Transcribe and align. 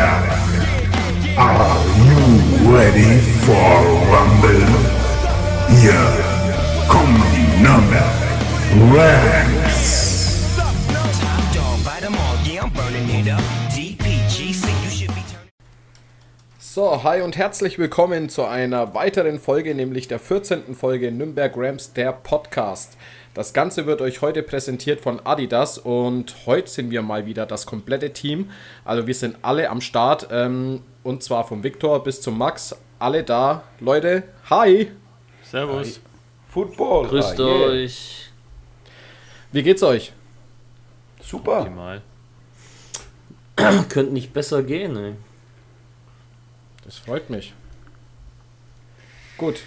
Are 0.00 1.76
you 2.06 2.72
ready 2.72 3.18
for 3.42 3.82
Rumble? 4.14 4.62
Hier 5.80 5.98
kommen 6.86 7.20
die 7.34 7.62
Number 7.64 8.04
Ranks. 8.96 9.98
So, 16.60 17.02
hi 17.02 17.22
und 17.22 17.36
herzlich 17.36 17.80
willkommen 17.80 18.28
zu 18.28 18.44
einer 18.44 18.94
weiteren 18.94 19.40
Folge, 19.40 19.74
nämlich 19.74 20.06
der 20.06 20.20
14. 20.20 20.76
Folge 20.76 21.10
Nürnberg 21.10 21.54
Rams, 21.56 21.92
der 21.92 22.12
Podcast. 22.12 22.96
Das 23.38 23.52
Ganze 23.52 23.86
wird 23.86 24.00
euch 24.00 24.20
heute 24.20 24.42
präsentiert 24.42 25.00
von 25.00 25.24
Adidas 25.24 25.78
und 25.78 26.34
heute 26.46 26.68
sind 26.68 26.90
wir 26.90 27.02
mal 27.02 27.24
wieder 27.24 27.46
das 27.46 27.66
komplette 27.66 28.12
Team. 28.12 28.50
Also 28.84 29.06
wir 29.06 29.14
sind 29.14 29.36
alle 29.42 29.70
am 29.70 29.80
Start 29.80 30.26
ähm, 30.32 30.82
und 31.04 31.22
zwar 31.22 31.46
vom 31.46 31.62
Viktor 31.62 32.02
bis 32.02 32.20
zum 32.20 32.36
Max. 32.36 32.74
Alle 32.98 33.22
da. 33.22 33.62
Leute, 33.78 34.24
hi! 34.50 34.90
Servus. 35.44 36.00
Football. 36.48 37.06
Grüßt 37.06 37.38
ah, 37.38 37.44
yeah. 37.44 37.66
euch. 37.68 38.28
Wie 39.52 39.62
geht's 39.62 39.84
euch? 39.84 40.12
Super. 41.22 41.60
Optimal. 41.60 42.02
Könnte 43.88 44.12
nicht 44.12 44.32
besser 44.32 44.64
gehen, 44.64 44.96
ey. 44.96 45.14
Das 46.84 46.98
freut 46.98 47.30
mich. 47.30 47.54
Gut. 49.36 49.60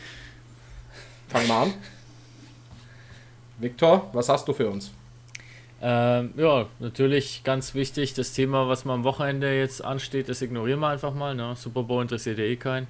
Fangen 1.30 1.48
wir 1.48 1.56
an. 1.56 1.74
Viktor, 3.62 4.10
was 4.14 4.28
hast 4.28 4.48
du 4.48 4.54
für 4.54 4.70
uns? 4.70 4.92
Ähm, 5.84 6.34
ja, 6.38 6.68
natürlich 6.80 7.44
ganz 7.44 7.74
wichtig, 7.74 8.14
das 8.14 8.34
Thema, 8.34 8.68
was 8.68 8.86
mal 8.86 8.94
am 8.94 9.04
Wochenende 9.04 9.58
jetzt 9.58 9.84
ansteht, 9.84 10.30
das 10.30 10.42
ignorieren 10.42 10.80
wir 10.80 10.90
einfach 10.90 11.14
mal. 11.14 11.36
Ne? 11.36 11.56
Super 11.56 11.84
Bowl 11.84 12.02
interessiert 12.02 12.38
ja 12.38 12.44
eh 12.44 12.56
keinen. 12.56 12.88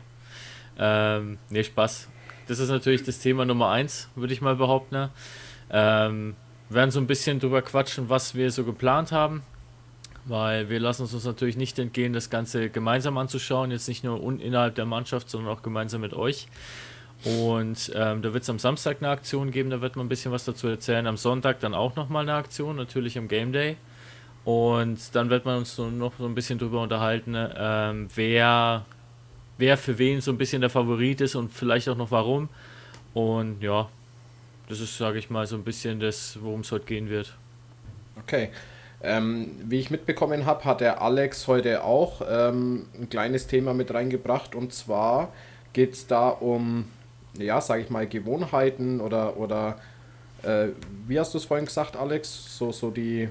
Ähm, 0.78 1.38
nee, 1.50 1.64
Spaß. 1.64 2.08
Das 2.48 2.60
ist 2.60 2.70
natürlich 2.70 3.04
das 3.04 3.20
Thema 3.20 3.46
Nummer 3.46 3.70
eins, 3.70 4.10
würde 4.16 4.34
ich 4.34 4.42
mal 4.42 4.56
behaupten. 4.56 4.96
Ne? 4.96 5.10
Ähm, 5.70 6.36
werden 6.70 6.92
so 6.92 7.00
ein 7.00 7.08
bisschen 7.08 7.40
drüber 7.40 7.62
quatschen, 7.62 8.10
was 8.10 8.36
wir 8.36 8.52
so 8.52 8.64
geplant 8.64 9.12
haben. 9.12 9.44
Weil 10.26 10.70
wir 10.70 10.80
lassen 10.80 11.04
es 11.04 11.14
uns 11.14 11.24
natürlich 11.24 11.58
nicht 11.58 11.80
entgehen, 11.80 12.14
das 12.14 12.30
Ganze 12.30 12.70
gemeinsam 12.70 13.18
anzuschauen. 13.18 13.72
Jetzt 13.72 13.88
nicht 13.88 14.04
nur 14.04 14.22
innerhalb 14.40 14.76
der 14.76 14.86
Mannschaft, 14.86 15.30
sondern 15.30 15.52
auch 15.52 15.64
gemeinsam 15.64 16.02
mit 16.02 16.14
euch. 16.14 16.48
Und 17.24 17.92
ähm, 17.96 18.22
da 18.22 18.34
wird 18.34 18.44
es 18.44 18.50
am 18.50 18.58
Samstag 18.58 18.98
eine 19.00 19.10
Aktion 19.10 19.52
geben, 19.52 19.70
da 19.70 19.82
wird 19.82 19.96
man 19.96 20.08
ein 20.08 20.10
bisschen 20.10 20.32
was 20.32 20.46
dazu 20.46 20.68
erzählen. 20.68 21.06
Am 21.06 21.18
Sonntag 21.18 21.60
dann 21.60 21.76
auch 21.76 21.96
nochmal 21.96 22.24
eine 22.24 22.34
Aktion, 22.34 22.76
natürlich 22.76 23.18
am 23.18 23.28
Game 23.28 23.54
Day. 23.54 23.78
Und 24.44 25.16
dann 25.16 25.30
wird 25.30 25.46
man 25.46 25.58
uns 25.58 25.76
so 25.76 25.90
noch 25.90 26.14
so 26.18 26.26
ein 26.26 26.34
bisschen 26.34 26.58
drüber 26.58 26.82
unterhalten, 26.82 27.36
ähm, 27.56 28.08
wer, 28.16 28.86
wer 29.60 29.78
für 29.78 30.00
wen 30.00 30.20
so 30.20 30.32
ein 30.32 30.38
bisschen 30.38 30.62
der 30.62 30.72
Favorit 30.72 31.22
ist 31.22 31.36
und 31.36 31.54
vielleicht 31.54 31.88
auch 31.90 31.98
noch 31.98 32.10
warum. 32.10 32.50
Und 33.14 33.62
ja, 33.62 33.88
das 34.68 34.80
ist, 34.80 34.98
sage 34.98 35.20
ich 35.20 35.30
mal, 35.30 35.46
so 35.46 35.56
ein 35.56 35.64
bisschen 35.64 36.00
das, 36.00 36.40
worum 36.42 36.62
es 36.62 36.72
heute 36.72 36.86
gehen 36.86 37.10
wird. 37.10 37.36
Okay. 38.18 38.50
Ähm, 39.04 39.52
wie 39.64 39.80
ich 39.80 39.90
mitbekommen 39.90 40.46
habe, 40.46 40.64
hat 40.64 40.82
der 40.82 41.02
Alex 41.02 41.48
heute 41.48 41.84
auch 41.84 42.22
ähm, 42.28 42.86
ein 43.00 43.10
kleines 43.10 43.48
Thema 43.48 43.74
mit 43.74 43.94
reingebracht 43.94 44.54
und 44.54 44.74
zwar 44.74 45.34
geht 45.74 45.94
es 45.94 46.06
da 46.06 46.30
um, 46.30 46.86
ja, 47.38 47.62
sage 47.62 47.84
ich 47.84 47.90
mal, 47.90 48.08
Gewohnheiten 48.08 49.02
oder, 49.02 49.38
oder 49.38 49.80
äh, 50.44 50.70
wie 51.08 51.20
hast 51.20 51.34
du 51.34 51.38
es 51.38 51.46
vorhin 51.46 51.66
gesagt, 51.66 51.96
Alex? 51.96 52.58
So, 52.58 52.72
so 52.72 52.92
die, 52.92 53.30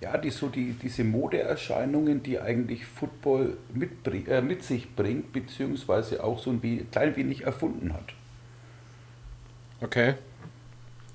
Ja, 0.00 0.16
die, 0.18 0.30
so 0.30 0.48
die, 0.48 0.72
diese 0.74 1.04
Modeerscheinungen, 1.04 2.22
die 2.22 2.38
eigentlich 2.40 2.86
Football 2.86 3.58
mitbring, 3.72 4.26
äh, 4.26 4.42
mit 4.42 4.62
sich 4.62 4.94
bringt, 4.94 5.32
beziehungsweise 5.32 6.22
auch 6.22 6.38
so 6.38 6.50
ein 6.50 6.90
klein 6.90 7.16
wenig 7.16 7.42
erfunden 7.42 7.92
hat. 7.92 8.14
okay. 9.80 10.14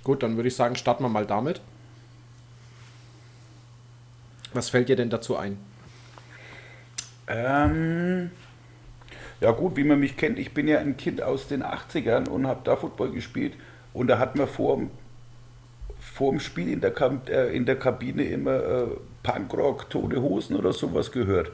Gut, 0.03 0.23
dann 0.23 0.35
würde 0.35 0.49
ich 0.49 0.55
sagen, 0.55 0.75
starten 0.75 1.03
wir 1.03 1.09
mal 1.09 1.25
damit. 1.25 1.61
Was 4.53 4.69
fällt 4.69 4.89
dir 4.89 4.95
denn 4.95 5.09
dazu 5.09 5.35
ein? 5.35 5.59
Ähm, 7.27 8.31
ja 9.43 9.51
gut, 9.51 9.75
wie 9.75 9.83
man 9.83 9.99
mich 9.99 10.15
kennt, 10.15 10.39
ich 10.39 10.53
bin 10.53 10.69
ja 10.69 10.79
ein 10.79 10.95
Kind 10.95 11.21
aus 11.21 11.49
den 11.49 11.63
80ern 11.63 12.29
und 12.29 12.47
habe 12.47 12.61
da 12.63 12.77
Football 12.77 13.11
gespielt 13.11 13.55
und 13.93 14.07
da 14.07 14.17
hat 14.17 14.37
man 14.37 14.47
vor, 14.47 14.81
vor 15.99 16.31
dem 16.31 16.39
Spiel 16.39 16.69
in 16.69 16.79
der, 16.79 16.91
Kam 16.91 17.19
äh, 17.27 17.53
in 17.53 17.65
der 17.65 17.77
Kabine 17.77 18.23
immer 18.23 18.55
äh, 18.55 18.87
Punkrock, 19.21 19.89
Tote 19.89 20.21
Hosen 20.21 20.55
oder 20.55 20.71
sowas 20.71 21.11
gehört. 21.11 21.51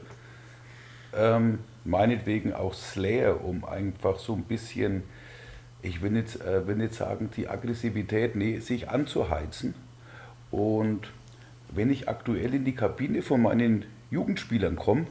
Ähm, 1.16 1.58
meinetwegen 1.84 2.52
auch 2.52 2.74
Slayer, 2.74 3.44
um 3.44 3.64
einfach 3.64 4.20
so 4.20 4.34
ein 4.34 4.44
bisschen, 4.44 5.02
ich 5.82 6.00
will 6.00 6.12
nicht, 6.12 6.40
äh, 6.42 6.68
will 6.68 6.76
nicht 6.76 6.94
sagen, 6.94 7.30
die 7.36 7.48
Aggressivität, 7.48 8.36
nee, 8.36 8.60
sich 8.60 8.88
anzuheizen. 8.88 9.74
Und 10.52 11.10
wenn 11.72 11.90
ich 11.90 12.08
aktuell 12.08 12.54
in 12.54 12.64
die 12.64 12.76
Kabine 12.76 13.22
von 13.22 13.42
meinen 13.42 13.84
Jugendspielern 14.12 14.76
komme, 14.76 15.06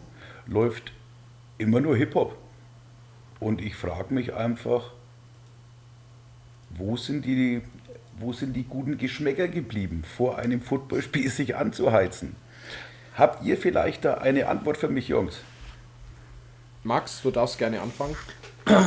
läuft 0.47 0.93
immer 1.57 1.81
nur 1.81 1.97
Hip-Hop. 1.97 2.37
Und 3.39 3.61
ich 3.61 3.75
frage 3.75 4.13
mich 4.13 4.33
einfach, 4.33 4.91
wo 6.71 6.97
sind, 6.97 7.25
die, 7.25 7.61
wo 8.19 8.33
sind 8.33 8.53
die 8.53 8.63
guten 8.63 8.97
Geschmäcker 8.97 9.47
geblieben, 9.47 10.03
vor 10.17 10.37
einem 10.37 10.61
Footballspiel 10.61 11.29
sich 11.29 11.55
anzuheizen? 11.55 12.35
Habt 13.15 13.43
ihr 13.43 13.57
vielleicht 13.57 14.05
da 14.05 14.15
eine 14.15 14.47
Antwort 14.47 14.77
für 14.77 14.87
mich, 14.87 15.09
Jungs? 15.09 15.39
Max, 16.83 17.21
du 17.21 17.31
darfst 17.31 17.57
gerne 17.57 17.81
anfangen. 17.81 18.15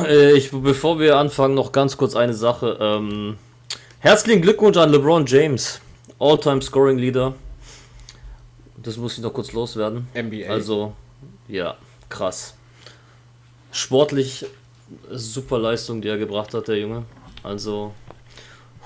Äh, 0.07 0.31
ich, 0.37 0.51
bevor 0.51 0.97
wir 0.99 1.17
anfangen, 1.17 1.55
noch 1.55 1.73
ganz 1.73 1.97
kurz 1.97 2.15
eine 2.15 2.33
Sache. 2.33 2.77
Ähm, 2.79 3.37
herzlichen 3.99 4.41
Glückwunsch 4.41 4.77
an 4.77 4.89
LeBron 4.91 5.25
James, 5.25 5.81
All-Time 6.19 6.61
Scoring 6.61 6.97
Leader. 6.97 7.33
Das 8.77 8.95
muss 8.95 9.17
ich 9.17 9.23
noch 9.23 9.33
kurz 9.33 9.51
loswerden. 9.51 10.07
NBA. 10.15 10.49
Also, 10.49 10.93
ja, 11.49 11.75
krass. 12.07 12.53
Sportlich 13.73 14.45
super 15.11 15.57
Leistung, 15.59 16.01
die 16.01 16.07
er 16.07 16.17
gebracht 16.17 16.53
hat, 16.53 16.67
der 16.67 16.77
Junge. 16.77 17.03
Also, 17.43 17.93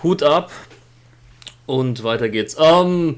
Hut 0.02 0.24
ab 0.24 0.50
und 1.66 2.04
weiter 2.04 2.30
geht's. 2.30 2.56
Ähm, 2.60 3.18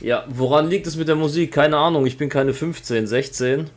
ja, 0.00 0.24
woran 0.28 0.68
liegt 0.68 0.86
es 0.86 0.96
mit 0.96 1.08
der 1.08 1.16
Musik? 1.16 1.52
Keine 1.52 1.76
Ahnung, 1.76 2.06
ich 2.06 2.16
bin 2.18 2.28
keine 2.28 2.54
15, 2.54 3.06
16. 3.06 3.70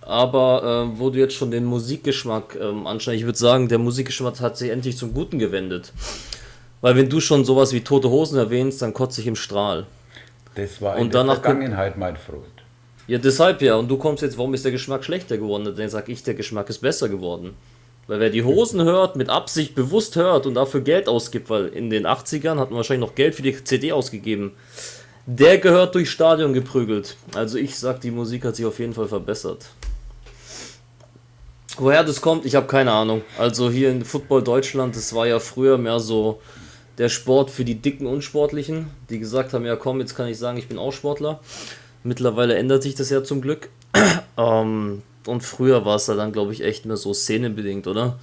Aber 0.00 0.90
äh, 0.94 0.98
wo 1.00 1.10
du 1.10 1.18
jetzt 1.18 1.34
schon 1.34 1.50
den 1.50 1.64
Musikgeschmack 1.64 2.56
ähm, 2.60 2.86
anscheinend, 2.86 3.20
ich 3.20 3.26
würde 3.26 3.38
sagen, 3.38 3.68
der 3.68 3.78
Musikgeschmack 3.78 4.40
hat 4.40 4.56
sich 4.56 4.70
endlich 4.70 4.96
zum 4.96 5.12
Guten 5.14 5.38
gewendet. 5.38 5.92
Weil 6.80 6.94
wenn 6.96 7.08
du 7.08 7.20
schon 7.20 7.44
sowas 7.44 7.72
wie 7.72 7.80
Tote 7.80 8.08
Hosen 8.10 8.38
erwähnst, 8.38 8.82
dann 8.82 8.92
kotze 8.94 9.20
ich 9.20 9.26
im 9.26 9.34
Strahl. 9.36 9.86
Das 10.54 10.80
war 10.80 10.94
Und 10.96 11.06
in 11.06 11.10
der 11.10 11.20
danach 11.22 11.34
kommt- 11.42 11.44
Vergangenheit, 11.58 11.96
mein 11.96 12.16
Freund. 12.16 12.44
Ja, 13.06 13.18
deshalb 13.18 13.62
ja. 13.62 13.76
Und 13.76 13.88
du 13.88 13.96
kommst 13.96 14.22
jetzt, 14.22 14.36
warum 14.36 14.54
ist 14.54 14.64
der 14.64 14.72
Geschmack 14.72 15.04
schlechter 15.04 15.38
geworden? 15.38 15.72
Dann 15.76 15.88
sag 15.88 16.08
ich, 16.08 16.22
der 16.22 16.34
Geschmack 16.34 16.68
ist 16.68 16.78
besser 16.78 17.08
geworden. 17.08 17.54
Weil 18.06 18.20
wer 18.20 18.30
die 18.30 18.44
Hosen 18.44 18.82
hört, 18.84 19.16
mit 19.16 19.28
Absicht 19.28 19.74
bewusst 19.74 20.16
hört 20.16 20.46
und 20.46 20.54
dafür 20.54 20.80
Geld 20.80 21.08
ausgibt, 21.08 21.50
weil 21.50 21.66
in 21.68 21.90
den 21.90 22.06
80ern 22.06 22.58
hat 22.58 22.70
man 22.70 22.76
wahrscheinlich 22.76 23.08
noch 23.08 23.16
Geld 23.16 23.34
für 23.34 23.42
die 23.42 23.64
CD 23.64 23.92
ausgegeben, 23.92 24.52
der 25.26 25.58
gehört 25.58 25.94
durchs 25.96 26.10
Stadion 26.10 26.52
geprügelt. 26.52 27.16
Also 27.34 27.58
ich 27.58 27.76
sag, 27.76 28.00
die 28.00 28.12
Musik 28.12 28.44
hat 28.44 28.54
sich 28.54 28.64
auf 28.64 28.78
jeden 28.78 28.94
Fall 28.94 29.08
verbessert. 29.08 29.66
Woher 31.78 32.04
das 32.04 32.20
kommt, 32.20 32.46
ich 32.46 32.54
habe 32.54 32.68
keine 32.68 32.92
Ahnung. 32.92 33.22
Also 33.38 33.70
hier 33.70 33.90
in 33.90 34.04
Football 34.04 34.42
Deutschland, 34.42 34.94
das 34.94 35.12
war 35.12 35.26
ja 35.26 35.40
früher 35.40 35.76
mehr 35.76 35.98
so 35.98 36.40
der 36.98 37.08
Sport 37.08 37.50
für 37.50 37.64
die 37.64 37.74
dicken 37.74 38.06
Unsportlichen, 38.06 38.86
die 39.10 39.18
gesagt 39.18 39.52
haben, 39.52 39.66
ja 39.66 39.76
komm, 39.76 40.00
jetzt 40.00 40.14
kann 40.14 40.28
ich 40.28 40.38
sagen, 40.38 40.58
ich 40.58 40.68
bin 40.68 40.78
auch 40.78 40.92
Sportler. 40.92 41.40
Mittlerweile 42.06 42.54
ändert 42.54 42.84
sich 42.84 42.94
das 42.94 43.10
ja 43.10 43.24
zum 43.24 43.40
Glück. 43.40 43.68
ähm, 44.38 45.02
und 45.26 45.40
früher 45.42 45.84
war 45.84 45.96
es 45.96 46.06
ja 46.06 46.14
dann, 46.14 46.30
glaube 46.30 46.52
ich, 46.52 46.62
echt 46.62 46.86
mehr 46.86 46.96
so 46.96 47.12
szenenbedingt, 47.12 47.88
oder? 47.88 48.16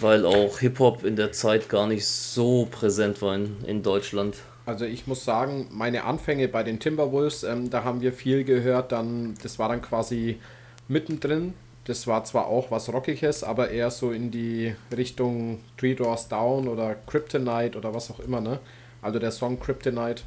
Weil 0.00 0.26
auch 0.26 0.58
Hip-Hop 0.58 1.04
in 1.04 1.14
der 1.14 1.30
Zeit 1.30 1.68
gar 1.68 1.86
nicht 1.86 2.04
so 2.04 2.66
präsent 2.68 3.22
war 3.22 3.36
in, 3.36 3.56
in 3.64 3.84
Deutschland. 3.84 4.38
Also 4.66 4.84
ich 4.84 5.06
muss 5.06 5.24
sagen, 5.24 5.68
meine 5.70 6.04
Anfänge 6.04 6.48
bei 6.48 6.64
den 6.64 6.80
Timberwolves, 6.80 7.44
ähm, 7.44 7.70
da 7.70 7.84
haben 7.84 8.00
wir 8.00 8.12
viel 8.12 8.42
gehört. 8.42 8.90
Dann, 8.90 9.34
das 9.44 9.60
war 9.60 9.68
dann 9.68 9.80
quasi 9.80 10.40
mittendrin. 10.88 11.54
Das 11.84 12.08
war 12.08 12.24
zwar 12.24 12.48
auch 12.48 12.72
was 12.72 12.92
Rockiges, 12.92 13.44
aber 13.44 13.70
eher 13.70 13.92
so 13.92 14.10
in 14.10 14.32
die 14.32 14.74
Richtung 14.94 15.60
Three 15.76 15.94
Doors 15.94 16.28
Down 16.28 16.66
oder 16.66 16.96
Kryptonite 17.06 17.78
oder 17.78 17.94
was 17.94 18.10
auch 18.10 18.18
immer, 18.18 18.40
ne? 18.40 18.58
Also 19.00 19.20
der 19.20 19.30
Song 19.30 19.60
Kryptonite. 19.60 20.24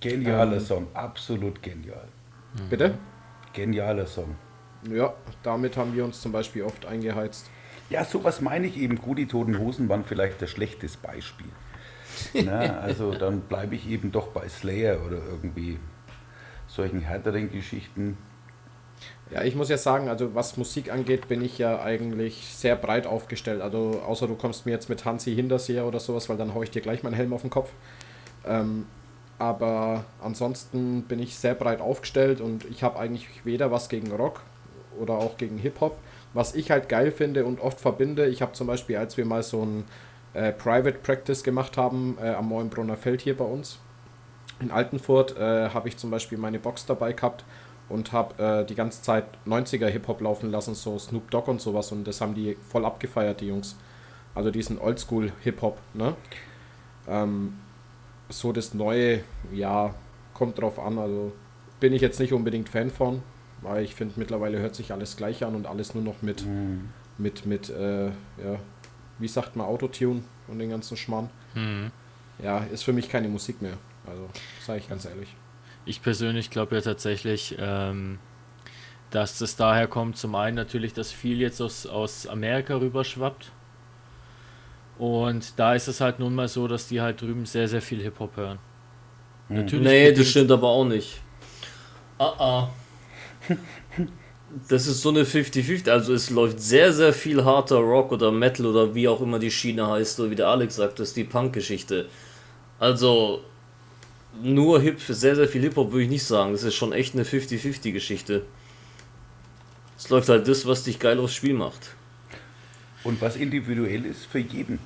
Genialer 0.00 0.54
Ähm. 0.54 0.60
Song, 0.60 0.86
absolut 0.94 1.62
genial. 1.62 2.08
Bitte? 2.70 2.94
Genialer 3.52 4.06
Song. 4.06 4.36
Ja, 4.90 5.14
damit 5.42 5.76
haben 5.76 5.94
wir 5.94 6.04
uns 6.04 6.20
zum 6.20 6.32
Beispiel 6.32 6.62
oft 6.62 6.86
eingeheizt. 6.86 7.50
Ja, 7.90 8.04
sowas 8.04 8.40
meine 8.40 8.66
ich 8.66 8.76
eben. 8.76 8.96
Gut, 8.96 9.18
die 9.18 9.26
Toten 9.26 9.58
Hosen 9.58 9.88
waren 9.88 10.04
vielleicht 10.04 10.40
das 10.42 10.50
schlechteste 10.50 10.98
Beispiel. 10.98 11.48
Na, 12.44 12.80
also 12.80 13.14
dann 13.14 13.40
bleibe 13.42 13.74
ich 13.74 13.88
eben 13.88 14.12
doch 14.12 14.28
bei 14.28 14.48
Slayer 14.48 15.04
oder 15.06 15.18
irgendwie 15.30 15.78
solchen 16.66 17.00
härteren 17.00 17.50
Geschichten. 17.50 18.18
Ja, 19.30 19.42
ich 19.42 19.54
muss 19.54 19.68
ja 19.68 19.76
sagen, 19.76 20.08
also 20.08 20.34
was 20.34 20.56
Musik 20.56 20.90
angeht, 20.90 21.28
bin 21.28 21.42
ich 21.42 21.58
ja 21.58 21.80
eigentlich 21.80 22.46
sehr 22.54 22.76
breit 22.76 23.06
aufgestellt. 23.06 23.60
Also 23.60 24.02
außer 24.04 24.26
du 24.26 24.34
kommst 24.34 24.66
mir 24.66 24.72
jetzt 24.72 24.88
mit 24.88 25.04
Hansi 25.04 25.34
Hinterseher 25.34 25.86
oder 25.86 26.00
sowas, 26.00 26.28
weil 26.28 26.36
dann 26.36 26.54
haue 26.54 26.64
ich 26.64 26.70
dir 26.70 26.82
gleich 26.82 27.02
meinen 27.02 27.14
Helm 27.14 27.32
auf 27.32 27.42
den 27.42 27.50
Kopf. 27.50 27.70
Ähm, 28.46 28.86
aber 29.38 30.04
ansonsten 30.22 31.02
bin 31.02 31.20
ich 31.20 31.36
sehr 31.36 31.54
breit 31.54 31.80
aufgestellt 31.80 32.40
und 32.40 32.64
ich 32.64 32.82
habe 32.82 32.98
eigentlich 32.98 33.28
weder 33.44 33.70
was 33.70 33.88
gegen 33.88 34.10
Rock 34.12 34.40
oder 34.98 35.14
auch 35.14 35.36
gegen 35.36 35.58
Hip-Hop. 35.58 35.96
Was 36.34 36.54
ich 36.54 36.70
halt 36.70 36.88
geil 36.88 37.12
finde 37.12 37.44
und 37.44 37.60
oft 37.60 37.80
verbinde, 37.80 38.26
ich 38.26 38.42
habe 38.42 38.52
zum 38.52 38.66
Beispiel, 38.66 38.96
als 38.96 39.16
wir 39.16 39.24
mal 39.24 39.42
so 39.42 39.62
ein 39.62 39.84
äh, 40.34 40.52
Private 40.52 40.98
Practice 40.98 41.42
gemacht 41.42 41.76
haben 41.76 42.18
äh, 42.20 42.30
am 42.30 42.48
Moinbrunner 42.48 42.96
Feld 42.96 43.20
hier 43.22 43.36
bei 43.36 43.44
uns 43.44 43.78
in 44.60 44.70
Altenfurt, 44.70 45.36
äh, 45.36 45.70
habe 45.70 45.88
ich 45.88 45.96
zum 45.96 46.10
Beispiel 46.10 46.36
meine 46.36 46.58
Box 46.58 46.84
dabei 46.84 47.12
gehabt 47.12 47.44
und 47.88 48.12
habe 48.12 48.42
äh, 48.42 48.66
die 48.66 48.74
ganze 48.74 49.02
Zeit 49.02 49.24
90er 49.46 49.86
Hip-Hop 49.86 50.20
laufen 50.20 50.50
lassen, 50.50 50.74
so 50.74 50.98
Snoop 50.98 51.30
Dogg 51.30 51.48
und 51.48 51.60
sowas 51.60 51.92
und 51.92 52.04
das 52.04 52.20
haben 52.20 52.34
die 52.34 52.56
voll 52.68 52.84
abgefeiert, 52.84 53.40
die 53.40 53.46
Jungs. 53.46 53.76
Also 54.34 54.50
diesen 54.50 54.78
Oldschool 54.78 55.32
Hip-Hop, 55.42 55.78
ne? 55.94 56.14
Ähm, 57.08 57.54
so 58.28 58.52
das 58.52 58.74
Neue, 58.74 59.20
ja, 59.52 59.94
kommt 60.34 60.58
drauf 60.58 60.78
an, 60.78 60.98
also 60.98 61.32
bin 61.80 61.92
ich 61.92 62.02
jetzt 62.02 62.20
nicht 62.20 62.32
unbedingt 62.32 62.68
Fan 62.68 62.90
von, 62.90 63.22
weil 63.62 63.84
ich 63.84 63.94
finde 63.94 64.14
mittlerweile 64.16 64.58
hört 64.58 64.74
sich 64.74 64.92
alles 64.92 65.16
gleich 65.16 65.44
an 65.44 65.54
und 65.54 65.66
alles 65.66 65.94
nur 65.94 66.04
noch 66.04 66.22
mit, 66.22 66.44
mit, 67.18 67.46
mit, 67.46 67.70
äh, 67.70 68.06
ja, 68.06 68.58
wie 69.18 69.28
sagt 69.28 69.56
man, 69.56 69.66
Autotune 69.66 70.22
und 70.46 70.58
den 70.58 70.70
ganzen 70.70 70.96
Schmarrn. 70.96 71.30
Ja, 72.42 72.58
ist 72.72 72.84
für 72.84 72.92
mich 72.92 73.08
keine 73.08 73.28
Musik 73.28 73.62
mehr, 73.62 73.78
also 74.06 74.28
sage 74.64 74.78
ich 74.78 74.88
ganz 74.88 75.04
ehrlich. 75.04 75.34
Ich 75.84 76.02
persönlich 76.02 76.50
glaube 76.50 76.76
ja 76.76 76.82
tatsächlich, 76.82 77.56
ähm, 77.58 78.18
dass 79.10 79.38
das 79.38 79.56
daher 79.56 79.88
kommt, 79.88 80.16
zum 80.18 80.34
einen 80.34 80.54
natürlich, 80.54 80.92
dass 80.92 81.10
viel 81.10 81.40
jetzt 81.40 81.60
aus, 81.60 81.86
aus 81.86 82.26
Amerika 82.26 82.76
rüberschwappt. 82.76 83.50
Und 84.98 85.58
da 85.58 85.74
ist 85.74 85.86
es 85.88 86.00
halt 86.00 86.18
nun 86.18 86.34
mal 86.34 86.48
so, 86.48 86.66
dass 86.66 86.88
die 86.88 87.00
halt 87.00 87.20
drüben 87.20 87.46
sehr, 87.46 87.68
sehr 87.68 87.80
viel 87.82 88.02
Hip-Hop 88.02 88.36
hören. 88.36 88.58
Natürlich 89.48 89.86
Nee, 89.86 90.12
das 90.12 90.28
stimmt 90.28 90.50
aber 90.50 90.68
auch 90.68 90.84
nicht. 90.84 91.20
Ah, 92.18 92.34
ah. 92.38 92.70
Das 94.68 94.86
ist 94.86 95.02
so 95.02 95.10
eine 95.10 95.24
50-50. 95.24 95.90
Also 95.90 96.14
es 96.14 96.30
läuft 96.30 96.60
sehr, 96.60 96.92
sehr 96.92 97.12
viel 97.12 97.44
harter 97.44 97.76
Rock 97.76 98.12
oder 98.12 98.32
Metal 98.32 98.66
oder 98.66 98.94
wie 98.94 99.06
auch 99.06 99.20
immer 99.20 99.38
die 99.38 99.50
Schiene 99.50 99.86
heißt, 99.86 100.18
oder 100.20 100.30
wie 100.30 100.36
der 100.36 100.48
Alex 100.48 100.76
sagt, 100.76 100.98
das 100.98 101.08
ist 101.08 101.16
die 101.16 101.24
Punk-Geschichte. 101.24 102.08
Also 102.78 103.42
nur 104.42 104.80
Hip, 104.80 105.00
sehr, 105.00 105.36
sehr 105.36 105.48
viel 105.48 105.62
Hip-Hop 105.62 105.92
würde 105.92 106.04
ich 106.04 106.10
nicht 106.10 106.24
sagen. 106.24 106.52
Das 106.52 106.62
ist 106.62 106.74
schon 106.74 106.92
echt 106.92 107.14
eine 107.14 107.24
50-50-Geschichte. 107.24 108.42
Es 109.96 110.08
läuft 110.10 110.28
halt 110.28 110.48
das, 110.48 110.66
was 110.66 110.84
dich 110.84 110.98
geil 110.98 111.18
aufs 111.18 111.34
Spiel 111.34 111.54
macht. 111.54 111.94
Und 113.08 113.22
was 113.22 113.36
individuell 113.36 114.04
ist 114.04 114.26
für 114.26 114.38
jeden. 114.38 114.78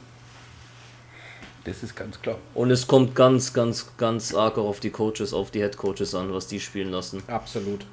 Das 1.65 1.83
ist 1.83 1.97
ganz 1.97 2.23
klar. 2.23 2.39
Und 2.55 2.71
es 2.71 2.87
kommt 2.87 3.17
ganz, 3.17 3.53
ganz, 3.53 3.97
ganz 3.97 4.33
arg 4.33 4.59
auch 4.59 4.69
auf 4.69 4.79
die 4.79 4.91
Coaches, 4.91 5.35
auf 5.35 5.51
die 5.51 5.59
Head 5.59 5.77
Coaches 5.77 6.15
an, 6.15 6.33
was 6.33 6.47
die 6.47 6.61
spielen 6.61 6.93
lassen. 6.93 7.21
Absolut. 7.27 7.85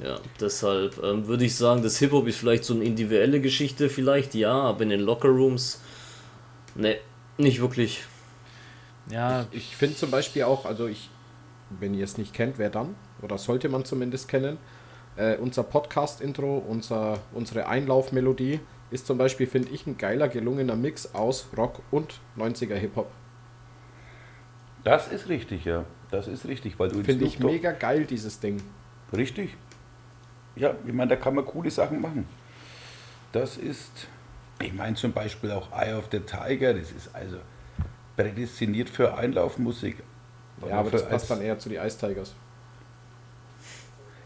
Ja, 0.00 0.20
deshalb 0.40 1.02
ähm, 1.02 1.26
würde 1.26 1.44
ich 1.44 1.56
sagen, 1.56 1.82
das 1.82 1.98
Hip-Hop 1.98 2.28
ist 2.28 2.38
vielleicht 2.38 2.64
so 2.64 2.74
eine 2.74 2.84
individuelle 2.84 3.40
Geschichte, 3.40 3.88
vielleicht 3.88 4.36
ja, 4.36 4.52
aber 4.52 4.82
in 4.82 4.90
den 4.90 5.00
Locker-Rooms, 5.00 5.80
ne, 6.76 6.98
nicht 7.36 7.60
wirklich. 7.60 8.04
Ja, 9.10 9.46
Ich 9.50 9.74
finde 9.74 9.96
zum 9.96 10.12
Beispiel 10.12 10.44
auch, 10.44 10.64
also 10.64 10.86
ich, 10.86 11.10
wenn 11.80 11.92
ihr 11.92 12.04
es 12.04 12.18
nicht 12.18 12.32
kennt, 12.32 12.58
wer 12.58 12.70
dann? 12.70 12.94
Oder 13.20 13.36
sollte 13.36 13.68
man 13.68 13.84
zumindest 13.84 14.28
kennen. 14.28 14.58
Äh, 15.16 15.38
unser 15.38 15.64
Podcast-Intro, 15.64 16.58
unser, 16.68 17.18
unsere 17.32 17.66
Einlaufmelodie 17.66 18.60
ist 18.90 19.06
zum 19.06 19.18
Beispiel, 19.18 19.46
finde 19.46 19.70
ich, 19.70 19.86
ein 19.86 19.98
geiler, 19.98 20.28
gelungener 20.28 20.76
Mix 20.76 21.14
aus 21.14 21.48
Rock 21.56 21.80
und 21.90 22.20
90er 22.36 22.74
Hip-Hop. 22.74 23.10
Das 24.84 25.08
ist 25.08 25.28
richtig, 25.28 25.64
ja. 25.64 25.84
Das 26.10 26.28
ist 26.28 26.46
richtig, 26.46 26.78
weil 26.78 26.90
du 26.90 26.98
in 26.98 27.04
Finde 27.04 27.24
ich 27.24 27.40
mega 27.40 27.72
geil, 27.72 28.04
dieses 28.04 28.38
Ding. 28.38 28.62
Richtig. 29.12 29.56
Ja, 30.54 30.74
ich 30.86 30.92
meine, 30.92 31.10
da 31.10 31.16
kann 31.16 31.34
man 31.34 31.44
coole 31.44 31.70
Sachen 31.70 32.00
machen. 32.00 32.26
Das 33.32 33.56
ist, 33.56 34.06
ich 34.62 34.72
meine 34.72 34.94
zum 34.94 35.12
Beispiel 35.12 35.50
auch 35.50 35.70
Eye 35.72 35.94
of 35.94 36.04
the 36.12 36.20
Tiger, 36.20 36.74
das 36.74 36.92
ist 36.92 37.14
also 37.14 37.38
prädestiniert 38.16 38.88
für 38.88 39.16
Einlaufmusik. 39.16 40.02
Ja, 40.66 40.78
aber 40.78 40.90
das 40.90 41.08
passt 41.08 41.30
dann 41.30 41.42
eher 41.42 41.58
zu 41.58 41.68
die 41.68 41.76
Ice 41.76 41.98
Tigers. 41.98 42.34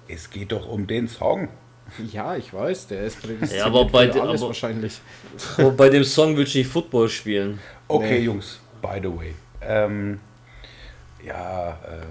Es 0.07 0.31
geht 0.31 0.53
doch 0.53 0.69
um 0.69 0.87
den 0.87 1.09
Song. 1.09 1.49
Ja, 2.13 2.37
ich 2.37 2.53
weiß, 2.53 2.87
der 2.89 3.03
ist 3.05 3.21
prädestiniert 3.21 3.59
Ja, 3.59 3.67
aber 3.67 3.85
bei 3.87 4.07
für 4.07 4.13
de- 4.15 4.23
alles 4.23 4.41
aber- 4.41 4.49
wahrscheinlich. 4.49 5.01
Aber 5.59 5.71
bei 5.73 5.89
dem 5.89 6.05
Song 6.05 6.37
will 6.37 6.45
ich 6.45 6.55
nicht 6.55 6.69
Football 6.71 7.09
spielen. 7.09 7.59
Okay, 7.89 8.19
Nee. 8.21 8.25
Jungs, 8.27 8.61
by 8.81 8.99
the 9.03 9.09
way. 9.09 9.35
Ähm, 9.63 10.21
ja, 11.25 11.71
äh, 11.71 12.07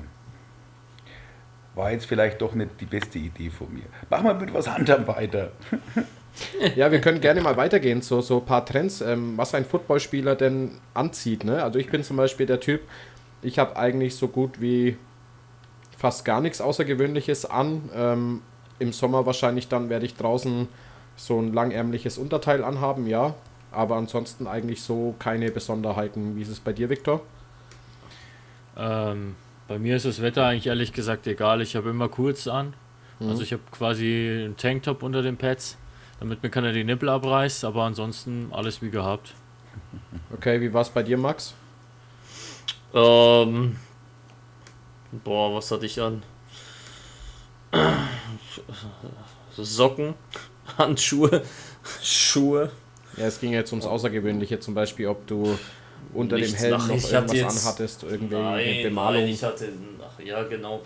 war 1.76 1.92
jetzt 1.92 2.06
vielleicht 2.06 2.42
doch 2.42 2.54
nicht 2.54 2.72
die 2.80 2.86
beste 2.86 3.20
Idee 3.20 3.50
von 3.50 3.74
mir. 3.74 3.84
Machen 4.10 4.26
wir 4.26 4.34
mit 4.34 4.54
was 4.54 4.68
anderem 4.68 5.08
weiter. 5.08 5.52
Ja, 6.76 6.90
wir 6.90 7.02
können 7.02 7.20
gerne 7.20 7.42
mal 7.42 7.58
weitergehen 7.58 8.02
zu 8.02 8.22
so 8.22 8.38
ein 8.40 8.46
paar 8.46 8.66
Trends, 8.66 9.02
ähm, 9.02 9.34
was 9.36 9.54
ein 9.56 9.66
Footballspieler 9.66 10.36
denn 10.36 10.72
anzieht. 10.94 11.44
Ne? 11.44 11.62
Also 11.62 11.80
ich 11.80 11.90
bin 11.90 12.02
zum 12.04 12.16
Beispiel 12.16 12.46
der 12.46 12.62
Typ, 12.62 12.82
ich 13.42 13.60
habe 13.60 13.76
eigentlich 13.76 14.16
so 14.16 14.30
gut 14.30 14.62
wie 14.62 14.96
fast 15.98 16.24
gar 16.24 16.40
nichts 16.40 16.62
Außergewöhnliches 16.62 17.46
an. 17.46 17.90
Ähm, 17.94 18.42
Im 18.80 18.94
Sommer 18.94 19.26
wahrscheinlich 19.26 19.68
dann 19.68 19.90
werde 19.90 20.06
ich 20.06 20.16
draußen 20.16 20.68
so 21.16 21.40
ein 21.40 21.54
langärmliches 21.54 22.18
Unterteil 22.18 22.64
anhaben, 22.64 23.08
ja. 23.08 23.36
Aber 23.72 23.98
ansonsten 23.98 24.48
eigentlich 24.48 24.82
so 24.82 25.16
keine 25.20 25.52
Besonderheiten. 25.52 26.36
Wie 26.36 26.42
ist 26.42 26.50
es 26.50 26.60
bei 26.60 26.74
dir, 26.74 26.90
Viktor? 26.90 27.22
ähm, 28.78 29.36
bei 29.68 29.78
mir 29.78 29.98
ist 29.98 30.06
das 30.06 30.22
Wetter 30.22 30.46
eigentlich 30.46 30.68
ehrlich 30.68 30.94
gesagt 30.94 31.28
egal. 31.28 31.62
Ich 31.62 31.76
habe 31.76 31.90
immer 31.90 32.10
kurz 32.10 32.48
an. 32.48 32.74
Also 33.20 33.44
ich 33.44 33.52
habe 33.52 33.62
quasi 33.72 34.44
einen 34.46 34.56
Tanktop 34.56 35.04
unter 35.04 35.22
den 35.22 35.36
Pads, 35.36 35.78
damit 36.22 36.42
mir 36.42 36.50
keiner 36.50 36.72
die 36.72 36.86
Nippel 36.86 37.10
abreißt, 37.10 37.66
aber 37.66 37.84
ansonsten 37.84 38.48
alles 38.52 38.82
wie 38.82 38.90
gehabt. 38.90 39.34
Okay, 40.34 40.62
wie 40.62 40.74
war 40.74 40.84
es 40.84 40.90
bei 40.90 41.04
dir, 41.04 41.18
Max? 41.18 41.54
Ähm, 42.94 43.76
boah, 45.12 45.54
was 45.54 45.70
hatte 45.70 45.86
ich 45.86 46.02
an? 46.02 46.24
Socken, 49.56 50.14
Handschuhe, 50.78 51.44
Schuhe. 52.02 52.72
Ja, 53.18 53.26
es 53.26 53.40
ging 53.40 53.54
jetzt 53.54 53.72
ums 53.72 53.86
Außergewöhnliche, 53.86 54.60
zum 54.60 54.74
Beispiel, 54.74 55.08
ob 55.08 55.26
du 55.28 55.58
unter 56.14 56.38
Nichts 56.38 56.52
dem 56.54 56.60
Helm 56.60 56.72
noch 56.78 56.90
ich 56.90 57.12
irgendwas 57.12 57.36
jetzt- 57.38 57.66
anhattest, 57.66 58.04
irgendwie 58.04 58.36
Nein, 58.36 58.84
Bemalung. 58.84 59.22
nein, 59.22 59.30
ich 59.34 59.44
hatte, 59.44 59.70
ach 60.02 60.24
ja 60.24 60.44
genau, 60.44 60.82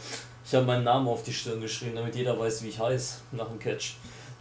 ich 0.45 0.53
habe 0.55 0.65
meinen 0.65 0.83
Namen 0.83 1.07
auf 1.07 1.23
die 1.23 1.33
Stirn 1.33 1.61
geschrieben, 1.61 1.95
damit 1.95 2.15
jeder 2.15 2.37
weiß, 2.39 2.63
wie 2.63 2.69
ich 2.69 2.79
heiße 2.79 3.15
nach 3.33 3.47
dem 3.47 3.59
Catch. 3.59 3.95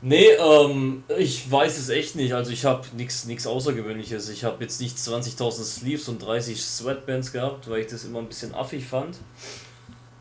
Nee, 0.04 0.30
ähm, 0.32 1.04
ich 1.16 1.49
weiß 1.49 1.78
es 1.78 1.88
echt 1.88 2.16
nicht. 2.16 2.32
Also 2.34 2.50
ich 2.50 2.64
habe 2.64 2.84
nichts 2.96 3.25
nichts 3.26 3.46
Außergewöhnliches. 3.46 4.30
Ich 4.30 4.42
habe 4.42 4.61
jetzt 4.64 4.80
nicht 4.80 4.96
20.000 4.99 5.62
Sleeves 5.62 6.08
und 6.08 6.20
30 6.20 6.61
Sweatbands 6.61 7.30
gehabt, 7.30 7.70
weil 7.70 7.82
ich 7.82 7.87
das 7.87 8.02
immer 8.04 8.18
ein 8.18 8.26
bisschen 8.26 8.52
affig 8.52 8.84
fand. 8.84 9.18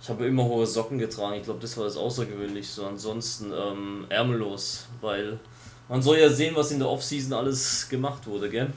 Ich 0.02 0.10
habe 0.10 0.26
immer 0.26 0.46
hohe 0.46 0.66
Socken 0.66 0.98
getragen. 0.98 1.36
Ich 1.36 1.44
glaube, 1.44 1.60
das 1.60 1.78
war 1.78 1.84
das 1.84 1.96
Außergewöhnlichste. 1.96 2.86
Ansonsten 2.86 3.52
ähm, 3.54 4.06
ärmellos, 4.10 4.88
weil 5.00 5.40
man 5.88 6.02
soll 6.02 6.18
ja 6.18 6.30
sehen, 6.30 6.56
was 6.56 6.72
in 6.72 6.80
der 6.80 6.90
Offseason 6.90 7.34
alles 7.34 7.88
gemacht 7.88 8.26
wurde, 8.26 8.50
gell? 8.50 8.74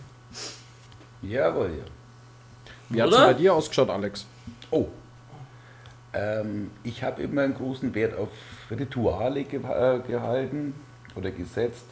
Jawohl, 1.22 1.70
ja. 1.70 1.84
Wie 2.90 3.00
hat 3.00 3.10
es 3.10 3.16
bei 3.16 3.34
dir 3.34 3.54
ausgeschaut, 3.54 3.88
Alex? 3.88 4.26
Oh. 4.70 4.88
Ähm, 6.12 6.70
ich 6.82 7.02
habe 7.02 7.22
immer 7.22 7.42
einen 7.42 7.54
großen 7.54 7.94
Wert 7.94 8.18
auf 8.18 8.28
Rituale 8.70 9.44
ge 9.44 9.60
äh, 9.60 10.00
gehalten 10.06 10.74
oder 11.14 11.30
gesetzt. 11.30 11.86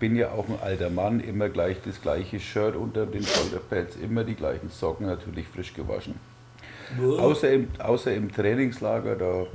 Bin 0.00 0.16
ja 0.16 0.32
auch 0.32 0.48
ein 0.48 0.58
alter 0.60 0.90
Mann, 0.90 1.20
immer 1.20 1.48
gleich 1.48 1.76
das 1.84 2.02
gleiche 2.02 2.40
Shirt 2.40 2.74
unter 2.74 3.06
den 3.06 3.22
Schulterpads, 3.24 3.94
immer 3.96 4.24
die 4.24 4.34
gleichen 4.34 4.70
Socken, 4.70 5.06
natürlich 5.06 5.46
frisch 5.46 5.72
gewaschen. 5.72 6.14
Außer 7.00 7.52
im, 7.52 7.68
außer 7.78 8.14
im 8.14 8.30
Trainingslager, 8.30 9.16
da 9.16 9.46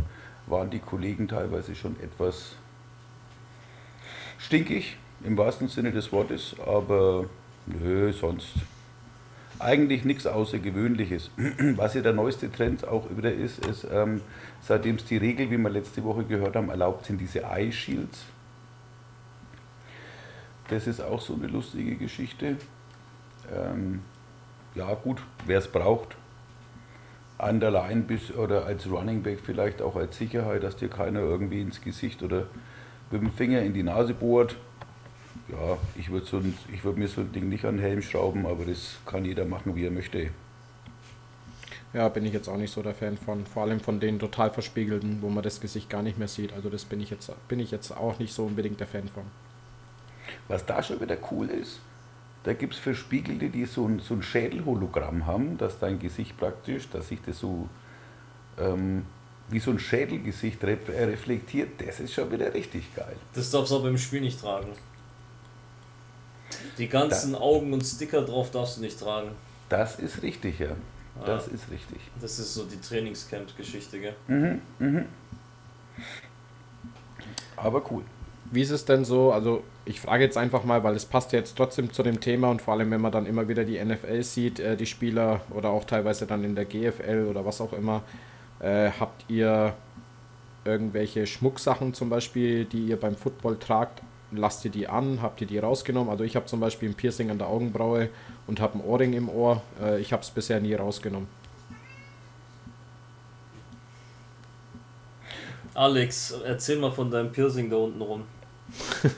waren 0.47 0.69
die 0.69 0.79
Kollegen 0.79 1.27
teilweise 1.27 1.75
schon 1.75 1.99
etwas 2.01 2.55
stinkig, 4.37 4.97
im 5.23 5.37
wahrsten 5.37 5.67
Sinne 5.67 5.91
des 5.91 6.11
Wortes, 6.11 6.55
aber 6.65 7.25
nö, 7.65 8.11
sonst 8.13 8.53
eigentlich 9.59 10.05
nichts 10.05 10.27
Außergewöhnliches. 10.27 11.31
Was 11.75 11.95
ja 11.95 12.01
der 12.01 12.13
neueste 12.13 12.51
Trend 12.51 12.87
auch 12.87 13.09
wieder 13.15 13.33
ist, 13.33 13.65
ist, 13.65 13.87
ähm, 13.91 14.21
seitdem 14.61 14.95
es 14.95 15.05
die 15.05 15.17
Regel, 15.17 15.49
wie 15.49 15.57
wir 15.57 15.69
letzte 15.69 16.03
Woche 16.03 16.23
gehört 16.23 16.55
haben, 16.55 16.69
erlaubt 16.69 17.05
sind 17.05 17.19
diese 17.19 17.43
Eye 17.43 17.71
Shields. 17.71 18.25
Das 20.69 20.85
ist 20.85 21.01
auch 21.01 21.21
so 21.21 21.33
eine 21.33 21.47
lustige 21.47 21.95
Geschichte. 21.95 22.57
Ähm, 23.51 24.01
ja 24.75 24.93
gut, 24.93 25.21
wer 25.45 25.59
es 25.59 25.67
braucht, 25.67 26.15
an 27.37 27.59
der 27.59 27.71
Line 27.71 28.01
bis 28.01 28.31
oder 28.31 28.65
als 28.65 28.89
Running 28.89 29.21
Back 29.21 29.39
vielleicht 29.43 29.81
auch 29.81 29.95
als 29.95 30.17
Sicherheit, 30.17 30.63
dass 30.63 30.75
dir 30.75 30.89
keiner 30.89 31.19
irgendwie 31.19 31.61
ins 31.61 31.81
Gesicht 31.81 32.23
oder 32.23 32.47
mit 33.11 33.21
dem 33.21 33.31
Finger 33.31 33.61
in 33.61 33.73
die 33.73 33.83
Nase 33.83 34.13
bohrt. 34.13 34.55
Ja, 35.49 35.77
ich 35.95 36.09
würde 36.09 36.25
so 36.25 36.41
würd 36.43 36.97
mir 36.97 37.07
so 37.07 37.21
ein 37.21 37.31
Ding 37.31 37.47
nicht 37.47 37.63
an 37.65 37.77
den 37.77 37.83
Helm 37.83 38.01
schrauben, 38.01 38.45
aber 38.45 38.65
das 38.65 38.97
kann 39.05 39.23
jeder 39.23 39.45
machen, 39.45 39.75
wie 39.75 39.85
er 39.85 39.91
möchte. 39.91 40.29
Ja, 41.93 42.09
bin 42.09 42.25
ich 42.25 42.33
jetzt 42.33 42.49
auch 42.49 42.57
nicht 42.57 42.73
so 42.73 42.81
der 42.81 42.93
Fan 42.93 43.17
von. 43.17 43.45
Vor 43.45 43.63
allem 43.63 43.79
von 43.79 43.99
den 43.99 44.19
total 44.19 44.49
verspiegelten, 44.49 45.21
wo 45.21 45.29
man 45.29 45.43
das 45.43 45.61
Gesicht 45.61 45.89
gar 45.89 46.03
nicht 46.03 46.17
mehr 46.17 46.27
sieht. 46.27 46.53
Also 46.53 46.69
das 46.69 46.85
bin 46.85 46.99
ich 46.99 47.09
jetzt, 47.09 47.31
bin 47.47 47.59
ich 47.59 47.71
jetzt 47.71 47.91
auch 47.91 48.19
nicht 48.19 48.33
so 48.33 48.45
unbedingt 48.45 48.79
der 48.79 48.87
Fan 48.87 49.07
von. 49.07 49.23
Was 50.47 50.65
da 50.65 50.83
schon 50.83 50.99
wieder 50.99 51.17
cool 51.31 51.49
ist, 51.49 51.79
da 52.47 52.53
gibt 52.53 52.75
es 52.75 52.79
Verspiegelte, 52.79 53.49
die 53.49 53.65
so 53.65 53.85
ein, 53.85 53.99
so 53.99 54.13
ein 54.13 54.23
Schädelhologramm 54.23 55.25
haben, 55.25 55.57
dass 55.57 55.79
dein 55.79 55.99
Gesicht 55.99 56.37
praktisch, 56.37 56.87
dass 56.89 57.09
sich 57.09 57.19
das 57.21 57.39
so 57.39 57.67
ähm, 58.57 59.05
wie 59.49 59.59
so 59.59 59.71
ein 59.71 59.79
Schädelgesicht 59.79 60.63
reflektiert. 60.63 61.71
Das 61.85 61.99
ist 61.99 62.13
schon 62.13 62.31
wieder 62.31 62.53
richtig 62.53 62.95
geil. 62.95 63.17
Das 63.33 63.51
darfst 63.51 63.73
du 63.73 63.75
aber 63.75 63.89
im 63.89 63.97
Spiel 63.97 64.21
nicht 64.21 64.39
tragen. 64.39 64.69
Die 66.77 66.87
ganzen 66.87 67.33
da, 67.33 67.39
Augen 67.39 67.73
und 67.73 67.83
Sticker 67.83 68.21
drauf 68.21 68.49
darfst 68.49 68.77
du 68.77 68.81
nicht 68.81 68.97
tragen. 68.97 69.31
Das 69.67 69.99
ist 69.99 70.23
richtig, 70.23 70.59
ja. 70.59 70.69
Das 71.25 71.49
ah, 71.49 71.51
ist 71.53 71.69
richtig. 71.69 71.99
Das 72.21 72.39
ist 72.39 72.53
so 72.53 72.63
die 72.63 72.79
Trainingscamp-Geschichte, 72.79 73.99
gell? 73.99 74.15
Mhm, 74.29 74.61
mhm. 74.79 75.05
Aber 77.57 77.83
cool. 77.91 78.03
Wie 78.49 78.61
ist 78.61 78.71
es 78.71 78.85
denn 78.85 79.03
so? 79.03 79.33
Also, 79.33 79.63
ich 79.83 79.99
frage 79.99 80.23
jetzt 80.23 80.37
einfach 80.37 80.63
mal, 80.63 80.83
weil 80.83 80.95
es 80.95 81.05
passt 81.05 81.33
jetzt 81.33 81.57
trotzdem 81.57 81.91
zu 81.91 82.01
dem 82.01 82.21
Thema 82.21 82.49
und 82.49 82.61
vor 82.61 82.75
allem, 82.75 82.89
wenn 82.91 83.01
man 83.01 83.11
dann 83.11 83.25
immer 83.25 83.49
wieder 83.49 83.65
die 83.65 83.83
NFL 83.83 84.23
sieht, 84.23 84.59
äh, 84.59 84.77
die 84.77 84.85
Spieler 84.85 85.41
oder 85.49 85.69
auch 85.69 85.83
teilweise 85.83 86.25
dann 86.25 86.45
in 86.45 86.55
der 86.55 86.63
GFL 86.63 87.27
oder 87.29 87.45
was 87.45 87.59
auch 87.59 87.73
immer, 87.73 88.03
äh, 88.59 88.91
habt 88.97 89.25
ihr 89.29 89.73
irgendwelche 90.63 91.27
Schmucksachen 91.27 91.93
zum 91.93 92.09
Beispiel, 92.09 92.63
die 92.65 92.87
ihr 92.87 92.97
beim 92.97 93.15
Football 93.15 93.57
tragt? 93.57 94.01
Lasst 94.31 94.63
ihr 94.63 94.71
die 94.71 94.87
an? 94.87 95.21
Habt 95.21 95.41
ihr 95.41 95.47
die 95.47 95.57
rausgenommen? 95.57 96.09
Also, 96.09 96.23
ich 96.23 96.37
habe 96.37 96.45
zum 96.45 96.61
Beispiel 96.61 96.89
ein 96.89 96.95
Piercing 96.95 97.29
an 97.29 97.39
der 97.39 97.47
Augenbraue 97.47 98.09
und 98.45 98.61
habe 98.61 98.77
ein 98.77 98.81
Ohrring 98.81 99.11
im 99.11 99.27
Ohr. 99.27 99.61
Äh, 99.81 99.99
ich 99.99 100.13
habe 100.13 100.23
es 100.23 100.29
bisher 100.29 100.61
nie 100.61 100.73
rausgenommen. 100.73 101.27
Alex, 105.73 106.31
erzähl 106.45 106.77
mal 106.77 106.91
von 106.91 107.11
deinem 107.11 107.31
Piercing 107.31 107.69
da 107.69 107.75
unten 107.75 108.01
rum. 108.01 108.23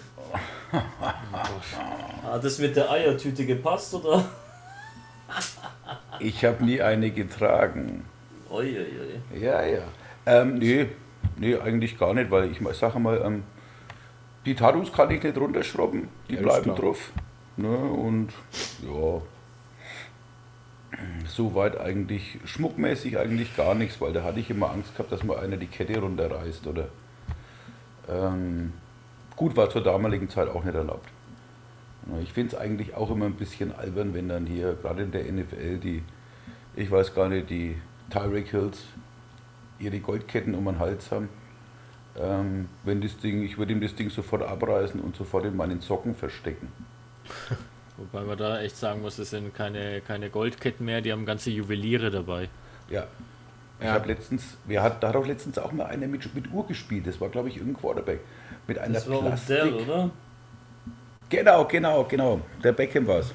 Hat 2.24 2.44
das 2.44 2.60
mit 2.60 2.76
der 2.76 2.92
Eiertüte 2.92 3.46
gepasst 3.46 3.94
oder? 3.94 4.26
ich 6.20 6.46
habe 6.46 6.64
nie 6.64 6.82
eine 6.82 7.12
getragen. 7.12 8.06
Uiuiui. 8.50 9.22
Ja, 9.40 9.64
ja. 9.64 9.84
Ähm, 10.26 10.58
nee, 10.60 10.88
nee, 11.38 11.58
eigentlich 11.58 11.98
gar 11.98 12.14
nicht, 12.14 12.30
weil 12.32 12.52
ich 12.52 12.60
sage 12.78 13.00
mal, 13.00 13.22
ähm, 13.24 13.44
die 14.46 14.56
Tattoos 14.56 14.92
kann 14.92 15.12
ich 15.12 15.24
nicht 15.24 15.38
runterschrauben, 15.38 16.08
die 16.30 16.36
ja, 16.36 16.42
bleiben 16.42 16.76
drauf. 16.76 17.12
Ne, 17.58 17.76
und 17.76 18.30
ja, 18.82 19.22
soweit 21.28 21.80
eigentlich 21.80 22.40
schmuckmäßig 22.46 23.18
eigentlich 23.18 23.56
gar 23.56 23.76
nichts, 23.76 24.00
weil 24.02 24.14
da 24.14 24.24
hatte 24.24 24.40
ich 24.40 24.50
immer 24.50 24.72
Angst 24.72 24.94
gehabt, 24.94 25.12
dass 25.12 25.24
mal 25.24 25.40
einer 25.40 25.58
die 25.58 25.68
Kette 25.68 26.00
runterreißt 26.00 26.68
oder 26.68 26.88
ähm, 28.10 28.74
Gut, 29.40 29.56
war 29.56 29.70
zur 29.70 29.82
damaligen 29.82 30.30
Zeit 30.30 30.50
auch 30.50 30.66
nicht 30.66 30.76
erlaubt. 30.76 31.08
Ich 32.22 32.34
finde 32.34 32.54
es 32.54 32.62
eigentlich 32.62 32.94
auch 32.96 33.10
immer 33.10 33.26
ein 33.26 33.36
bisschen 33.36 33.74
albern, 33.74 34.14
wenn 34.14 34.28
dann 34.28 34.46
hier, 34.46 34.74
gerade 34.74 35.04
in 35.04 35.12
der 35.14 35.32
NFL, 35.32 35.78
die, 35.78 36.04
ich 36.76 36.92
weiß 36.92 37.16
gar 37.16 37.30
nicht, 37.30 37.50
die 37.50 37.78
Tyreek 38.10 38.50
Hills 38.50 38.80
ihre 39.80 39.98
Goldketten 40.02 40.56
um 40.56 40.66
den 40.66 40.78
Hals 40.78 41.10
haben. 41.12 41.30
Ähm, 42.20 42.68
wenn 42.84 43.00
das 43.00 43.16
Ding, 43.16 43.42
ich 43.42 43.58
würde 43.58 43.72
ihm 43.72 43.80
das 43.80 43.96
Ding 43.96 44.10
sofort 44.10 44.44
abreißen 44.44 45.00
und 45.00 45.16
sofort 45.16 45.46
in 45.46 45.56
meinen 45.56 45.80
Socken 45.80 46.16
verstecken. 46.16 46.68
Wobei 47.98 48.26
man 48.26 48.38
da 48.38 48.60
echt 48.60 48.76
sagen 48.76 49.02
muss, 49.02 49.20
es 49.20 49.30
sind 49.30 49.56
keine, 49.56 50.02
keine 50.02 50.30
Goldketten 50.30 50.86
mehr, 50.86 51.00
die 51.00 51.14
haben 51.14 51.26
ganze 51.26 51.50
Juweliere 51.50 52.12
dabei. 52.12 52.50
Ja. 52.90 53.08
Ich 53.80 53.86
ja. 53.86 53.94
habe 53.94 54.10
letztens, 54.10 54.58
wir 54.66 54.84
hat, 54.84 55.02
da 55.02 55.08
hat 55.08 55.16
auch 55.16 55.26
letztens 55.26 55.58
auch 55.58 55.72
mal 55.72 55.86
einer 55.86 56.08
mit, 56.08 56.36
mit 56.36 56.52
Uhr 56.52 56.68
gespielt, 56.68 57.08
das 57.08 57.22
war 57.22 57.30
glaube 57.30 57.48
ich 57.48 57.56
irgendein 57.56 57.80
Quarterback 57.80 58.20
mit 58.70 58.78
einer 58.78 58.94
das 58.94 59.10
war 59.10 59.22
Plastik. 59.22 59.58
Odell, 59.58 59.74
oder? 59.74 60.10
Genau, 61.28 61.66
genau, 61.66 62.04
genau. 62.06 62.42
Der 62.64 62.72
Beckham 62.72 63.06
war 63.08 63.20
es. 63.20 63.34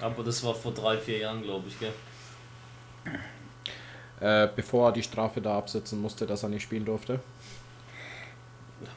Aber 0.00 0.24
das 0.24 0.42
war 0.44 0.54
vor 0.54 0.72
drei, 0.72 0.96
vier 0.96 1.18
Jahren, 1.18 1.42
glaube 1.42 1.68
ich, 1.68 1.78
gell? 1.78 1.92
Äh, 4.20 4.48
bevor 4.54 4.88
er 4.88 4.92
die 4.92 5.02
Strafe 5.02 5.40
da 5.40 5.56
absitzen 5.56 6.00
musste, 6.00 6.26
dass 6.26 6.42
er 6.42 6.48
nicht 6.48 6.62
spielen 6.62 6.84
durfte. 6.84 7.20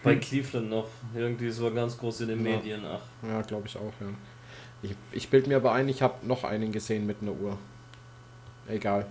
Bei 0.03 0.15
Cleveland 0.15 0.69
noch. 0.69 0.87
Irgendwie, 1.13 1.47
es 1.47 1.61
war 1.61 1.71
ganz 1.71 1.97
groß 1.97 2.21
in 2.21 2.29
den 2.29 2.45
ja. 2.45 2.55
Medien. 2.55 2.81
Ach. 2.85 3.01
Ja, 3.27 3.41
glaube 3.41 3.67
ich 3.67 3.75
auch, 3.77 3.93
ja. 3.99 4.07
Ich, 4.83 4.95
ich 5.11 5.29
bilde 5.29 5.49
mir 5.49 5.57
aber 5.57 5.73
ein, 5.73 5.87
ich 5.89 6.01
habe 6.01 6.25
noch 6.25 6.43
einen 6.43 6.71
gesehen 6.71 7.05
mit 7.05 7.17
einer 7.21 7.33
Uhr. 7.33 7.57
Egal, 8.67 9.05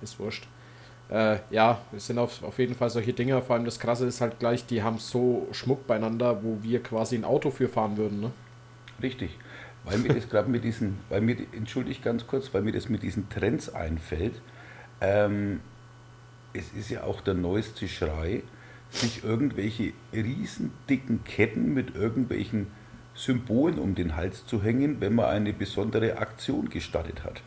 ist 0.00 0.18
wurscht. 0.18 0.46
Äh, 1.12 1.40
ja, 1.50 1.78
es 1.94 2.06
sind 2.06 2.18
auf, 2.18 2.42
auf 2.42 2.58
jeden 2.58 2.74
Fall 2.74 2.88
solche 2.88 3.12
Dinge. 3.12 3.40
Vor 3.42 3.54
allem 3.54 3.66
das 3.66 3.78
Krasse 3.78 4.06
ist 4.06 4.22
halt 4.22 4.38
gleich, 4.38 4.64
die 4.64 4.82
haben 4.82 4.98
so 4.98 5.46
Schmuck 5.52 5.86
beieinander, 5.86 6.42
wo 6.42 6.62
wir 6.62 6.82
quasi 6.82 7.16
ein 7.16 7.24
Auto 7.24 7.50
für 7.50 7.68
fahren 7.68 7.98
würden. 7.98 8.20
Ne? 8.20 8.32
Richtig. 9.02 9.38
Weil 9.84 9.98
mir 9.98 10.14
das 10.14 10.28
gerade 10.30 10.48
mit 10.48 10.64
diesen, 10.64 10.98
weil 11.10 11.20
mir, 11.20 11.36
entschuldige 11.52 12.00
ganz 12.00 12.26
kurz, 12.26 12.54
weil 12.54 12.62
mir 12.62 12.72
das 12.72 12.88
mit 12.88 13.02
diesen 13.02 13.28
Trends 13.28 13.68
einfällt. 13.68 14.40
Ähm, 15.02 15.60
es 16.54 16.72
ist 16.72 16.88
ja 16.88 17.02
auch 17.02 17.20
der 17.20 17.34
neueste 17.34 17.88
Schrei, 17.88 18.42
sich 18.88 19.22
irgendwelche 19.22 19.92
riesen 20.14 20.72
dicken 20.88 21.24
Ketten 21.24 21.74
mit 21.74 21.94
irgendwelchen 21.94 22.68
Symbolen 23.14 23.78
um 23.78 23.94
den 23.94 24.16
Hals 24.16 24.46
zu 24.46 24.62
hängen, 24.62 25.00
wenn 25.00 25.14
man 25.14 25.26
eine 25.26 25.52
besondere 25.52 26.16
Aktion 26.16 26.70
gestattet 26.70 27.24
hat. 27.24 27.42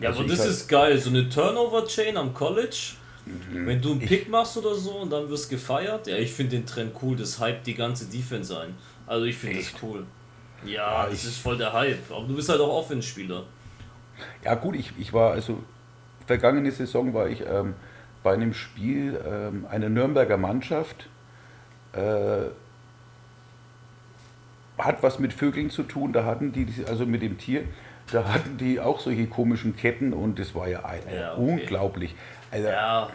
Ja, 0.00 0.10
also 0.10 0.20
aber 0.20 0.28
das 0.28 0.40
halt 0.40 0.50
ist 0.50 0.68
geil. 0.68 0.98
So 0.98 1.10
eine 1.10 1.28
Turnover-Chain 1.28 2.16
am 2.16 2.34
College. 2.34 2.92
Mhm. 3.26 3.66
Wenn 3.66 3.80
du 3.80 3.92
einen 3.92 4.00
Pick 4.00 4.28
machst 4.28 4.56
oder 4.56 4.74
so 4.74 4.92
und 4.92 5.10
dann 5.10 5.28
wirst 5.28 5.50
gefeiert, 5.50 6.06
ja, 6.06 6.16
ich 6.16 6.32
finde 6.32 6.56
den 6.56 6.66
Trend 6.66 6.92
cool. 7.02 7.16
Das 7.16 7.38
hype 7.38 7.62
die 7.64 7.74
ganze 7.74 8.06
Defense 8.06 8.58
ein. 8.58 8.74
Also 9.06 9.24
ich 9.24 9.36
finde 9.36 9.58
das 9.58 9.72
cool. 9.82 10.06
Ja, 10.64 11.04
ja 11.04 11.08
das 11.10 11.24
ist 11.24 11.38
voll 11.38 11.58
der 11.58 11.72
Hype. 11.72 12.10
Aber 12.10 12.26
du 12.26 12.34
bist 12.34 12.48
halt 12.48 12.60
auch 12.60 12.78
Offense-Spieler. 12.78 13.44
Ja, 14.44 14.54
gut, 14.54 14.76
ich, 14.76 14.92
ich 14.98 15.12
war, 15.12 15.32
also 15.32 15.62
vergangene 16.26 16.70
Saison 16.72 17.14
war 17.14 17.28
ich 17.28 17.42
ähm, 17.46 17.74
bei 18.22 18.34
einem 18.34 18.52
Spiel 18.54 19.20
ähm, 19.26 19.66
einer 19.70 19.88
Nürnberger 19.88 20.36
Mannschaft. 20.36 21.08
Äh, 21.92 22.50
hat 24.78 25.02
was 25.02 25.18
mit 25.18 25.32
Vögeln 25.32 25.70
zu 25.70 25.82
tun, 25.82 26.12
da 26.12 26.24
hatten 26.24 26.52
die, 26.52 26.66
also 26.86 27.04
mit 27.04 27.22
dem 27.22 27.36
Tier, 27.36 27.64
da 28.12 28.24
hatten 28.24 28.56
die 28.56 28.80
auch 28.80 29.00
solche 29.00 29.26
komischen 29.26 29.76
Ketten 29.76 30.12
und 30.12 30.38
das 30.38 30.54
war 30.54 30.68
ja, 30.68 30.84
ein, 30.84 31.02
ja 31.12 31.34
okay. 31.34 31.40
unglaublich. 31.40 32.14
Also, 32.50 32.68
ja, 32.68 33.08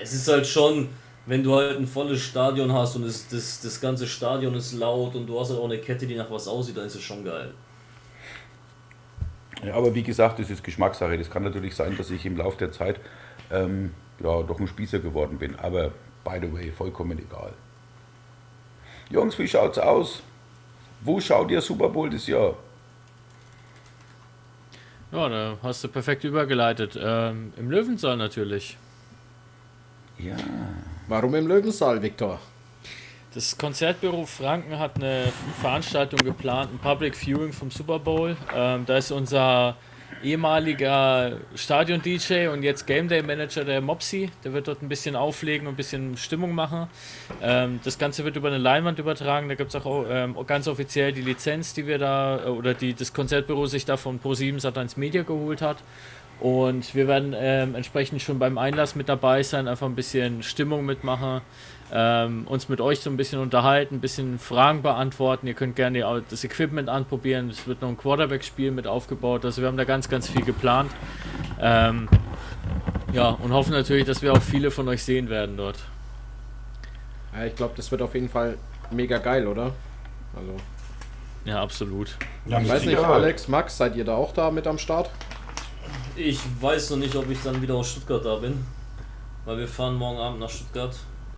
es 0.00 0.12
ist 0.12 0.28
halt 0.28 0.46
schon, 0.46 0.88
wenn 1.26 1.42
du 1.42 1.54
halt 1.54 1.78
ein 1.78 1.86
volles 1.86 2.20
Stadion 2.20 2.72
hast 2.72 2.96
und 2.96 3.04
es, 3.04 3.28
das, 3.28 3.60
das 3.60 3.80
ganze 3.80 4.06
Stadion 4.06 4.54
ist 4.54 4.72
laut 4.72 5.14
und 5.14 5.26
du 5.26 5.38
hast 5.38 5.50
halt 5.50 5.60
auch 5.60 5.66
eine 5.66 5.78
Kette, 5.78 6.06
die 6.06 6.14
nach 6.14 6.30
was 6.30 6.48
aussieht, 6.48 6.76
dann 6.76 6.86
ist 6.86 6.94
es 6.94 7.02
schon 7.02 7.24
geil. 7.24 7.52
Ja, 9.64 9.74
aber 9.74 9.94
wie 9.94 10.02
gesagt, 10.02 10.38
das 10.38 10.50
ist 10.50 10.64
Geschmackssache. 10.64 11.16
Das 11.16 11.30
kann 11.30 11.44
natürlich 11.44 11.74
sein, 11.74 11.96
dass 11.96 12.10
ich 12.10 12.26
im 12.26 12.36
Laufe 12.36 12.58
der 12.58 12.72
Zeit 12.72 12.98
ähm, 13.50 13.94
ja, 14.18 14.42
doch 14.42 14.58
ein 14.58 14.66
Spießer 14.66 14.98
geworden 14.98 15.38
bin. 15.38 15.56
Aber 15.58 15.92
by 16.24 16.40
the 16.40 16.52
way, 16.52 16.72
vollkommen 16.72 17.18
egal. 17.18 17.52
Jungs, 19.10 19.38
wie 19.38 19.46
schaut's 19.46 19.78
aus? 19.78 20.22
Wo 21.02 21.20
schaut 21.20 21.50
ihr 21.50 21.60
Super 21.60 21.88
Bowl 21.88 22.10
das 22.10 22.26
Jahr? 22.26 22.54
Ja, 25.12 25.28
da 25.28 25.58
hast 25.62 25.84
du 25.84 25.88
perfekt 25.88 26.24
übergeleitet. 26.24 26.98
Ähm, 27.00 27.52
Im 27.58 27.70
Löwensaal 27.70 28.16
natürlich. 28.16 28.78
Ja. 30.18 30.36
Warum 31.06 31.34
im 31.34 31.46
Löwensaal, 31.46 32.00
Viktor? 32.00 32.40
Das 33.34 33.56
Konzertbüro 33.56 34.24
Franken 34.24 34.78
hat 34.78 34.96
eine 34.96 35.32
Veranstaltung 35.60 36.20
geplant, 36.20 36.72
ein 36.72 36.78
Public 36.78 37.14
Viewing 37.14 37.52
vom 37.52 37.70
Super 37.70 37.98
Bowl. 37.98 38.36
Ähm, 38.54 38.84
da 38.86 38.96
ist 38.96 39.10
unser 39.10 39.76
ehemaliger 40.22 41.38
Stadion-DJ 41.54 42.48
und 42.48 42.62
jetzt 42.62 42.86
Game 42.86 43.08
Day-Manager 43.08 43.64
der 43.64 43.80
Mopsy. 43.80 44.30
Der 44.44 44.52
wird 44.52 44.68
dort 44.68 44.82
ein 44.82 44.88
bisschen 44.88 45.16
auflegen 45.16 45.66
und 45.66 45.74
ein 45.74 45.76
bisschen 45.76 46.16
Stimmung 46.16 46.54
machen. 46.54 46.88
Ähm, 47.42 47.80
das 47.84 47.98
Ganze 47.98 48.24
wird 48.24 48.36
über 48.36 48.48
eine 48.48 48.58
Leinwand 48.58 48.98
übertragen. 48.98 49.48
Da 49.48 49.54
gibt 49.54 49.74
es 49.74 49.80
auch 49.80 50.06
ähm, 50.08 50.36
ganz 50.46 50.68
offiziell 50.68 51.12
die 51.12 51.22
Lizenz, 51.22 51.74
die 51.74 51.86
wir 51.86 51.98
da, 51.98 52.44
äh, 52.44 52.48
oder 52.48 52.74
die 52.74 52.94
das 52.94 53.12
Konzertbüro 53.12 53.66
sich 53.66 53.84
da 53.84 53.96
von 53.96 54.20
Pro7 54.20 54.60
Sat1 54.60 54.98
Media 54.98 55.22
geholt 55.22 55.62
hat. 55.62 55.78
Und 56.40 56.94
wir 56.94 57.06
werden 57.06 57.34
ähm, 57.38 57.76
entsprechend 57.76 58.20
schon 58.20 58.40
beim 58.40 58.58
Einlass 58.58 58.96
mit 58.96 59.08
dabei 59.08 59.44
sein, 59.44 59.68
einfach 59.68 59.86
ein 59.86 59.94
bisschen 59.94 60.42
Stimmung 60.42 60.84
mitmachen, 60.84 61.40
ähm, 61.94 62.46
uns 62.46 62.70
mit 62.70 62.80
euch 62.80 63.00
so 63.00 63.10
ein 63.10 63.18
bisschen 63.18 63.38
unterhalten, 63.38 63.96
ein 63.96 64.00
bisschen 64.00 64.38
Fragen 64.38 64.80
beantworten. 64.80 65.46
Ihr 65.46 65.52
könnt 65.52 65.76
gerne 65.76 66.22
das 66.28 66.42
Equipment 66.42 66.88
anprobieren. 66.88 67.50
Es 67.50 67.66
wird 67.66 67.82
noch 67.82 67.90
ein 67.90 67.98
Quarterback-Spiel 67.98 68.70
mit 68.70 68.86
aufgebaut. 68.86 69.44
Also 69.44 69.60
wir 69.60 69.68
haben 69.68 69.76
da 69.76 69.84
ganz, 69.84 70.08
ganz 70.08 70.28
viel 70.28 70.42
geplant. 70.42 70.90
Ähm, 71.60 72.08
ja, 73.12 73.28
und 73.28 73.52
hoffen 73.52 73.72
natürlich, 73.72 74.06
dass 74.06 74.22
wir 74.22 74.32
auch 74.32 74.40
viele 74.40 74.70
von 74.70 74.88
euch 74.88 75.04
sehen 75.04 75.28
werden 75.28 75.58
dort. 75.58 75.78
Ja, 77.34 77.44
ich 77.44 77.54
glaube, 77.54 77.74
das 77.76 77.90
wird 77.90 78.00
auf 78.00 78.14
jeden 78.14 78.30
Fall 78.30 78.56
mega 78.90 79.18
geil, 79.18 79.46
oder? 79.46 79.72
Also. 80.34 80.56
Ja, 81.44 81.62
absolut. 81.62 82.16
Ja, 82.46 82.60
ich 82.60 82.68
weiß 82.70 82.86
nicht, 82.86 82.98
Alex, 82.98 83.48
Max, 83.48 83.76
seid 83.76 83.96
ihr 83.96 84.04
da 84.04 84.14
auch 84.14 84.32
da 84.32 84.50
mit 84.50 84.66
am 84.66 84.78
Start? 84.78 85.10
Ich 86.16 86.40
weiß 86.60 86.90
noch 86.90 86.98
nicht, 86.98 87.14
ob 87.16 87.28
ich 87.30 87.42
dann 87.42 87.60
wieder 87.60 87.74
aus 87.74 87.90
Stuttgart 87.90 88.24
da 88.24 88.36
bin. 88.36 88.64
Weil 89.44 89.58
wir 89.58 89.68
fahren 89.68 89.96
morgen 89.96 90.18
Abend 90.18 90.40
nach 90.40 90.50
Stuttgart. 90.50 90.94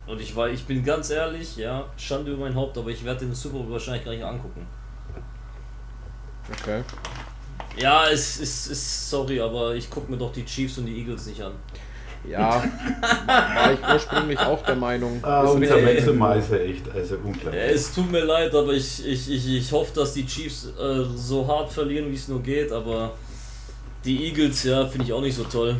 Und 0.06 0.20
ich 0.20 0.36
war, 0.36 0.50
ich 0.50 0.64
bin 0.64 0.84
ganz 0.84 1.10
ehrlich, 1.10 1.56
ja, 1.56 1.86
Schande 1.96 2.32
über 2.32 2.44
mein 2.44 2.54
Haupt, 2.54 2.76
aber 2.76 2.90
ich 2.90 3.04
werde 3.04 3.20
den 3.20 3.34
Super 3.34 3.58
Bowl 3.58 3.72
wahrscheinlich 3.72 4.04
gar 4.04 4.12
nicht 4.12 4.24
angucken. 4.24 4.66
Okay. 6.60 6.82
Ja, 7.76 8.08
es 8.08 8.38
ist, 8.38 8.68
ist 8.68 9.10
sorry, 9.10 9.40
aber 9.40 9.74
ich 9.74 9.88
gucke 9.88 10.10
mir 10.10 10.18
doch 10.18 10.32
die 10.32 10.44
Chiefs 10.44 10.78
und 10.78 10.86
die 10.86 10.98
Eagles 10.98 11.26
nicht 11.26 11.42
an. 11.42 11.52
Ja, 12.28 12.62
war 13.26 13.72
ich 13.72 13.80
ursprünglich 13.80 14.38
auch 14.38 14.62
der 14.62 14.76
Meinung. 14.76 15.20
Ah, 15.22 15.42
unser 15.42 15.78
Maximizer 15.78 16.60
echt, 16.60 16.88
also 16.94 17.16
unglaublich. 17.22 17.62
Es 17.62 17.94
tut 17.94 18.10
mir 18.10 18.24
leid, 18.24 18.54
aber 18.54 18.72
ich, 18.72 19.06
ich, 19.06 19.30
ich, 19.30 19.46
ich 19.48 19.72
hoffe, 19.72 19.92
dass 19.94 20.14
die 20.14 20.26
Chiefs 20.26 20.68
äh, 20.80 21.04
so 21.16 21.46
hart 21.46 21.70
verlieren, 21.70 22.10
wie 22.10 22.14
es 22.14 22.28
nur 22.28 22.42
geht, 22.42 22.72
aber 22.72 23.12
die 24.04 24.26
Eagles, 24.26 24.64
ja, 24.64 24.86
finde 24.86 25.06
ich 25.06 25.12
auch 25.12 25.20
nicht 25.20 25.36
so 25.36 25.44
toll. 25.44 25.76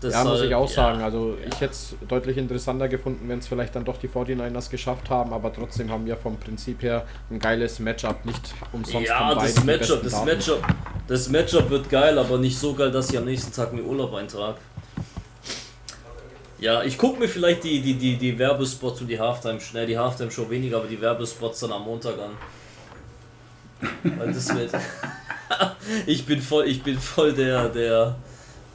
Das 0.00 0.14
ja, 0.14 0.24
muss 0.24 0.40
ich 0.40 0.54
auch 0.54 0.68
ja, 0.68 0.74
sagen. 0.74 1.02
Also 1.02 1.36
ja. 1.38 1.48
ich 1.48 1.60
hätte 1.60 1.72
es 1.72 1.94
deutlich 2.08 2.38
interessanter 2.38 2.88
gefunden, 2.88 3.28
wenn 3.28 3.38
es 3.38 3.46
vielleicht 3.46 3.76
dann 3.76 3.84
doch 3.84 3.98
die 3.98 4.08
49ers 4.08 4.70
geschafft 4.70 5.10
haben, 5.10 5.32
aber 5.32 5.52
trotzdem 5.52 5.90
haben 5.90 6.06
wir 6.06 6.16
vom 6.16 6.38
Prinzip 6.38 6.82
her 6.82 7.06
ein 7.30 7.38
geiles 7.38 7.78
Matchup, 7.78 8.24
nicht 8.24 8.54
umsonst. 8.72 9.08
Ja, 9.08 9.34
das 9.34 9.62
Matchup, 9.64 10.02
das 10.02 10.24
Matchup, 10.24 10.62
das 11.06 11.28
Matchup 11.28 11.68
wird 11.68 11.90
geil, 11.90 12.18
aber 12.18 12.38
nicht 12.38 12.58
so 12.58 12.72
geil, 12.72 12.90
dass 12.90 13.10
ich 13.10 13.18
am 13.18 13.26
nächsten 13.26 13.52
Tag 13.52 13.74
mir 13.74 13.82
Urlaub 13.82 14.14
eintrage. 14.14 14.56
Ja, 16.58 16.82
ich 16.82 16.98
gucke 16.98 17.18
mir 17.18 17.28
vielleicht 17.28 17.64
die, 17.64 17.80
die, 17.80 17.94
die, 17.94 18.16
die 18.16 18.38
Werbespots 18.38 19.00
und 19.00 19.08
die 19.08 19.18
Halftime, 19.18 19.60
schnell 19.60 19.86
die 19.86 19.98
Halftime-Show 19.98 20.48
weniger, 20.50 20.76
aber 20.78 20.88
die 20.88 21.00
Werbespots 21.00 21.60
dann 21.60 21.72
am 21.72 21.84
Montag 21.84 22.14
an. 22.18 22.30
Weil 24.18 24.32
das 24.32 24.54
wird. 24.54 24.70
ich 26.06 26.26
bin 26.26 26.40
voll, 26.40 26.66
ich 26.66 26.82
bin 26.82 26.98
voll 26.98 27.32
der, 27.32 27.70
der, 27.70 28.16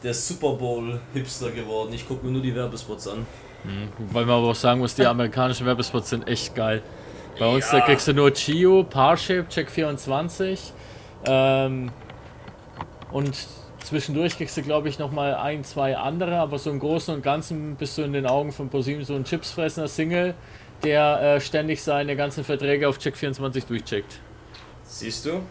der 0.05 0.13
Super 0.13 0.53
Bowl-Hipster 0.53 1.51
geworden. 1.51 1.91
Ich 1.93 2.07
gucke 2.07 2.25
mir 2.25 2.31
nur 2.31 2.41
die 2.41 2.55
Werbespots 2.55 3.07
an. 3.07 3.25
Mhm. 3.63 3.89
Weil 4.12 4.25
man 4.25 4.38
aber 4.38 4.50
auch 4.50 4.55
sagen 4.55 4.79
muss, 4.79 4.93
die 4.93 5.05
amerikanischen 5.05 5.65
Werbespots 5.65 6.12
sind 6.12 6.27
echt 6.27 6.55
geil. 6.55 6.83
Bei 7.39 7.47
uns 7.47 7.69
ja. 7.71 7.79
da 7.79 7.85
kriegst 7.85 8.07
du 8.07 8.13
nur 8.13 8.31
Chio, 8.31 8.83
Parship, 8.83 9.50
Check 9.50 9.69
24 9.69 10.71
ähm, 11.25 11.91
und 13.12 13.35
zwischendurch 13.83 14.38
kriegst 14.38 14.55
du 14.55 14.62
glaube 14.62 14.88
ich 14.88 15.00
nochmal 15.00 15.35
ein, 15.35 15.65
zwei 15.65 15.97
andere, 15.97 16.38
aber 16.38 16.59
so 16.59 16.69
im 16.69 16.79
Großen 16.79 17.13
und 17.13 17.24
Ganzen 17.24 17.75
bist 17.75 17.97
du 17.97 18.03
in 18.03 18.13
den 18.13 18.25
Augen 18.25 18.53
von 18.53 18.69
ProSieben 18.69 19.03
so 19.03 19.15
ein 19.15 19.25
Chipsfressender 19.25 19.89
Single, 19.89 20.33
der 20.83 21.21
äh, 21.21 21.41
ständig 21.41 21.83
seine 21.83 22.15
ganzen 22.15 22.46
Verträge 22.46 22.87
auf 22.87 23.00
Check 23.00 23.18
24 23.18 23.65
durchcheckt. 23.65 24.20
Siehst 24.83 25.25
du? 25.25 25.41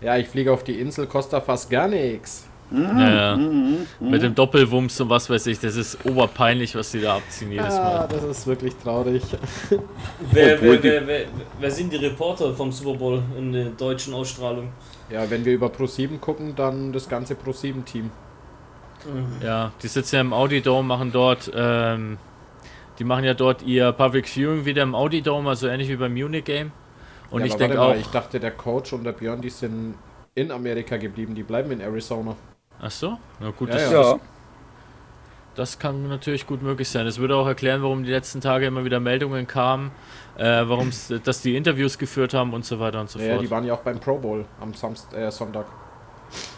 ja, 0.00 0.16
ich 0.16 0.28
fliege 0.28 0.50
auf 0.50 0.64
die 0.64 0.80
Insel, 0.80 1.06
kostet 1.08 1.44
fast 1.44 1.68
gar 1.68 1.88
nichts. 1.88 2.49
Mhm. 2.70 2.98
Ja, 2.98 3.36
mhm. 3.36 3.86
Mhm. 3.98 4.10
Mit 4.10 4.22
dem 4.22 4.34
Doppelwumms 4.34 5.00
und 5.00 5.10
was 5.10 5.28
weiß 5.28 5.46
ich, 5.48 5.58
das 5.58 5.76
ist 5.76 5.98
oberpeinlich, 6.04 6.74
was 6.76 6.92
die 6.92 7.00
da 7.00 7.16
abziehen 7.16 7.50
jedes 7.50 7.74
Mal. 7.74 7.92
Ja, 7.92 8.06
das 8.06 8.22
ist 8.22 8.46
wirklich 8.46 8.76
traurig. 8.76 9.22
wer, 10.30 10.62
wer, 10.62 10.82
wer, 10.82 11.06
wer, 11.06 11.24
wer 11.58 11.70
sind 11.70 11.92
die 11.92 11.96
Reporter 11.96 12.54
vom 12.54 12.70
Super 12.70 12.96
Bowl 12.96 13.22
in 13.36 13.52
der 13.52 13.66
deutschen 13.70 14.14
Ausstrahlung? 14.14 14.68
Ja, 15.10 15.28
wenn 15.28 15.44
wir 15.44 15.52
über 15.52 15.66
Pro7 15.66 16.18
gucken, 16.20 16.54
dann 16.54 16.92
das 16.92 17.08
ganze 17.08 17.34
Pro7-Team. 17.34 18.04
Mhm. 19.04 19.44
Ja, 19.44 19.72
die 19.82 19.88
sitzen 19.88 20.14
ja 20.14 20.20
im 20.20 20.32
Audi 20.32 20.60
Dome, 20.60 20.86
machen 20.86 21.10
dort, 21.10 21.50
ähm, 21.52 22.18
die 22.98 23.04
machen 23.04 23.24
ja 23.24 23.34
dort 23.34 23.62
ihr 23.62 23.90
Public 23.92 24.28
Viewing 24.28 24.64
wieder 24.64 24.84
im 24.84 24.94
Audi 24.94 25.22
Dome, 25.22 25.48
also 25.48 25.66
ähnlich 25.66 25.88
wie 25.88 25.96
beim 25.96 26.12
Munich 26.12 26.44
Game. 26.44 26.70
Und 27.30 27.40
ja, 27.40 27.46
ich 27.46 27.54
denke 27.54 27.80
auch. 27.80 27.94
Ich 27.94 28.08
dachte, 28.08 28.38
der 28.38 28.52
Coach 28.52 28.92
und 28.92 29.04
der 29.04 29.12
Björn, 29.12 29.40
die 29.40 29.50
sind 29.50 29.94
in 30.34 30.50
Amerika 30.50 30.96
geblieben, 30.96 31.34
die 31.34 31.42
bleiben 31.42 31.70
in 31.72 31.80
Arizona. 31.80 32.36
Ach 32.82 32.90
so? 32.90 33.18
Na 33.40 33.50
gut, 33.50 33.68
ja, 33.68 33.74
das, 33.74 33.92
ja. 33.92 34.20
das, 35.54 35.78
kann 35.78 36.08
natürlich 36.08 36.46
gut 36.46 36.62
möglich 36.62 36.88
sein. 36.88 37.04
Das 37.04 37.18
würde 37.18 37.36
auch 37.36 37.46
erklären, 37.46 37.82
warum 37.82 38.04
die 38.04 38.10
letzten 38.10 38.40
Tage 38.40 38.66
immer 38.66 38.84
wieder 38.84 39.00
Meldungen 39.00 39.46
kamen, 39.46 39.90
äh, 40.38 40.44
warum 40.44 40.90
dass 41.24 41.42
die 41.42 41.56
Interviews 41.56 41.98
geführt 41.98 42.32
haben 42.32 42.54
und 42.54 42.64
so 42.64 42.80
weiter 42.80 43.00
und 43.00 43.10
so 43.10 43.18
ja, 43.18 43.26
fort. 43.26 43.36
Ja, 43.36 43.42
die 43.42 43.50
waren 43.50 43.64
ja 43.64 43.74
auch 43.74 43.80
beim 43.80 44.00
Pro 44.00 44.16
Bowl 44.16 44.44
am 44.60 44.72
Samst 44.74 45.12
äh, 45.12 45.30
Sonntag. 45.30 45.66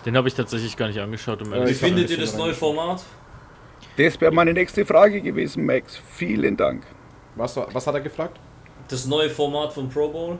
Den 0.04 0.16
habe 0.16 0.28
ich 0.28 0.34
tatsächlich 0.34 0.76
gar 0.76 0.88
nicht 0.88 1.00
angeschaut. 1.00 1.42
Um 1.42 1.52
äh, 1.52 1.68
Wie 1.68 1.74
findet 1.74 2.10
ihr 2.10 2.18
das 2.18 2.36
neue 2.36 2.54
Format? 2.54 3.02
Das 3.96 4.20
wäre 4.20 4.32
meine 4.32 4.52
nächste 4.52 4.86
Frage 4.86 5.20
gewesen, 5.20 5.66
Max. 5.66 6.00
Vielen 6.12 6.56
Dank. 6.56 6.84
Was, 7.34 7.56
was 7.56 7.86
hat 7.86 7.94
er 7.94 8.00
gefragt? 8.00 8.38
Das 8.88 9.06
neue 9.06 9.30
Format 9.30 9.72
vom 9.72 9.88
Pro 9.88 10.08
Bowl? 10.08 10.38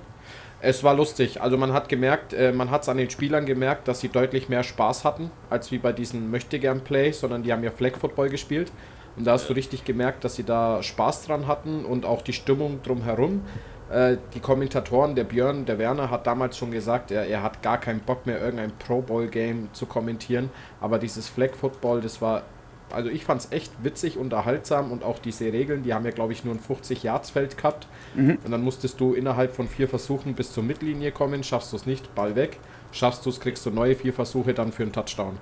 Es 0.65 0.85
war 0.85 0.95
lustig. 0.95 1.41
Also 1.41 1.59
man 1.59 1.73
hat 1.73 1.89
gemerkt, 1.89 2.33
äh, 2.33 2.53
man 2.53 2.71
hat 2.71 2.83
es 2.83 2.89
an 2.89 2.97
den 2.97 3.11
Spielern 3.11 3.47
gemerkt, 3.47 3.89
dass 3.89 3.99
sie 3.99 4.09
deutlich 4.09 4.49
mehr 4.49 4.63
Spaß 4.63 5.05
hatten, 5.05 5.33
als 5.51 5.73
wie 5.73 5.79
bei 5.79 5.93
diesen 5.93 6.31
Möchtegern-Play, 6.31 7.11
sondern 7.11 7.43
die 7.43 7.53
haben 7.53 7.65
ja 7.65 7.73
Flag 7.73 7.97
Football 7.97 8.29
gespielt. 8.29 8.71
Und 9.17 9.27
da 9.27 9.33
hast 9.33 9.49
du 9.51 9.55
richtig 9.55 9.85
gemerkt, 9.85 10.23
dass 10.23 10.37
sie 10.37 10.45
da 10.45 10.81
Spaß 10.81 11.27
dran 11.27 11.49
hatten 11.49 11.85
und 11.85 12.07
auch 12.07 12.23
die 12.23 12.33
Stimmung 12.33 12.81
drumherum. 12.85 13.43
Äh, 13.91 14.19
die 14.35 14.41
Kommentatoren, 14.41 15.17
der 15.17 15.25
Björn, 15.25 15.67
der 15.67 15.79
Werner 15.79 16.11
hat 16.11 16.29
damals 16.29 16.57
schon 16.57 16.71
gesagt, 16.71 17.11
er, 17.11 17.27
er 17.27 17.43
hat 17.43 17.61
gar 17.63 17.81
keinen 17.81 17.99
Bock 17.99 18.25
mehr, 18.25 18.41
irgendein 18.41 18.71
Pro 18.79 19.03
Bowl 19.03 19.27
Game 19.27 19.69
zu 19.73 19.87
kommentieren. 19.87 20.49
Aber 20.81 21.01
dieses 21.01 21.29
Flag 21.29 21.55
Football, 21.55 22.03
das 22.03 22.23
war 22.23 22.45
also 22.93 23.11
ich 23.11 23.25
fand 23.25 23.41
es 23.41 23.53
echt 23.53 23.73
witzig, 23.83 24.17
unterhaltsam 24.17 24.93
und 24.93 25.03
auch 25.03 25.19
diese 25.19 25.53
Regeln, 25.53 25.83
die 25.83 25.95
haben 25.95 26.05
ja 26.05 26.11
glaube 26.11 26.33
ich 26.33 26.45
nur 26.45 26.55
ein 26.55 26.61
50 26.61 27.03
Yards 27.03 27.31
Feld 27.31 27.57
gehabt 27.57 27.87
mhm. 28.15 28.39
und 28.45 28.51
dann 28.51 28.63
musstest 28.63 29.01
du 29.01 29.15
innerhalb 29.15 29.55
von 29.55 29.69
vier 29.69 29.89
Versuchen 29.89 30.35
bis 30.35 30.53
zur 30.53 30.63
Mittellinie 30.63 31.13
kommen, 31.13 31.43
schaffst 31.45 31.73
du 31.73 31.77
es 31.77 31.87
nicht, 31.87 32.15
Ball 32.15 32.37
weg, 32.37 32.59
schaffst 32.93 33.25
du 33.27 33.31
es, 33.31 33.41
kriegst 33.41 33.65
du 33.67 33.71
neue 33.71 33.95
vier 33.95 34.13
Versuche 34.13 34.55
dann 34.55 34.73
für 34.73 34.83
einen 34.83 34.93
Touchdown. 34.93 35.39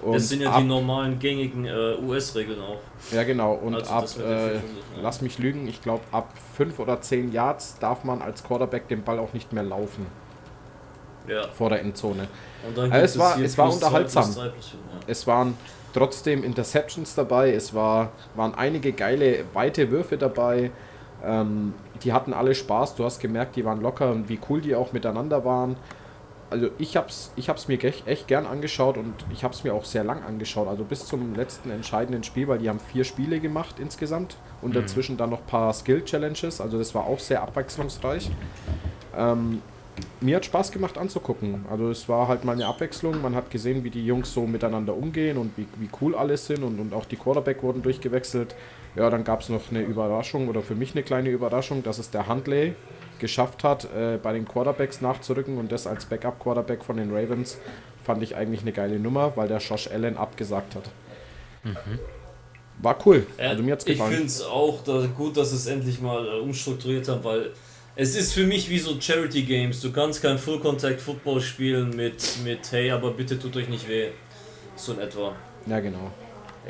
Und 0.00 0.14
das 0.14 0.28
sind 0.28 0.42
ja 0.42 0.52
ab, 0.52 0.60
die 0.60 0.68
normalen 0.68 1.18
gängigen 1.18 1.64
äh, 1.64 1.96
US-Regeln 2.00 2.60
auch. 2.60 2.80
Ja 3.12 3.24
genau 3.24 3.54
und 3.54 3.74
also 3.74 3.90
ab, 3.90 4.06
äh, 4.24 4.54
ja. 4.54 4.60
lass 5.02 5.22
mich 5.22 5.38
lügen, 5.38 5.66
ich 5.66 5.82
glaube 5.82 6.04
ab 6.12 6.32
5 6.56 6.78
oder 6.78 7.00
10 7.00 7.32
Yards 7.32 7.78
darf 7.80 8.04
man 8.04 8.22
als 8.22 8.44
Quarterback 8.44 8.86
den 8.88 9.02
Ball 9.02 9.18
auch 9.18 9.32
nicht 9.32 9.52
mehr 9.52 9.64
laufen. 9.64 10.06
Ja. 11.26 11.48
Vor 11.48 11.70
der 11.70 11.80
Endzone. 11.80 12.28
Also 12.64 12.82
es 12.82 13.18
war, 13.18 13.40
es 13.40 13.58
war 13.58 13.72
unterhaltsam. 13.72 14.24
3, 14.24 14.32
4, 14.32 14.42
ja. 14.50 14.50
Es 15.06 15.26
waren 15.26 15.56
trotzdem 15.92 16.44
Interceptions 16.44 17.14
dabei. 17.14 17.52
Es 17.52 17.74
war, 17.74 18.12
waren 18.34 18.54
einige 18.54 18.92
geile, 18.92 19.44
weite 19.52 19.90
Würfe 19.90 20.16
dabei. 20.16 20.70
Ähm, 21.24 21.74
die 22.02 22.12
hatten 22.12 22.32
alle 22.32 22.54
Spaß. 22.54 22.94
Du 22.94 23.04
hast 23.04 23.20
gemerkt, 23.20 23.56
die 23.56 23.64
waren 23.64 23.80
locker 23.80 24.10
und 24.10 24.28
wie 24.28 24.38
cool 24.48 24.60
die 24.60 24.74
auch 24.74 24.92
miteinander 24.92 25.44
waren. 25.44 25.76
Also 26.50 26.68
ich 26.78 26.96
habe 26.96 27.08
es 27.08 27.30
ich 27.36 27.50
hab's 27.50 27.68
mir 27.68 27.82
echt, 27.84 28.06
echt 28.06 28.26
gern 28.26 28.46
angeschaut 28.46 28.96
und 28.96 29.12
ich 29.30 29.44
habe 29.44 29.52
es 29.52 29.64
mir 29.64 29.74
auch 29.74 29.84
sehr 29.84 30.04
lang 30.04 30.22
angeschaut. 30.22 30.66
Also 30.66 30.84
bis 30.84 31.04
zum 31.06 31.34
letzten 31.34 31.70
entscheidenden 31.70 32.24
Spiel, 32.24 32.48
weil 32.48 32.58
die 32.58 32.70
haben 32.70 32.80
vier 32.80 33.04
Spiele 33.04 33.38
gemacht 33.40 33.76
insgesamt 33.78 34.36
und 34.62 34.70
mhm. 34.70 34.80
dazwischen 34.80 35.16
dann 35.18 35.30
noch 35.30 35.40
ein 35.40 35.46
paar 35.46 35.72
Skill-Challenges. 35.74 36.60
Also 36.60 36.78
das 36.78 36.94
war 36.94 37.04
auch 37.04 37.18
sehr 37.18 37.42
abwechslungsreich. 37.42 38.30
Ähm, 39.14 39.60
mir 40.20 40.36
hat 40.36 40.44
Spaß 40.44 40.72
gemacht 40.72 40.98
anzugucken. 40.98 41.64
Also 41.70 41.90
es 41.90 42.08
war 42.08 42.28
halt 42.28 42.44
mal 42.44 42.52
eine 42.52 42.66
Abwechslung. 42.66 43.20
Man 43.22 43.34
hat 43.34 43.50
gesehen, 43.50 43.84
wie 43.84 43.90
die 43.90 44.04
Jungs 44.04 44.32
so 44.32 44.46
miteinander 44.46 44.96
umgehen 44.96 45.38
und 45.38 45.56
wie, 45.56 45.66
wie 45.76 45.88
cool 46.00 46.14
alles 46.14 46.46
sind 46.46 46.62
und, 46.62 46.78
und 46.80 46.94
auch 46.94 47.04
die 47.04 47.16
Quarterback 47.16 47.62
wurden 47.62 47.82
durchgewechselt. 47.82 48.54
Ja, 48.96 49.10
dann 49.10 49.24
gab 49.24 49.42
es 49.42 49.48
noch 49.48 49.70
eine 49.70 49.82
Überraschung 49.82 50.48
oder 50.48 50.62
für 50.62 50.74
mich 50.74 50.92
eine 50.92 51.02
kleine 51.02 51.28
Überraschung, 51.30 51.82
dass 51.82 51.98
es 51.98 52.10
der 52.10 52.26
Handley 52.26 52.74
geschafft 53.18 53.64
hat, 53.64 53.84
äh, 53.94 54.18
bei 54.22 54.32
den 54.32 54.46
Quarterbacks 54.46 55.00
nachzurücken 55.00 55.58
und 55.58 55.70
das 55.72 55.86
als 55.86 56.06
Backup-Quarterback 56.06 56.84
von 56.84 56.96
den 56.96 57.14
Ravens 57.14 57.58
fand 58.04 58.22
ich 58.22 58.36
eigentlich 58.36 58.62
eine 58.62 58.72
geile 58.72 58.98
Nummer, 58.98 59.32
weil 59.36 59.48
der 59.48 59.58
Josh 59.58 59.88
Allen 59.88 60.16
abgesagt 60.16 60.74
hat. 60.74 60.90
Mhm. 61.64 61.98
War 62.80 62.96
cool. 63.06 63.26
also 63.36 63.62
mir 63.62 63.72
hat's 63.72 63.84
gefallen. 63.84 64.10
Ich 64.12 64.16
finde 64.16 64.32
es 64.32 64.42
auch 64.42 64.82
da 64.84 65.06
gut, 65.16 65.36
dass 65.36 65.52
es 65.52 65.66
endlich 65.66 66.00
mal 66.00 66.26
äh, 66.26 66.40
umstrukturiert 66.40 67.08
haben, 67.08 67.24
weil 67.24 67.50
Es 68.00 68.14
ist 68.14 68.32
für 68.32 68.46
mich 68.46 68.70
wie 68.70 68.78
so 68.78 69.00
Charity 69.00 69.42
Games. 69.42 69.80
Du 69.80 69.90
kannst 69.90 70.22
kein 70.22 70.38
Full 70.38 70.60
Contact 70.60 71.00
Football 71.00 71.40
spielen 71.40 71.96
mit, 71.96 72.38
mit 72.44 72.70
hey, 72.70 72.92
aber 72.92 73.10
bitte 73.10 73.36
tut 73.36 73.56
euch 73.56 73.68
nicht 73.68 73.88
weh. 73.88 74.10
So 74.76 74.92
in 74.92 75.00
etwa. 75.00 75.32
Ja, 75.66 75.80
genau. 75.80 76.12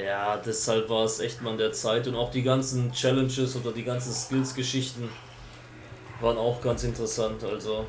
Ja, 0.03 0.39
deshalb 0.39 0.89
war 0.89 1.05
es 1.05 1.21
echt 1.21 1.43
mal 1.43 1.51
an 1.51 1.59
der 1.59 1.75
Zeit 1.75 2.09
und 2.09 2.15
auch 2.15 2.31
die 2.31 2.43
ganzen 2.43 2.91
Challenges 2.93 3.57
oder 3.57 3.73
die 3.73 3.85
ganzen 3.85 4.11
Skills-Geschichten 4.11 5.11
waren 6.23 6.39
auch 6.39 6.63
ganz 6.63 6.83
interessant. 6.85 7.45
Also, 7.45 7.85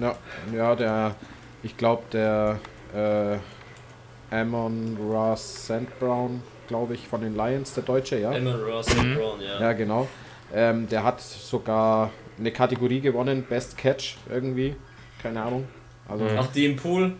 Ja, 0.00 0.16
ja 0.50 0.74
der, 0.74 1.14
ich 1.62 1.76
glaube, 1.76 2.04
der 2.10 2.58
äh, 2.94 4.34
Amon 4.34 4.96
Ross 4.96 5.64
St. 5.66 5.98
Brown, 6.00 6.42
glaube 6.68 6.94
ich, 6.94 7.06
von 7.06 7.20
den 7.20 7.36
Lions, 7.36 7.74
der 7.74 7.82
Deutsche, 7.82 8.18
ja. 8.18 8.30
Amon 8.30 8.62
Ross 8.62 8.86
und 8.94 9.14
Brown, 9.14 9.42
ja. 9.42 9.60
Ja, 9.60 9.72
genau. 9.74 10.08
Ähm, 10.54 10.88
der 10.88 11.04
hat 11.04 11.20
sogar 11.20 12.10
eine 12.38 12.52
Kategorie 12.52 13.00
gewonnen, 13.00 13.44
Best 13.48 13.76
Catch 13.76 14.16
irgendwie. 14.30 14.76
Keine 15.22 15.42
Ahnung. 15.42 15.64
Also, 16.08 16.26
Ach, 16.38 16.46
die 16.52 16.66
im 16.66 16.76
Pool? 16.76 17.12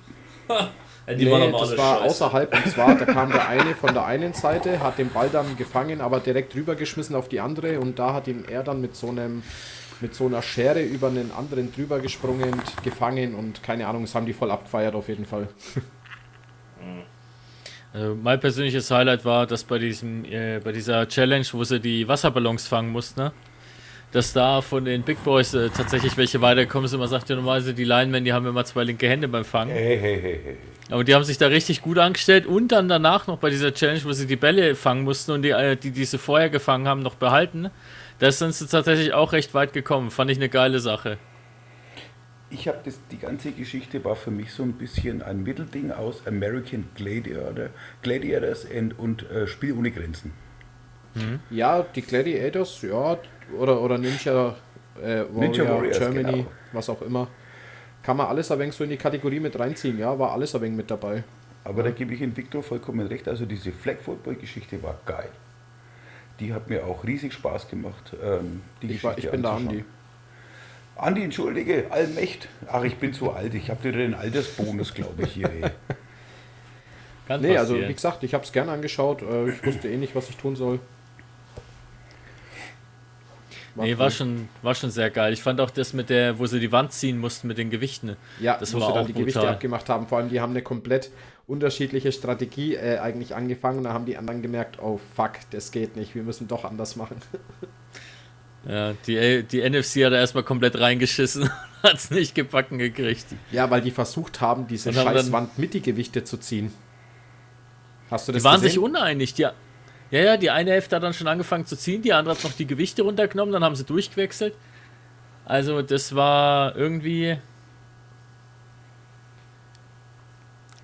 die 1.09 1.24
nee, 1.24 1.31
waren 1.31 1.54
aber 1.54 1.61
das 1.61 1.76
war 1.76 1.98
scheiße. 1.98 2.04
außerhalb 2.04 2.54
und 2.54 2.72
zwar, 2.72 2.94
da 2.94 3.04
kam 3.04 3.31
der 3.33 3.48
eine 3.48 3.74
von 3.74 3.92
der 3.92 4.07
einen 4.07 4.33
Seite, 4.33 4.81
hat 4.81 4.98
den 4.98 5.11
Ball 5.11 5.28
dann 5.31 5.57
gefangen, 5.57 6.00
aber 6.00 6.20
direkt 6.20 6.54
rübergeschmissen 6.54 7.14
auf 7.16 7.28
die 7.28 7.40
andere 7.40 7.81
und 7.81 7.98
da 7.98 8.14
hat 8.14 8.28
ihn 8.28 8.44
er 8.48 8.62
dann 8.62 8.81
mit 8.81 8.96
so 8.96 9.09
einem 9.09 9.42
mit 10.00 10.14
so 10.14 10.26
einer 10.26 10.42
Schere 10.42 10.83
über 10.83 11.09
einen 11.09 11.33
anderen 11.33 11.72
drüber 11.72 11.98
gesprungen, 11.98 12.62
gefangen 12.85 13.35
und 13.35 13.62
keine 13.62 13.88
Ahnung, 13.88 14.02
das 14.02 14.14
haben 14.14 14.26
die 14.26 14.33
voll 14.33 14.50
abgefeiert 14.50 14.94
auf 14.94 15.09
jeden 15.09 15.24
Fall. 15.24 15.48
Also 17.92 18.14
mein 18.14 18.38
persönliches 18.38 18.90
Highlight 18.90 19.24
war, 19.24 19.46
dass 19.46 19.64
bei 19.64 19.78
diesem, 19.78 20.24
äh, 20.24 20.61
bei 20.62 20.72
dieser 20.72 21.09
Challenge, 21.09 21.46
wo 21.52 21.64
sie 21.64 21.81
die 21.81 22.07
Wasserballons 22.07 22.68
fangen 22.68 22.90
mussten, 22.90 23.22
ne? 23.22 23.33
Dass 24.12 24.32
da 24.32 24.62
von 24.62 24.84
den 24.84 25.02
Big 25.02 25.22
Boys 25.22 25.54
äh, 25.54 25.68
tatsächlich 25.68 26.16
welche 26.16 26.40
weitergekommen 26.40 26.88
sind. 26.88 26.98
Man 26.98 27.08
sagt 27.08 27.28
ja 27.28 27.36
normalerweise, 27.36 27.74
die 27.74 27.84
Linemen, 27.84 28.24
die 28.24 28.32
haben 28.32 28.46
immer 28.46 28.64
zwei 28.64 28.84
linke 28.84 29.08
Hände 29.08 29.28
beim 29.28 29.44
Fangen. 29.44 29.70
Hey, 29.70 29.98
hey, 29.98 30.20
hey, 30.20 30.40
hey. 30.44 30.56
Aber 30.90 31.04
die 31.04 31.14
haben 31.14 31.24
sich 31.24 31.36
da 31.36 31.48
richtig 31.48 31.82
gut 31.82 31.98
angestellt 31.98 32.46
und 32.46 32.68
dann 32.68 32.88
danach 32.88 33.26
noch 33.26 33.38
bei 33.38 33.50
dieser 33.50 33.74
Challenge, 33.74 34.02
wo 34.04 34.12
sie 34.12 34.26
die 34.26 34.36
Bälle 34.36 34.74
fangen 34.74 35.04
mussten 35.04 35.32
und 35.32 35.42
die, 35.42 35.50
äh, 35.50 35.76
die 35.76 35.90
diese 35.90 36.18
vorher 36.18 36.48
gefangen 36.48 36.88
haben, 36.88 37.02
noch 37.02 37.16
behalten. 37.16 37.70
Da 38.18 38.32
sind 38.32 38.54
sie 38.54 38.66
tatsächlich 38.66 39.12
auch 39.12 39.32
recht 39.32 39.52
weit 39.52 39.72
gekommen. 39.72 40.10
Fand 40.10 40.30
ich 40.30 40.38
eine 40.38 40.48
geile 40.48 40.80
Sache. 40.80 41.18
Ich 42.50 42.66
habe 42.66 42.78
das, 42.82 42.98
die 43.10 43.18
ganze 43.18 43.52
Geschichte 43.52 44.02
war 44.06 44.16
für 44.16 44.30
mich 44.30 44.52
so 44.52 44.62
ein 44.62 44.72
bisschen 44.72 45.20
ein 45.20 45.42
Mittelding 45.42 45.92
aus 45.92 46.26
American 46.26 46.88
Gladiator, 46.94 47.68
Gladiators 48.00 48.66
and, 48.74 48.98
und 48.98 49.30
äh, 49.30 49.46
Spiel 49.46 49.74
ohne 49.74 49.90
Grenzen. 49.90 50.32
Ja, 51.50 51.82
die 51.82 52.02
Gladiators, 52.02 52.82
ja, 52.82 53.18
oder, 53.56 53.80
oder 53.80 53.98
Ninja, 53.98 54.54
äh, 55.00 55.02
Warrior, 55.02 55.26
Ninja 55.32 55.68
Warriors, 55.68 55.98
Germany, 55.98 56.32
genau. 56.32 56.46
was 56.72 56.88
auch 56.88 57.02
immer. 57.02 57.28
Kann 58.02 58.16
man 58.16 58.26
alles 58.26 58.50
ein 58.50 58.58
wenig 58.58 58.74
so 58.74 58.84
in 58.84 58.90
die 58.90 58.96
Kategorie 58.96 59.40
mit 59.40 59.58
reinziehen, 59.58 59.98
ja, 59.98 60.18
war 60.18 60.32
alles 60.32 60.54
ein 60.54 60.62
wenig 60.62 60.76
mit 60.76 60.90
dabei. 60.90 61.24
Aber 61.64 61.82
da 61.82 61.90
gebe 61.90 62.14
ich 62.14 62.20
Ihnen 62.22 62.34
Victor 62.37 62.62
vollkommen 62.62 63.06
recht. 63.06 63.28
Also 63.28 63.44
diese 63.44 63.72
Flag 63.72 63.96
Football 64.02 64.37
Geschichte 64.37 64.82
war 64.82 64.98
geil. 65.04 65.28
Die 66.40 66.54
hat 66.54 66.70
mir 66.70 66.87
auch 66.87 67.04
riesig 67.04 67.32
Spaß 67.34 67.68
gemacht. 67.68 68.16
Ähm, 68.22 68.62
die 68.80 68.92
Ich, 68.92 69.04
war, 69.04 69.11
ich 69.12 69.16
Geschichte 69.16 69.32
bin 69.37 69.42
der. 69.42 69.52
Andi. 69.52 69.84
Andi, 70.96 71.22
entschuldige, 71.24 71.87
Allmächt. 71.90 72.48
Ach, 72.68 72.82
ich 72.84 72.96
bin 72.96 73.12
zu 73.12 73.32
alt. 73.32 73.54
Ich 73.54 73.70
habe 73.70 73.84
wieder 73.84 73.98
den 73.98 74.14
Altersbonus, 74.14 74.94
glaube 74.94 75.24
ich, 75.24 75.32
hier. 75.32 75.50
Ey. 75.50 75.70
Kann 77.26 77.40
Nee, 77.42 77.56
also 77.58 77.74
passieren. 77.74 77.90
wie 77.90 77.94
gesagt, 77.94 78.22
ich 78.24 78.34
habe 78.34 78.44
es 78.44 78.52
gerne 78.52 78.72
angeschaut. 78.72 79.22
Äh, 79.22 79.50
ich 79.50 79.66
wusste 79.66 79.88
eh 79.90 79.96
nicht, 79.96 80.14
was 80.14 80.30
ich 80.30 80.37
tun 80.37 80.56
soll. 80.56 80.80
Nee, 83.84 83.92
cool. 83.92 83.98
war 83.98 84.10
schon, 84.10 84.48
war 84.62 84.74
schon 84.74 84.90
sehr 84.90 85.10
geil. 85.10 85.32
Ich 85.32 85.42
fand 85.42 85.60
auch 85.60 85.70
das 85.70 85.92
mit 85.92 86.10
der, 86.10 86.38
wo 86.38 86.46
sie 86.46 86.60
die 86.60 86.72
Wand 86.72 86.92
ziehen 86.92 87.18
mussten 87.18 87.48
mit 87.48 87.58
den 87.58 87.70
Gewichten. 87.70 88.16
Ja, 88.40 88.56
das 88.58 88.74
wo 88.74 88.80
war 88.80 88.88
sie 88.88 88.92
dann 88.94 89.02
auch 89.02 89.06
die 89.06 89.12
Gewichte 89.14 89.38
brutal. 89.40 89.54
abgemacht 89.54 89.88
haben. 89.88 90.06
Vor 90.06 90.18
allem, 90.18 90.28
die 90.28 90.40
haben 90.40 90.50
eine 90.50 90.62
komplett 90.62 91.10
unterschiedliche 91.46 92.12
Strategie 92.12 92.74
äh, 92.74 92.98
eigentlich 92.98 93.34
angefangen. 93.34 93.78
Und 93.78 93.84
da 93.84 93.92
haben 93.92 94.04
die 94.06 94.16
anderen 94.16 94.42
gemerkt, 94.42 94.78
oh 94.82 95.00
fuck, 95.16 95.32
das 95.50 95.70
geht 95.72 95.96
nicht. 95.96 96.14
Wir 96.14 96.22
müssen 96.22 96.48
doch 96.48 96.64
anders 96.64 96.96
machen. 96.96 97.16
Ja, 98.66 98.92
die, 99.06 99.44
die 99.44 99.60
NFC 99.62 100.04
hat 100.04 100.12
er 100.12 100.18
erstmal 100.18 100.42
komplett 100.42 100.78
reingeschissen, 100.78 101.48
hat 101.82 101.94
es 101.94 102.10
nicht 102.10 102.34
gebacken 102.34 102.76
gekriegt. 102.76 103.26
Ja, 103.52 103.70
weil 103.70 103.80
die 103.80 103.92
versucht 103.92 104.40
haben, 104.40 104.66
diese 104.66 104.92
Scheißwand 104.92 105.58
mit 105.58 105.74
die 105.74 105.80
Gewichte 105.80 106.24
zu 106.24 106.36
ziehen. 106.38 106.72
Hast 108.10 108.28
du 108.28 108.32
das 108.32 108.42
Die 108.42 108.44
waren 108.44 108.56
gesehen? 108.56 108.70
sich 108.70 108.78
uneinig. 108.78 109.32
Die, 109.34 109.46
ja, 110.10 110.20
ja, 110.20 110.36
die 110.36 110.50
eine 110.50 110.70
Hälfte 110.70 110.96
hat 110.96 111.02
dann 111.02 111.12
schon 111.12 111.26
angefangen 111.26 111.66
zu 111.66 111.76
ziehen, 111.76 112.02
die 112.02 112.12
andere 112.12 112.34
hat 112.34 112.44
noch 112.44 112.52
die 112.52 112.66
Gewichte 112.66 113.02
runtergenommen, 113.02 113.52
dann 113.52 113.64
haben 113.64 113.76
sie 113.76 113.84
durchgewechselt. 113.84 114.54
Also 115.44 115.82
das 115.82 116.14
war 116.14 116.76
irgendwie... 116.76 117.38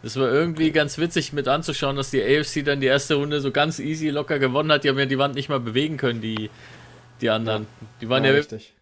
Das 0.02 0.18
war 0.18 0.30
irgendwie 0.30 0.70
ganz 0.70 0.98
witzig 0.98 1.32
mit 1.32 1.48
anzuschauen, 1.48 1.96
dass 1.96 2.10
die 2.10 2.22
AFC 2.22 2.62
dann 2.62 2.78
die 2.78 2.87
erste 2.87 3.14
Runde 3.14 3.40
so 3.40 3.50
ganz 3.50 3.78
easy 3.78 4.10
locker 4.10 4.38
gewonnen 4.38 4.70
hat. 4.70 4.84
Die 4.84 4.90
haben 4.90 4.98
ja 4.98 5.06
die 5.06 5.16
Wand 5.16 5.34
nicht 5.34 5.48
mal 5.48 5.60
bewegen 5.60 5.96
können, 5.96 6.20
die, 6.20 6.50
die 7.22 7.30
anderen. 7.30 7.66
Die 8.02 8.10
waren 8.10 8.22
ja, 8.22 8.32
ja, 8.32 8.37
richtig. 8.37 8.74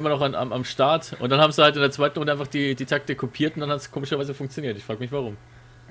immer 0.00 0.08
noch 0.08 0.20
an, 0.20 0.34
am, 0.34 0.52
am 0.52 0.64
Start. 0.64 1.14
Und 1.20 1.30
dann 1.30 1.40
haben 1.40 1.52
sie 1.52 1.62
halt 1.62 1.76
in 1.76 1.80
der 1.80 1.92
zweiten 1.92 2.18
Runde 2.18 2.32
einfach 2.32 2.48
die, 2.48 2.74
die 2.74 2.86
Taktik 2.86 3.18
kopiert 3.18 3.54
und 3.54 3.60
dann 3.60 3.70
hat 3.70 3.78
es 3.78 3.92
komischerweise 3.92 4.34
funktioniert. 4.34 4.76
Ich 4.76 4.82
frage 4.82 4.98
mich 4.98 5.12
warum. 5.12 5.36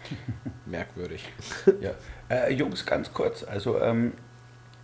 Merkwürdig. 0.66 1.28
Ja. 1.82 1.92
Äh, 2.30 2.54
Jungs, 2.54 2.86
ganz 2.86 3.12
kurz. 3.14 3.44
Also, 3.44 3.80
ähm, 3.82 4.14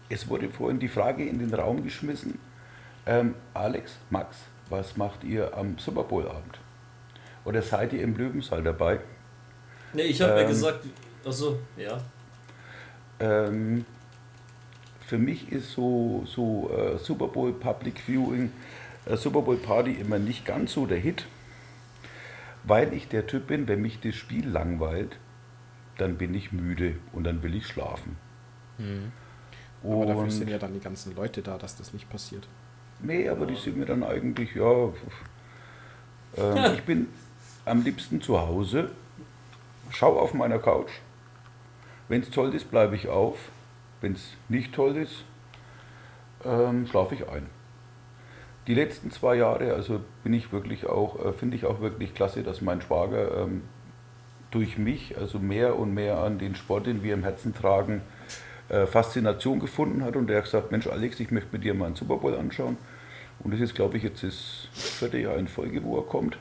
es 0.09 0.27
wurde 0.29 0.49
vorhin 0.49 0.79
die 0.79 0.87
Frage 0.87 1.25
in 1.25 1.39
den 1.39 1.53
Raum 1.53 1.83
geschmissen. 1.83 2.39
Ähm, 3.05 3.35
Alex, 3.53 3.97
Max, 4.09 4.37
was 4.69 4.95
macht 4.97 5.23
ihr 5.23 5.55
am 5.57 5.77
Super 5.77 6.03
Bowl 6.03 6.27
Abend? 6.27 6.59
Oder 7.45 7.61
seid 7.61 7.93
ihr 7.93 8.01
im 8.01 8.15
Löwensaal 8.15 8.63
dabei? 8.63 8.99
Nee, 9.93 10.03
ich 10.03 10.21
habe 10.21 10.33
mir 10.35 10.41
Ähm. 10.41 10.47
gesagt, 10.47 10.85
achso, 11.25 11.59
ja. 11.75 11.99
Ähm, 13.19 13.85
für 15.05 15.17
mich 15.17 15.51
ist 15.51 15.71
so, 15.71 16.23
so 16.25 16.71
äh, 16.75 16.97
Super 16.97 17.27
Bowl 17.27 17.51
Public 17.53 17.99
Viewing, 17.99 18.51
äh, 19.05 19.17
Super 19.17 19.41
Bowl 19.41 19.57
Party 19.57 19.91
immer 19.93 20.17
nicht 20.17 20.45
ganz 20.45 20.73
so 20.73 20.85
der 20.85 20.97
Hit, 20.99 21.25
weil 22.63 22.93
ich 22.93 23.07
der 23.07 23.27
Typ 23.27 23.47
bin, 23.47 23.67
wenn 23.67 23.81
mich 23.81 23.99
das 23.99 24.15
Spiel 24.15 24.47
langweilt, 24.47 25.17
dann 25.97 26.17
bin 26.17 26.33
ich 26.33 26.51
müde 26.51 26.95
und 27.11 27.23
dann 27.23 27.43
will 27.43 27.55
ich 27.55 27.67
schlafen. 27.67 28.17
Aber 29.83 30.05
dafür 30.05 30.31
sind 30.31 30.49
ja 30.49 30.57
dann 30.57 30.73
die 30.73 30.79
ganzen 30.79 31.15
Leute 31.15 31.41
da, 31.41 31.57
dass 31.57 31.75
das 31.75 31.93
nicht 31.93 32.09
passiert. 32.09 32.47
Nee, 33.01 33.27
aber 33.29 33.45
die 33.45 33.55
sind 33.55 33.77
mir 33.77 33.85
dann 33.85 34.03
eigentlich, 34.03 34.55
ja. 34.55 34.89
Ähm, 36.37 36.73
ich 36.73 36.83
bin 36.83 37.07
am 37.65 37.83
liebsten 37.83 38.21
zu 38.21 38.39
Hause, 38.39 38.91
schau 39.89 40.17
auf 40.17 40.33
meiner 40.33 40.59
Couch. 40.59 40.91
Wenn 42.07 42.21
es 42.21 42.29
toll 42.29 42.53
ist, 42.55 42.71
bleibe 42.71 42.95
ich 42.95 43.07
auf. 43.07 43.37
Wenn 44.01 44.13
es 44.13 44.33
nicht 44.49 44.73
toll 44.73 44.97
ist, 44.97 45.23
ähm, 46.43 46.87
schlafe 46.87 47.15
ich 47.15 47.27
ein. 47.27 47.49
Die 48.67 48.73
letzten 48.73 49.11
zwei 49.11 49.35
Jahre, 49.35 49.73
also 49.73 50.01
bin 50.23 50.33
ich 50.33 50.53
wirklich 50.53 50.85
auch, 50.85 51.23
äh, 51.23 51.33
finde 51.33 51.57
ich 51.57 51.65
auch 51.65 51.81
wirklich 51.81 52.13
klasse, 52.13 52.43
dass 52.43 52.61
mein 52.61 52.81
Schwager 52.81 53.43
ähm, 53.43 53.63
durch 54.51 54.77
mich, 54.77 55.17
also 55.17 55.39
mehr 55.39 55.77
und 55.77 55.93
mehr 55.93 56.19
an 56.19 56.37
den 56.39 56.55
Sport, 56.55 56.87
den 56.87 57.03
wir 57.03 57.13
im 57.13 57.23
Herzen 57.23 57.53
tragen, 57.53 58.01
äh, 58.69 58.85
Faszination 58.85 59.59
gefunden 59.59 60.03
hat 60.03 60.15
und 60.15 60.27
der 60.27 60.37
hat 60.37 60.45
gesagt, 60.45 60.71
Mensch 60.71 60.87
Alex, 60.87 61.19
ich 61.19 61.31
möchte 61.31 61.49
mit 61.51 61.63
dir 61.63 61.73
mal 61.73 61.87
einen 61.87 61.95
Super 61.95 62.17
Bowl 62.17 62.35
anschauen. 62.35 62.77
Und 63.39 63.53
das 63.53 63.59
ist, 63.59 63.75
glaube 63.75 63.97
ich, 63.97 64.03
jetzt 64.03 64.23
das 64.23 64.67
vierte 64.71 65.17
Jahr 65.17 65.35
in 65.37 65.47
Folge, 65.47 65.83
wo 65.83 65.97
er 65.97 66.03
kommt. 66.03 66.37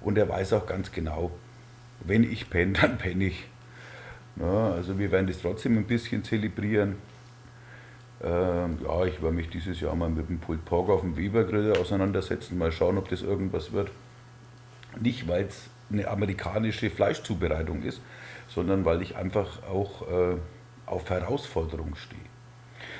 Und 0.00 0.18
er 0.18 0.28
weiß 0.28 0.54
auch 0.54 0.66
ganz 0.66 0.90
genau, 0.90 1.30
wenn 2.00 2.24
ich 2.24 2.50
penne, 2.50 2.72
dann 2.72 2.98
penne 2.98 3.26
ich. 3.26 3.46
Ja, 4.36 4.72
also 4.72 4.98
wir 4.98 5.12
werden 5.12 5.28
das 5.28 5.40
trotzdem 5.40 5.78
ein 5.78 5.86
bisschen 5.86 6.24
zelebrieren. 6.24 6.96
Ähm, 8.22 8.78
ja, 8.82 9.04
ich 9.04 9.20
werde 9.22 9.34
mich 9.34 9.50
dieses 9.50 9.80
Jahr 9.80 9.94
mal 9.94 10.08
mit 10.08 10.28
dem 10.28 10.38
Pulled 10.38 10.64
Pork 10.64 10.88
auf 10.88 11.00
dem 11.00 11.16
Webergrill 11.16 11.76
auseinandersetzen, 11.76 12.56
mal 12.56 12.72
schauen, 12.72 12.98
ob 12.98 13.08
das 13.08 13.22
irgendwas 13.22 13.72
wird. 13.72 13.90
Nicht, 15.00 15.28
weil 15.28 15.44
es 15.44 15.68
eine 15.90 16.08
amerikanische 16.08 16.90
Fleischzubereitung 16.90 17.82
ist, 17.82 18.00
sondern 18.48 18.84
weil 18.84 19.02
ich 19.02 19.16
einfach 19.16 19.62
auch 19.64 20.02
äh, 20.08 20.36
auf 20.86 21.10
Herausforderung 21.10 21.96
stehe. 21.96 22.20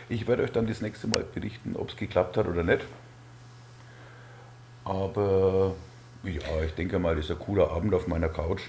Ich 0.08 0.26
werde 0.26 0.42
euch 0.42 0.52
dann 0.52 0.66
das 0.66 0.80
nächste 0.80 1.06
Mal 1.06 1.24
berichten, 1.24 1.76
ob 1.76 1.90
es 1.90 1.96
geklappt 1.96 2.36
hat 2.36 2.46
oder 2.46 2.62
nicht. 2.62 2.84
Aber 4.84 5.74
ja, 6.24 6.64
ich 6.64 6.74
denke 6.74 6.98
mal, 6.98 7.16
das 7.16 7.26
ist 7.26 7.30
ein 7.30 7.38
cooler 7.38 7.70
Abend 7.70 7.94
auf 7.94 8.06
meiner 8.06 8.28
Couch. 8.28 8.62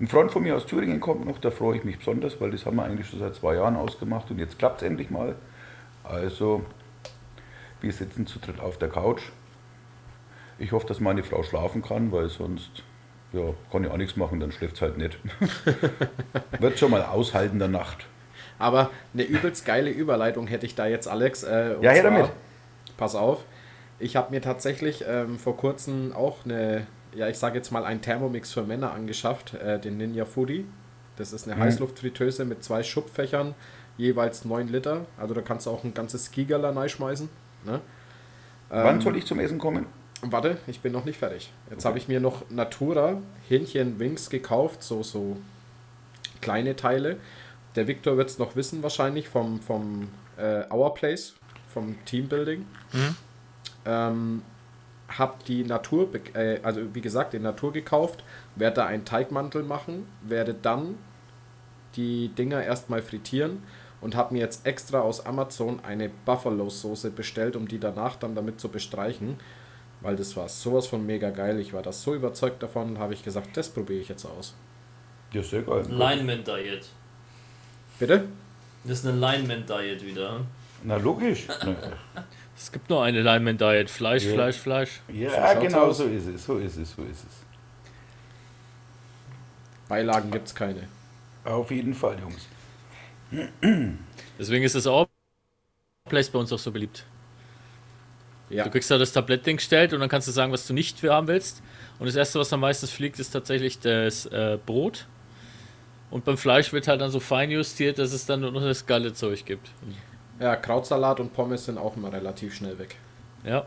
Ein 0.00 0.08
Freund 0.08 0.30
von 0.30 0.42
mir 0.42 0.56
aus 0.56 0.66
Thüringen 0.66 1.00
kommt 1.00 1.24
noch, 1.24 1.38
da 1.38 1.50
freue 1.50 1.76
ich 1.76 1.84
mich 1.84 1.98
besonders, 1.98 2.40
weil 2.40 2.50
das 2.50 2.66
haben 2.66 2.76
wir 2.76 2.84
eigentlich 2.84 3.08
schon 3.08 3.20
seit 3.20 3.34
zwei 3.36 3.54
Jahren 3.54 3.76
ausgemacht 3.76 4.30
und 4.30 4.38
jetzt 4.38 4.58
klappt 4.58 4.82
es 4.82 4.88
endlich 4.88 5.10
mal. 5.10 5.36
Also, 6.04 6.64
wir 7.80 7.92
sitzen 7.92 8.26
zu 8.26 8.38
dritt 8.38 8.60
auf 8.60 8.78
der 8.78 8.88
Couch. 8.88 9.22
Ich 10.58 10.72
hoffe, 10.72 10.86
dass 10.86 11.00
meine 11.00 11.24
Frau 11.24 11.42
schlafen 11.42 11.82
kann, 11.82 12.12
weil 12.12 12.28
sonst 12.28 12.82
ja, 13.32 13.42
kann 13.72 13.82
ich 13.84 13.90
auch 13.90 13.96
nichts 13.96 14.16
machen, 14.16 14.38
dann 14.38 14.52
schläft 14.52 14.76
es 14.76 14.82
halt 14.82 14.96
nicht. 14.98 15.18
Wird 16.60 16.78
schon 16.78 16.90
mal 16.92 17.02
aushalten 17.02 17.58
der 17.58 17.68
Nacht. 17.68 18.06
Aber 18.58 18.90
eine 19.12 19.24
übelst 19.24 19.64
geile 19.66 19.90
Überleitung 19.90 20.46
hätte 20.46 20.66
ich 20.66 20.76
da 20.76 20.86
jetzt, 20.86 21.08
Alex. 21.08 21.42
Äh, 21.42 21.76
Ja, 21.80 21.90
her 21.90 22.04
damit. 22.04 22.30
Pass 22.96 23.16
auf. 23.16 23.44
Ich 23.98 24.14
habe 24.16 24.30
mir 24.30 24.40
tatsächlich 24.40 25.04
ähm, 25.08 25.38
vor 25.38 25.56
kurzem 25.56 26.12
auch 26.12 26.44
eine, 26.44 26.86
ja, 27.14 27.28
ich 27.28 27.38
sage 27.38 27.56
jetzt 27.56 27.72
mal 27.72 27.84
einen 27.84 28.00
Thermomix 28.00 28.52
für 28.52 28.62
Männer 28.62 28.92
angeschafft, 28.92 29.54
äh, 29.54 29.80
den 29.80 29.96
Ninja 29.96 30.24
Foodie. 30.24 30.66
Das 31.16 31.32
ist 31.32 31.46
eine 31.48 31.56
Mhm. 31.56 31.62
Heißluftfritteuse 31.64 32.44
mit 32.44 32.62
zwei 32.62 32.82
Schubfächern, 32.84 33.54
jeweils 33.96 34.44
9 34.44 34.68
Liter. 34.68 35.06
Also 35.18 35.34
da 35.34 35.40
kannst 35.40 35.66
du 35.66 35.70
auch 35.70 35.84
ein 35.84 35.94
ganzes 35.94 36.30
Gigerler 36.30 36.74
reinschmeißen. 36.74 37.28
Ne? 37.64 37.80
Wann 38.68 39.00
soll 39.00 39.16
ich 39.16 39.26
zum 39.26 39.38
Essen 39.38 39.58
kommen? 39.58 39.86
Warte, 40.22 40.56
ich 40.66 40.80
bin 40.80 40.92
noch 40.92 41.04
nicht 41.04 41.18
fertig. 41.18 41.52
Jetzt 41.70 41.84
habe 41.84 41.98
ich 41.98 42.08
mir 42.08 42.20
noch 42.20 42.48
Natura 42.50 43.20
Hähnchen-Wings 43.48 44.30
gekauft, 44.30 44.82
so, 44.82 45.02
so 45.02 45.36
kleine 46.40 46.76
Teile. 46.76 47.18
Der 47.76 47.86
Victor 47.86 48.16
wird 48.16 48.30
es 48.30 48.38
noch 48.38 48.56
wissen 48.56 48.82
wahrscheinlich 48.82 49.28
vom, 49.28 49.60
vom 49.60 50.08
äh, 50.38 50.64
Our 50.72 50.94
Place, 50.94 51.34
vom 51.68 51.96
Teambuilding. 52.06 52.64
Ähm, 53.84 54.42
hab 55.08 55.44
die 55.44 55.64
Natur, 55.64 56.08
äh, 56.34 56.60
also 56.62 56.94
wie 56.94 57.00
gesagt, 57.00 57.34
den 57.34 57.42
Natur 57.42 57.72
gekauft, 57.72 58.24
werde 58.56 58.76
da 58.76 58.86
einen 58.86 59.04
Teigmantel 59.04 59.62
machen, 59.62 60.06
werde 60.22 60.54
dann 60.54 60.96
die 61.96 62.28
Dinger 62.28 62.62
erstmal 62.62 63.02
frittieren 63.02 63.62
und 64.04 64.14
habe 64.14 64.34
mir 64.34 64.40
jetzt 64.40 64.66
extra 64.66 65.00
aus 65.00 65.24
Amazon 65.24 65.80
eine 65.82 66.10
Buffalo-Soße 66.26 67.10
bestellt, 67.10 67.56
um 67.56 67.66
die 67.66 67.80
danach 67.80 68.16
dann 68.16 68.34
damit 68.34 68.60
zu 68.60 68.68
bestreichen, 68.68 69.38
weil 70.02 70.14
das 70.14 70.36
war 70.36 70.46
sowas 70.50 70.86
von 70.86 71.04
mega 71.06 71.30
geil. 71.30 71.58
Ich 71.58 71.72
war 71.72 71.80
da 71.82 71.90
so 71.90 72.14
überzeugt 72.14 72.62
davon, 72.62 72.98
habe 72.98 73.14
ich 73.14 73.24
gesagt, 73.24 73.56
das 73.56 73.70
probiere 73.70 74.00
ich 74.00 74.08
jetzt 74.10 74.26
aus. 74.26 74.54
Ja, 75.32 75.42
sehr 75.42 75.62
geil. 75.62 75.86
Lineman 75.88 76.44
Diet. 76.44 76.86
Bitte? 77.98 78.24
Das 78.84 78.98
ist 78.98 79.06
eine 79.06 79.18
Lineman 79.18 79.64
Diet 79.66 80.04
wieder. 80.04 80.40
Na, 80.84 80.96
logisch. 80.96 81.46
Es 82.56 82.70
gibt 82.70 82.88
nur 82.88 83.02
eine 83.02 83.20
Lineman 83.20 83.58
Diet. 83.58 83.90
Fleisch, 83.90 84.24
Ja. 84.26 84.34
Fleisch, 84.34 84.56
Fleisch. 84.58 85.00
Ja, 85.12 85.28
schaut's 85.30 85.60
genau 85.60 85.86
aus. 85.86 85.98
so 85.98 86.04
ist 86.04 86.28
es. 86.28 86.44
So 86.44 86.58
ist 86.58 86.76
es, 86.76 86.92
so 86.94 87.02
ist 87.02 87.24
es. 87.24 87.44
Beilagen 89.88 90.30
gibt 90.30 90.46
es 90.46 90.54
keine. 90.54 90.86
Auf 91.44 91.72
jeden 91.72 91.94
Fall, 91.94 92.16
Jungs. 92.20 92.46
Deswegen 94.38 94.64
ist 94.64 94.74
das 94.74 94.86
auch 94.86 95.08
Place 96.08 96.30
bei 96.30 96.38
uns 96.38 96.52
auch 96.52 96.58
so 96.58 96.70
beliebt. 96.72 97.04
Ja, 98.50 98.64
Du 98.64 98.70
kriegst 98.70 98.90
da 98.90 98.98
das 98.98 99.12
Tablettding 99.12 99.56
gestellt 99.56 99.92
und 99.92 100.00
dann 100.00 100.08
kannst 100.08 100.28
du 100.28 100.32
sagen, 100.32 100.52
was 100.52 100.66
du 100.66 100.74
nicht 100.74 101.02
haben 101.02 101.26
willst. 101.28 101.62
Und 101.98 102.06
das 102.06 102.14
erste, 102.16 102.38
was 102.38 102.52
am 102.52 102.60
meisten 102.60 102.86
fliegt, 102.86 103.18
ist 103.18 103.30
tatsächlich 103.30 103.78
das 103.78 104.26
äh, 104.26 104.58
Brot. 104.64 105.06
Und 106.10 106.24
beim 106.24 106.36
Fleisch 106.36 106.72
wird 106.72 106.86
halt 106.86 107.00
dann 107.00 107.10
so 107.10 107.20
fein 107.20 107.50
justiert, 107.50 107.98
dass 107.98 108.12
es 108.12 108.26
dann 108.26 108.40
nur 108.40 108.52
noch 108.52 108.60
das 108.62 108.86
geile 108.86 109.12
Zeug 109.14 109.44
gibt. 109.44 109.70
ja, 110.40 110.56
Krautsalat 110.56 111.20
und 111.20 111.32
Pommes 111.32 111.64
sind 111.64 111.78
auch 111.78 111.96
immer 111.96 112.12
relativ 112.12 112.54
schnell 112.54 112.78
weg. 112.78 112.96
Ja. 113.44 113.66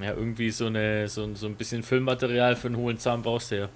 Ja, 0.00 0.12
irgendwie 0.14 0.50
so, 0.50 0.66
eine, 0.66 1.08
so, 1.08 1.22
ein- 1.22 1.36
so 1.36 1.46
ein 1.46 1.54
bisschen 1.54 1.82
Füllmaterial 1.82 2.56
für 2.56 2.66
einen 2.68 2.76
hohlen 2.76 2.98
Zahn 2.98 3.22
brauchst 3.22 3.50
du 3.52 3.58
ja. 3.58 3.68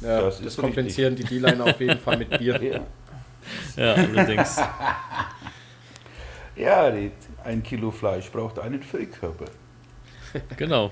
Ja, 0.00 0.20
Das 0.22 0.40
das, 0.42 0.56
kompensieren 0.56 1.14
die 1.14 1.22
D-Liner 1.24 1.64
auf 1.64 1.80
jeden 1.80 1.98
Fall 2.00 2.18
mit 2.18 2.36
Bier. 2.38 2.60
Ja, 2.62 2.80
Ja, 3.76 3.94
allerdings. 3.94 4.60
ja 6.56 6.90
die, 6.90 7.10
ein 7.44 7.62
Kilo 7.62 7.90
Fleisch 7.90 8.30
braucht 8.30 8.58
einen 8.58 8.82
Füllkörper. 8.82 9.46
genau. 10.56 10.90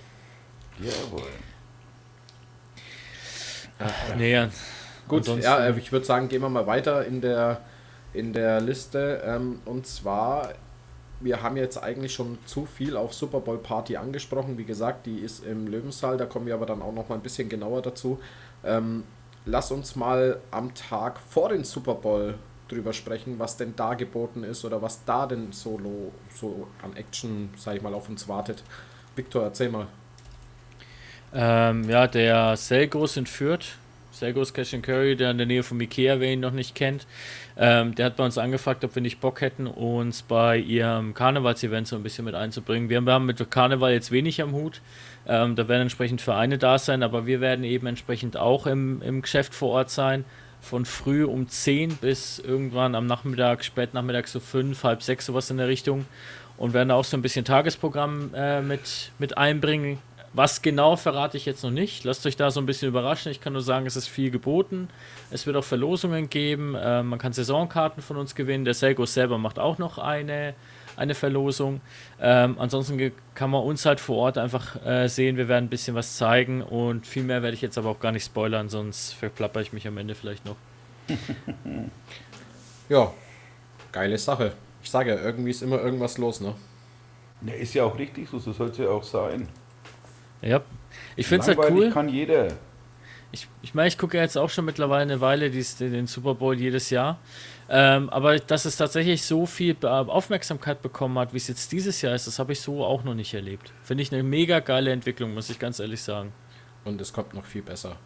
Jawohl. 0.79 1.29
Nee, 4.17 4.33
ja. 4.33 4.49
Gut, 5.09 5.21
Ansonsten- 5.21 5.45
ja, 5.45 5.67
äh, 5.67 5.79
ich 5.79 5.91
würde 5.93 6.05
sagen, 6.07 6.29
gehen 6.29 6.43
wir 6.43 6.49
mal 6.49 6.67
weiter 6.67 7.05
in 7.05 7.21
der, 7.21 7.61
in 8.13 8.33
der 8.33 8.61
Liste. 8.61 9.23
Ähm, 9.25 9.61
und 9.65 9.87
zwar, 9.87 10.53
wir 11.21 11.43
haben 11.43 11.57
jetzt 11.57 11.79
eigentlich 11.83 12.15
schon 12.15 12.39
zu 12.47 12.67
viel 12.67 12.97
auf 12.97 13.15
Super 13.15 13.41
Bowl 13.41 13.59
Party 13.59 13.97
angesprochen. 13.97 14.59
Wie 14.59 14.65
gesagt, 14.65 15.07
die 15.07 15.19
ist 15.19 15.45
im 15.45 15.67
Löwensaal, 15.67 16.17
da 16.17 16.27
kommen 16.27 16.47
wir 16.47 16.55
aber 16.55 16.67
dann 16.67 16.83
auch 16.83 16.93
noch 16.93 17.09
mal 17.09 17.15
ein 17.17 17.23
bisschen 17.23 17.49
genauer 17.49 17.83
dazu. 17.83 18.21
Lass 19.47 19.71
uns 19.71 19.97
mal 19.97 20.39
am 20.51 20.75
Tag 20.75 21.19
vor 21.19 21.49
dem 21.49 21.65
Super 21.65 21.95
Bowl 21.95 22.35
drüber 22.69 22.93
sprechen, 22.93 23.39
was 23.39 23.57
denn 23.57 23.75
da 23.75 23.95
geboten 23.95 24.45
ist 24.45 24.65
oder 24.65 24.81
was 24.81 25.05
da 25.05 25.27
denn 25.27 25.53
solo 25.53 26.13
so 26.35 26.69
an 26.83 26.97
Action, 26.97 27.51
sag 27.57 27.77
ich 27.77 27.83
mal, 27.83 27.95
auf 27.95 28.09
uns 28.09 28.29
wartet. 28.29 28.63
Victor, 29.17 29.45
erzähl 29.45 29.71
mal. 29.71 29.87
Ähm, 31.33 31.89
ja, 31.89 32.07
der 32.07 32.57
Selgos 32.57 33.17
in 33.17 33.27
Fürth, 33.27 33.77
Selgos 34.11 34.53
Cash 34.53 34.75
and 34.75 34.83
Curry, 34.83 35.17
der 35.17 35.31
in 35.31 35.39
der 35.39 35.47
Nähe 35.47 35.63
vom 35.63 35.81
Ikea, 35.81 36.21
wer 36.21 36.33
ihn 36.33 36.41
noch 36.41 36.53
nicht 36.53 36.75
kennt, 36.75 37.07
ähm, 37.57 37.95
der 37.95 38.07
hat 38.07 38.17
bei 38.17 38.25
uns 38.25 38.39
angefragt, 38.39 38.85
ob 38.85 38.95
wir 38.95 39.03
nicht 39.03 39.21
Bock 39.21 39.41
hätten, 39.41 39.67
uns 39.67 40.23
bei 40.23 40.59
ihrem 40.59 41.15
Karnevalsevent 41.15 41.89
so 41.89 41.97
ein 41.97 42.03
bisschen 42.03 42.25
mit 42.25 42.35
einzubringen. 42.35 42.89
Wir 42.89 43.03
haben 43.03 43.27
mit 43.27 43.51
Karneval 43.51 43.93
jetzt 43.93 44.11
wenig 44.11 44.43
am 44.43 44.53
Hut, 44.53 44.81
ähm, 45.27 45.57
da 45.57 45.69
werden 45.69 45.83
entsprechend 45.83 46.21
Vereine 46.21 46.59
da 46.59 46.79
sein, 46.79 47.03
aber 47.03 47.27
wir 47.27 47.41
werden 47.41 47.65
eben 47.65 47.87
entsprechend 47.87 48.37
auch 48.37 48.67
im, 48.67 49.03
im 49.03 49.23
Geschäft 49.23 49.55
vor 49.55 49.71
Ort 49.71 49.91
sein. 49.91 50.25
Von 50.63 50.85
früh 50.85 51.25
um 51.25 51.49
10 51.49 51.97
bis 51.97 52.39
irgendwann 52.39 52.95
am 52.95 53.07
Nachmittag, 53.07 53.65
spät 53.65 53.95
Nachmittag 53.95 54.29
so 54.29 54.41
5, 54.41 54.85
halb 54.85 55.03
6, 55.03 55.27
sowas 55.27 55.51
in 55.51 55.57
der 55.57 55.69
Richtung. 55.69 56.07
Und 56.59 56.75
werden 56.75 56.91
auch 56.91 57.05
so 57.05 57.17
ein 57.17 57.23
bisschen 57.23 57.47
Tagesprogramm 57.47 58.35
äh, 58.35 58.61
mit, 58.61 59.13
mit 59.19 59.39
einbringen. 59.39 59.99
Was 60.33 60.63
genau 60.63 60.95
verrate 60.95 61.37
ich 61.37 61.45
jetzt 61.45 61.65
noch 61.65 61.73
nicht. 61.73 62.05
Lasst 62.05 62.25
euch 62.25 62.37
da 62.37 62.51
so 62.53 62.61
ein 62.61 62.67
bisschen 62.67 62.89
überraschen. 62.89 63.33
Ich 63.33 63.41
kann 63.41 63.53
nur 63.53 63.63
sagen, 63.63 63.87
es 63.87 63.97
ist 63.97 64.07
viel 64.07 64.31
geboten. 64.31 64.89
Es 65.31 65.45
wird 65.47 65.57
auch 65.57 65.65
Verlosungen 65.65 66.31
geben. 66.31 66.77
Äh, 66.77 67.03
man 67.03 67.19
kann 67.19 67.33
Saisonkarten 67.33 68.01
von 68.03 68.17
uns 68.17 68.37
gewinnen. 68.37 68.65
Der 68.65 68.75
Selgos 68.75 69.13
selber 69.13 69.39
macht 69.39 69.59
auch 69.59 69.79
noch 69.79 69.99
eine, 69.99 70.55
eine 70.97 71.17
Verlosung. 71.17 71.81
Ähm, 72.21 72.57
ansonsten 72.61 73.13
kann 73.35 73.51
man 73.51 73.65
uns 73.65 73.85
halt 73.85 73.99
vor 73.99 74.19
Ort 74.19 74.39
einfach 74.39 74.85
äh, 74.87 75.09
sehen. 75.09 75.37
Wir 75.37 75.49
werden 75.49 75.65
ein 75.65 75.71
bisschen 75.71 75.97
was 75.97 76.17
zeigen 76.17 76.63
und 76.63 77.09
viel 77.09 77.25
mehr 77.25 77.43
werde 77.43 77.55
ich 77.55 77.63
jetzt 77.63 77.77
aber 77.77 77.89
auch 77.89 77.99
gar 77.99 78.13
nicht 78.13 78.25
spoilern, 78.25 78.69
sonst 78.69 79.15
verplapper 79.15 79.61
ich 79.61 79.73
mich 79.73 79.89
am 79.89 79.99
Ende 79.99 80.15
vielleicht 80.15 80.45
noch. 80.45 80.57
Ja, 82.91 83.13
geile 83.93 84.19
Sache. 84.19 84.53
Ich 84.83 84.91
sage 84.91 85.11
ja, 85.15 85.21
irgendwie 85.23 85.51
ist 85.51 85.63
immer 85.63 85.81
irgendwas 85.81 86.19
los, 86.19 86.41
ne? 86.41 86.57
Ja, 87.43 87.55
ist 87.55 87.73
ja 87.73 87.85
auch 87.85 87.97
richtig 87.97 88.29
so, 88.29 88.41
so 88.41 88.53
soll 88.53 88.71
es 88.71 88.79
ja 88.79 88.89
auch 88.89 89.05
sein. 89.05 89.49
Ja. 90.43 90.63
Ich 91.17 91.27
finde 91.27 91.43
es 91.43 91.49
halt 91.49 91.71
cool. 91.71 91.91
kann 91.91 92.09
jeder. 92.09 92.49
Ich, 93.33 93.47
ich 93.63 93.75
meine, 93.75 93.89
ich 93.89 93.97
gucke 93.97 94.17
ja 94.17 94.23
jetzt 94.25 94.37
auch 94.37 94.51
schon 94.51 94.65
mittlerweile 94.65 95.03
eine 95.03 95.21
Weile 95.21 95.51
dies, 95.51 95.77
den 95.77 96.07
Super 96.07 96.35
Bowl 96.35 96.59
jedes 96.59 96.91
Jahr. 96.91 97.19
Ähm, 97.69 98.11
aber 98.11 98.39
dass 98.41 98.65
es 98.65 98.77
tatsächlich 98.77 99.23
so 99.25 99.47
viel 99.47 99.77
Aufmerksamkeit 99.87 100.83
bekommen 100.83 101.17
hat, 101.19 101.33
wie 101.33 101.37
es 101.37 101.47
jetzt 101.47 101.71
dieses 101.71 102.03
Jahr 102.03 102.15
ist, 102.15 102.27
das 102.27 102.41
habe 102.41 102.53
ich 102.53 102.61
so 102.61 102.85
auch 102.85 103.05
noch 103.05 103.15
nicht 103.15 103.33
erlebt. 103.33 103.73
Finde 103.85 104.03
ich 104.03 104.13
eine 104.13 104.25
mega 104.25 104.59
geile 104.59 104.91
Entwicklung, 104.91 105.33
muss 105.35 105.49
ich 105.51 105.61
ganz 105.61 105.79
ehrlich 105.79 106.03
sagen. 106.03 106.33
Und 106.85 107.01
es 107.01 107.13
kommt 107.13 107.35
noch 107.35 107.45
viel 107.45 107.63
besser. 107.63 107.97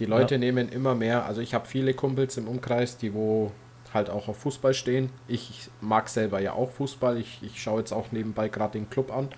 Die 0.00 0.06
Leute 0.06 0.34
Ja. 0.34 0.38
nehmen 0.38 0.68
immer 0.68 0.94
mehr, 0.94 1.26
also 1.26 1.40
ich 1.40 1.54
habe 1.54 1.68
viele 1.68 1.94
Kumpels 1.94 2.36
im 2.36 2.48
Umkreis, 2.48 2.96
die 2.96 3.12
wo 3.14 3.52
halt 3.92 4.08
auch 4.08 4.28
auf 4.28 4.38
Fußball 4.38 4.72
stehen. 4.74 5.10
Ich 5.28 5.68
mag 5.80 6.08
selber 6.08 6.40
ja 6.40 6.52
auch 6.52 6.70
Fußball. 6.70 7.18
Ich, 7.18 7.40
ich 7.42 7.60
schaue 7.60 7.80
jetzt 7.80 7.92
auch 7.92 8.12
nebenbei 8.12 8.48
gerade 8.48 8.72
den 8.72 8.88
Club 8.88 9.12
an. 9.12 9.28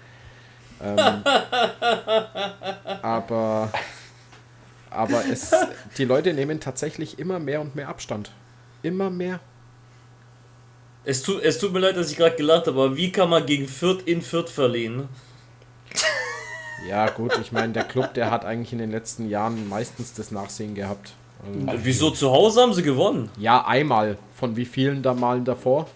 Ähm, 0.83 1.23
aber 3.03 3.71
aber 4.91 5.25
es, 5.31 5.53
die 5.97 6.05
Leute 6.05 6.35
nehmen 6.35 6.61
tatsächlich 6.61 7.19
immer 7.19 7.39
mehr 7.39 7.61
und 7.61 7.75
mehr 7.75 7.89
Abstand. 7.89 8.31
Immer 8.83 9.11
mehr. 9.11 9.41
Es 11.05 11.23
tut, 11.23 11.43
es 11.43 11.59
tut 11.59 11.73
mir 11.73 11.79
leid, 11.81 11.97
dass 11.97 12.11
ich 12.11 12.17
gerade 12.17 12.37
gelacht 12.37 12.67
habe, 12.67 12.79
aber 12.83 12.97
wie 12.97 13.11
kann 13.11 13.29
man 13.31 13.45
gegen 13.47 13.67
Fürth 13.67 14.03
in 14.07 14.23
Fürth 14.23 14.51
verlieren? 14.51 15.09
Ja 16.89 17.09
gut, 17.11 17.39
ich 17.41 17.53
meine, 17.53 17.73
der 17.73 17.85
Club, 17.85 18.15
der 18.15 18.31
hat 18.31 18.45
eigentlich 18.45 18.73
in 18.73 18.79
den 18.79 18.91
letzten 18.91 19.29
Jahren 19.29 19.69
meistens 19.69 20.15
das 20.15 20.31
Nachsehen 20.33 20.75
gehabt. 20.75 21.13
Also, 21.67 21.85
Wieso 21.85 22.11
zu 22.11 22.31
Hause 22.33 22.61
haben 22.63 22.75
sie 22.75 22.83
gewonnen? 22.83 23.31
ja, 23.39 23.65
einmal. 23.67 24.19
Von 24.37 24.57
wie 24.57 24.65
vielen 24.65 25.03
da 25.03 25.15
malen 25.15 25.45
davor? 25.45 25.87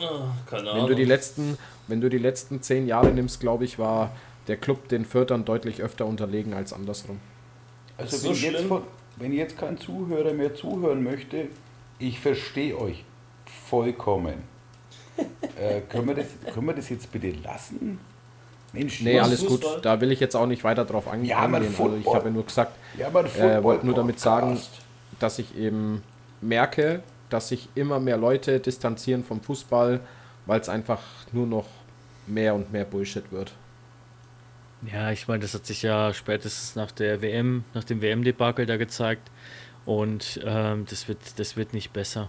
Ah, 0.00 0.32
keine 0.50 0.62
Wenn 0.62 0.68
Ahnung. 0.70 0.86
du 0.88 0.94
die 0.96 1.04
letzten, 1.04 1.56
wenn 1.86 2.00
du 2.00 2.08
die 2.08 2.18
letzten 2.18 2.62
zehn 2.62 2.86
Jahre 2.86 3.10
nimmst, 3.12 3.40
glaube 3.40 3.64
ich, 3.64 3.78
war 3.78 4.10
der 4.48 4.56
Club 4.56 4.88
den 4.88 5.04
Fürtern 5.04 5.44
deutlich 5.44 5.82
öfter 5.82 6.06
unterlegen 6.06 6.54
als 6.54 6.72
andersrum. 6.72 7.20
Also 7.96 8.16
so 8.16 8.28
wenn, 8.28 8.34
jetzt 8.34 8.56
schlimm? 8.56 8.68
von, 8.68 8.82
wenn 9.16 9.32
jetzt 9.32 9.58
kein 9.58 9.78
Zuhörer 9.78 10.32
mehr 10.32 10.54
zuhören 10.54 11.02
möchte, 11.02 11.46
ich 11.98 12.20
verstehe 12.20 12.78
euch 12.78 13.04
vollkommen. 13.68 14.34
äh, 15.56 15.80
können, 15.82 16.08
wir 16.08 16.14
das, 16.14 16.26
können 16.52 16.66
wir 16.66 16.74
das 16.74 16.88
jetzt 16.88 17.10
bitte 17.12 17.30
lassen? 17.30 17.98
Mensch, 18.72 19.00
Nee, 19.02 19.20
alles 19.20 19.44
Fußball? 19.44 19.76
gut. 19.76 19.84
Da 19.84 20.00
will 20.00 20.10
ich 20.10 20.18
jetzt 20.18 20.34
auch 20.34 20.46
nicht 20.46 20.64
weiter 20.64 20.84
drauf 20.84 21.06
angehen. 21.06 21.30
Ja, 21.30 21.40
Also 21.40 21.94
ich 21.96 22.12
habe 22.12 22.30
nur 22.30 22.44
gesagt, 22.44 22.72
Ja, 22.98 23.08
äh, 23.08 23.62
wollte 23.62 23.86
nur 23.86 23.94
damit 23.94 24.18
sagen, 24.18 24.58
dass 25.20 25.38
ich 25.38 25.56
eben 25.56 26.02
merke, 26.40 27.02
dass 27.30 27.48
sich 27.48 27.68
immer 27.76 28.00
mehr 28.00 28.16
Leute 28.16 28.58
distanzieren 28.58 29.24
vom 29.24 29.40
Fußball, 29.40 30.00
weil 30.46 30.60
es 30.60 30.68
einfach 30.68 31.00
nur 31.32 31.46
noch 31.46 31.66
mehr 32.26 32.54
und 32.54 32.72
mehr 32.72 32.84
Bullshit 32.84 33.30
wird. 33.32 33.52
Ja, 34.92 35.10
ich 35.10 35.28
meine, 35.28 35.40
das 35.40 35.54
hat 35.54 35.64
sich 35.66 35.82
ja 35.82 36.12
spätestens 36.12 36.76
nach 36.76 36.90
der 36.90 37.22
WM, 37.22 37.64
nach 37.72 37.84
dem 37.84 38.02
WM-Debakel 38.02 38.66
da 38.66 38.76
gezeigt. 38.76 39.30
Und 39.86 40.40
ähm, 40.44 40.86
das, 40.88 41.08
wird, 41.08 41.18
das 41.36 41.56
wird 41.56 41.72
nicht 41.72 41.92
besser. 41.92 42.28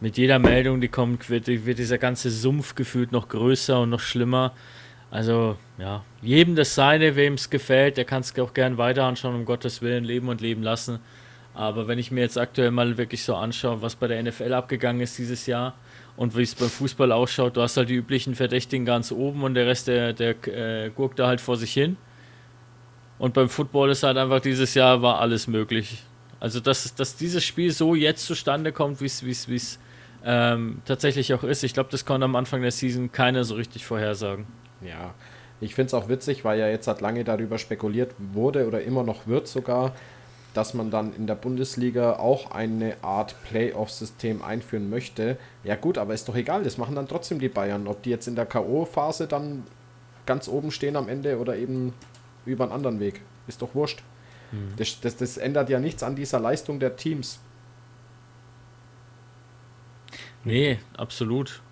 Mit 0.00 0.16
jeder 0.16 0.38
Meldung, 0.38 0.80
die 0.80 0.88
kommt, 0.88 1.28
wird, 1.28 1.46
wird 1.46 1.78
dieser 1.78 1.98
ganze 1.98 2.30
Sumpf 2.30 2.74
gefühlt 2.74 3.12
noch 3.12 3.28
größer 3.28 3.80
und 3.80 3.90
noch 3.90 4.00
schlimmer. 4.00 4.52
Also, 5.10 5.56
ja, 5.76 6.04
jedem 6.22 6.56
das 6.56 6.74
seine, 6.74 7.16
wem 7.16 7.34
es 7.34 7.50
gefällt, 7.50 7.96
der 7.96 8.04
kann 8.04 8.20
es 8.20 8.38
auch 8.38 8.54
gern 8.54 8.78
weiter 8.78 9.04
anschauen, 9.04 9.34
um 9.34 9.44
Gottes 9.44 9.82
Willen, 9.82 10.04
leben 10.04 10.28
und 10.28 10.40
leben 10.40 10.62
lassen. 10.62 11.00
Aber 11.52 11.88
wenn 11.88 11.98
ich 11.98 12.10
mir 12.10 12.20
jetzt 12.20 12.38
aktuell 12.38 12.70
mal 12.70 12.96
wirklich 12.96 13.24
so 13.24 13.34
anschaue, 13.34 13.82
was 13.82 13.96
bei 13.96 14.06
der 14.06 14.22
NFL 14.22 14.54
abgegangen 14.54 15.02
ist 15.02 15.18
dieses 15.18 15.46
Jahr 15.46 15.74
und 16.20 16.36
wie 16.36 16.42
es 16.42 16.54
beim 16.54 16.68
Fußball 16.68 17.12
ausschaut, 17.12 17.56
du 17.56 17.62
hast 17.62 17.78
halt 17.78 17.88
die 17.88 17.94
üblichen 17.94 18.34
Verdächtigen 18.34 18.84
ganz 18.84 19.10
oben 19.10 19.42
und 19.42 19.54
der 19.54 19.66
Rest, 19.66 19.88
der, 19.88 20.12
der 20.12 20.36
äh, 20.48 20.90
guckt 20.90 21.18
da 21.18 21.26
halt 21.26 21.40
vor 21.40 21.56
sich 21.56 21.72
hin. 21.72 21.96
Und 23.18 23.32
beim 23.32 23.48
Football 23.48 23.88
ist 23.88 24.02
halt 24.02 24.18
einfach 24.18 24.40
dieses 24.40 24.74
Jahr 24.74 25.00
war 25.00 25.18
alles 25.18 25.46
möglich. 25.46 26.02
Also, 26.38 26.60
dass, 26.60 26.94
dass 26.94 27.16
dieses 27.16 27.42
Spiel 27.42 27.72
so 27.72 27.94
jetzt 27.94 28.26
zustande 28.26 28.70
kommt, 28.70 29.00
wie 29.00 29.06
es 29.06 29.78
ähm, 30.22 30.82
tatsächlich 30.84 31.32
auch 31.32 31.42
ist, 31.42 31.62
ich 31.62 31.72
glaube, 31.72 31.88
das 31.90 32.04
konnte 32.04 32.26
am 32.26 32.36
Anfang 32.36 32.60
der 32.60 32.70
Season 32.70 33.10
keiner 33.10 33.44
so 33.44 33.54
richtig 33.54 33.86
vorhersagen. 33.86 34.44
Ja, 34.82 35.14
ich 35.62 35.74
finde 35.74 35.86
es 35.86 35.94
auch 35.94 36.10
witzig, 36.10 36.44
weil 36.44 36.58
ja 36.58 36.68
jetzt 36.68 36.86
hat 36.86 37.00
lange 37.00 37.24
darüber 37.24 37.56
spekuliert 37.56 38.14
wurde 38.18 38.66
oder 38.66 38.82
immer 38.82 39.04
noch 39.04 39.26
wird 39.26 39.48
sogar, 39.48 39.94
dass 40.54 40.74
man 40.74 40.90
dann 40.90 41.14
in 41.14 41.26
der 41.26 41.34
Bundesliga 41.34 42.14
auch 42.14 42.50
eine 42.50 42.96
Art 43.02 43.36
Playoff-System 43.44 44.42
einführen 44.42 44.90
möchte. 44.90 45.38
Ja 45.64 45.76
gut, 45.76 45.98
aber 45.98 46.14
ist 46.14 46.28
doch 46.28 46.34
egal, 46.36 46.64
das 46.64 46.78
machen 46.78 46.94
dann 46.94 47.08
trotzdem 47.08 47.38
die 47.38 47.48
Bayern. 47.48 47.86
Ob 47.86 48.02
die 48.02 48.10
jetzt 48.10 48.26
in 48.26 48.34
der 48.34 48.46
K.O.-Phase 48.46 49.26
dann 49.26 49.64
ganz 50.26 50.48
oben 50.48 50.70
stehen 50.70 50.96
am 50.96 51.08
Ende 51.08 51.38
oder 51.38 51.56
eben 51.56 51.92
über 52.46 52.64
einen 52.64 52.72
anderen 52.72 53.00
Weg. 53.00 53.20
Ist 53.46 53.62
doch 53.62 53.74
wurscht. 53.74 54.02
Mhm. 54.52 54.74
Das, 54.76 55.00
das, 55.00 55.16
das 55.16 55.36
ändert 55.36 55.70
ja 55.70 55.78
nichts 55.78 56.02
an 56.02 56.16
dieser 56.16 56.40
Leistung 56.40 56.80
der 56.80 56.96
Teams. 56.96 57.40
Nee, 60.44 60.78
absolut. 60.96 61.62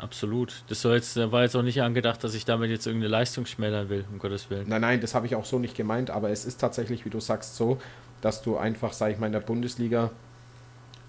Absolut. 0.00 0.64
Das 0.68 0.80
soll 0.80 0.96
jetzt, 0.96 1.14
war 1.16 1.42
jetzt 1.42 1.54
auch 1.54 1.62
nicht 1.62 1.82
angedacht, 1.82 2.24
dass 2.24 2.34
ich 2.34 2.46
damit 2.46 2.70
jetzt 2.70 2.86
irgendeine 2.86 3.10
Leistung 3.10 3.44
schmälern 3.44 3.90
will, 3.90 4.06
um 4.10 4.18
Gottes 4.18 4.48
Willen. 4.48 4.66
Nein, 4.66 4.80
nein, 4.80 5.00
das 5.02 5.14
habe 5.14 5.26
ich 5.26 5.34
auch 5.34 5.44
so 5.44 5.58
nicht 5.58 5.76
gemeint, 5.76 6.08
aber 6.08 6.30
es 6.30 6.46
ist 6.46 6.58
tatsächlich, 6.58 7.04
wie 7.04 7.10
du 7.10 7.20
sagst, 7.20 7.56
so, 7.56 7.78
dass 8.22 8.40
du 8.40 8.56
einfach, 8.56 8.94
sag 8.94 9.12
ich 9.12 9.18
mal, 9.18 9.26
in 9.26 9.32
der 9.32 9.40
Bundesliga, 9.40 10.10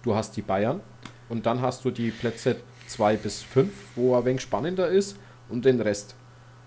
du 0.03 0.13
hast 0.13 0.35
die 0.35 0.41
Bayern 0.41 0.81
und 1.29 1.45
dann 1.45 1.61
hast 1.61 1.85
du 1.85 1.91
die 1.91 2.11
Plätze 2.11 2.57
2 2.87 3.15
bis 3.15 3.41
5, 3.43 3.71
wo 3.95 4.17
ein 4.17 4.25
wenig 4.25 4.41
spannender 4.41 4.89
ist 4.89 5.17
und 5.47 5.63
den 5.63 5.79
Rest. 5.79 6.15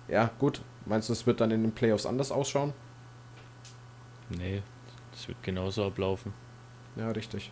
Ja, 0.08 0.30
gut. 0.38 0.62
Meinst 0.86 1.10
du, 1.10 1.12
es 1.12 1.26
wird 1.26 1.42
dann 1.42 1.50
in 1.50 1.62
den 1.62 1.72
Playoffs 1.72 2.06
anders 2.06 2.32
ausschauen? 2.32 2.72
Nee, 4.30 4.62
das 5.12 5.28
wird 5.28 5.42
genauso 5.42 5.84
ablaufen. 5.84 6.32
Ja, 6.96 7.10
richtig. 7.10 7.50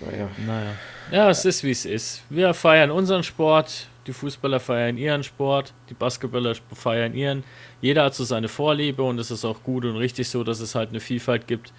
Naja. 0.00 0.28
Naja. 0.46 0.74
Ja, 1.10 1.30
es 1.30 1.44
ist 1.44 1.62
wie 1.64 1.70
es 1.70 1.84
ist. 1.84 2.22
Wir 2.30 2.54
feiern 2.54 2.90
unseren 2.90 3.22
Sport, 3.22 3.88
die 4.06 4.12
Fußballer 4.12 4.60
feiern 4.60 4.96
ihren 4.96 5.22
Sport, 5.22 5.72
die 5.88 5.94
Basketballer 5.94 6.54
feiern 6.72 7.14
ihren. 7.14 7.44
Jeder 7.80 8.04
hat 8.04 8.14
so 8.14 8.24
seine 8.24 8.48
Vorliebe 8.48 9.02
und 9.02 9.18
es 9.18 9.30
ist 9.30 9.44
auch 9.44 9.62
gut 9.62 9.84
und 9.84 9.96
richtig 9.96 10.28
so, 10.28 10.44
dass 10.44 10.60
es 10.60 10.74
halt 10.74 10.90
eine 10.90 11.00
Vielfalt 11.00 11.46
gibt. 11.46 11.72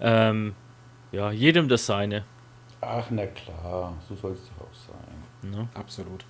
Ähm, 0.00 0.54
ja, 1.12 1.30
jedem 1.30 1.68
das 1.68 1.86
seine. 1.86 2.24
Ach, 2.80 3.06
na 3.10 3.26
klar, 3.26 3.94
so 4.08 4.16
soll 4.16 4.32
es 4.32 4.40
doch 4.48 4.66
auch 4.66 4.74
sein. 4.74 5.52
Ja. 5.54 5.68
Absolut. 5.78 6.24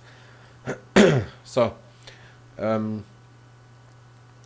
so. 1.43 1.71
Ähm, 2.57 3.03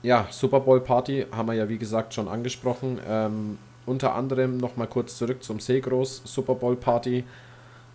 ja, 0.04 0.28
Super 0.30 0.62
Bowl 0.62 0.80
Party 0.80 1.26
haben 1.32 1.48
wir 1.48 1.56
ja 1.56 1.68
wie 1.68 1.78
gesagt 1.78 2.14
schon 2.14 2.28
angesprochen. 2.28 3.00
Ähm, 3.06 3.58
unter 3.88 4.14
anderem 4.14 4.58
nochmal 4.58 4.88
kurz 4.88 5.18
zurück 5.18 5.44
zum 5.44 5.60
Seegros 5.60 6.22
Super 6.26 6.54
Bowl 6.54 6.76
Party. 6.76 7.24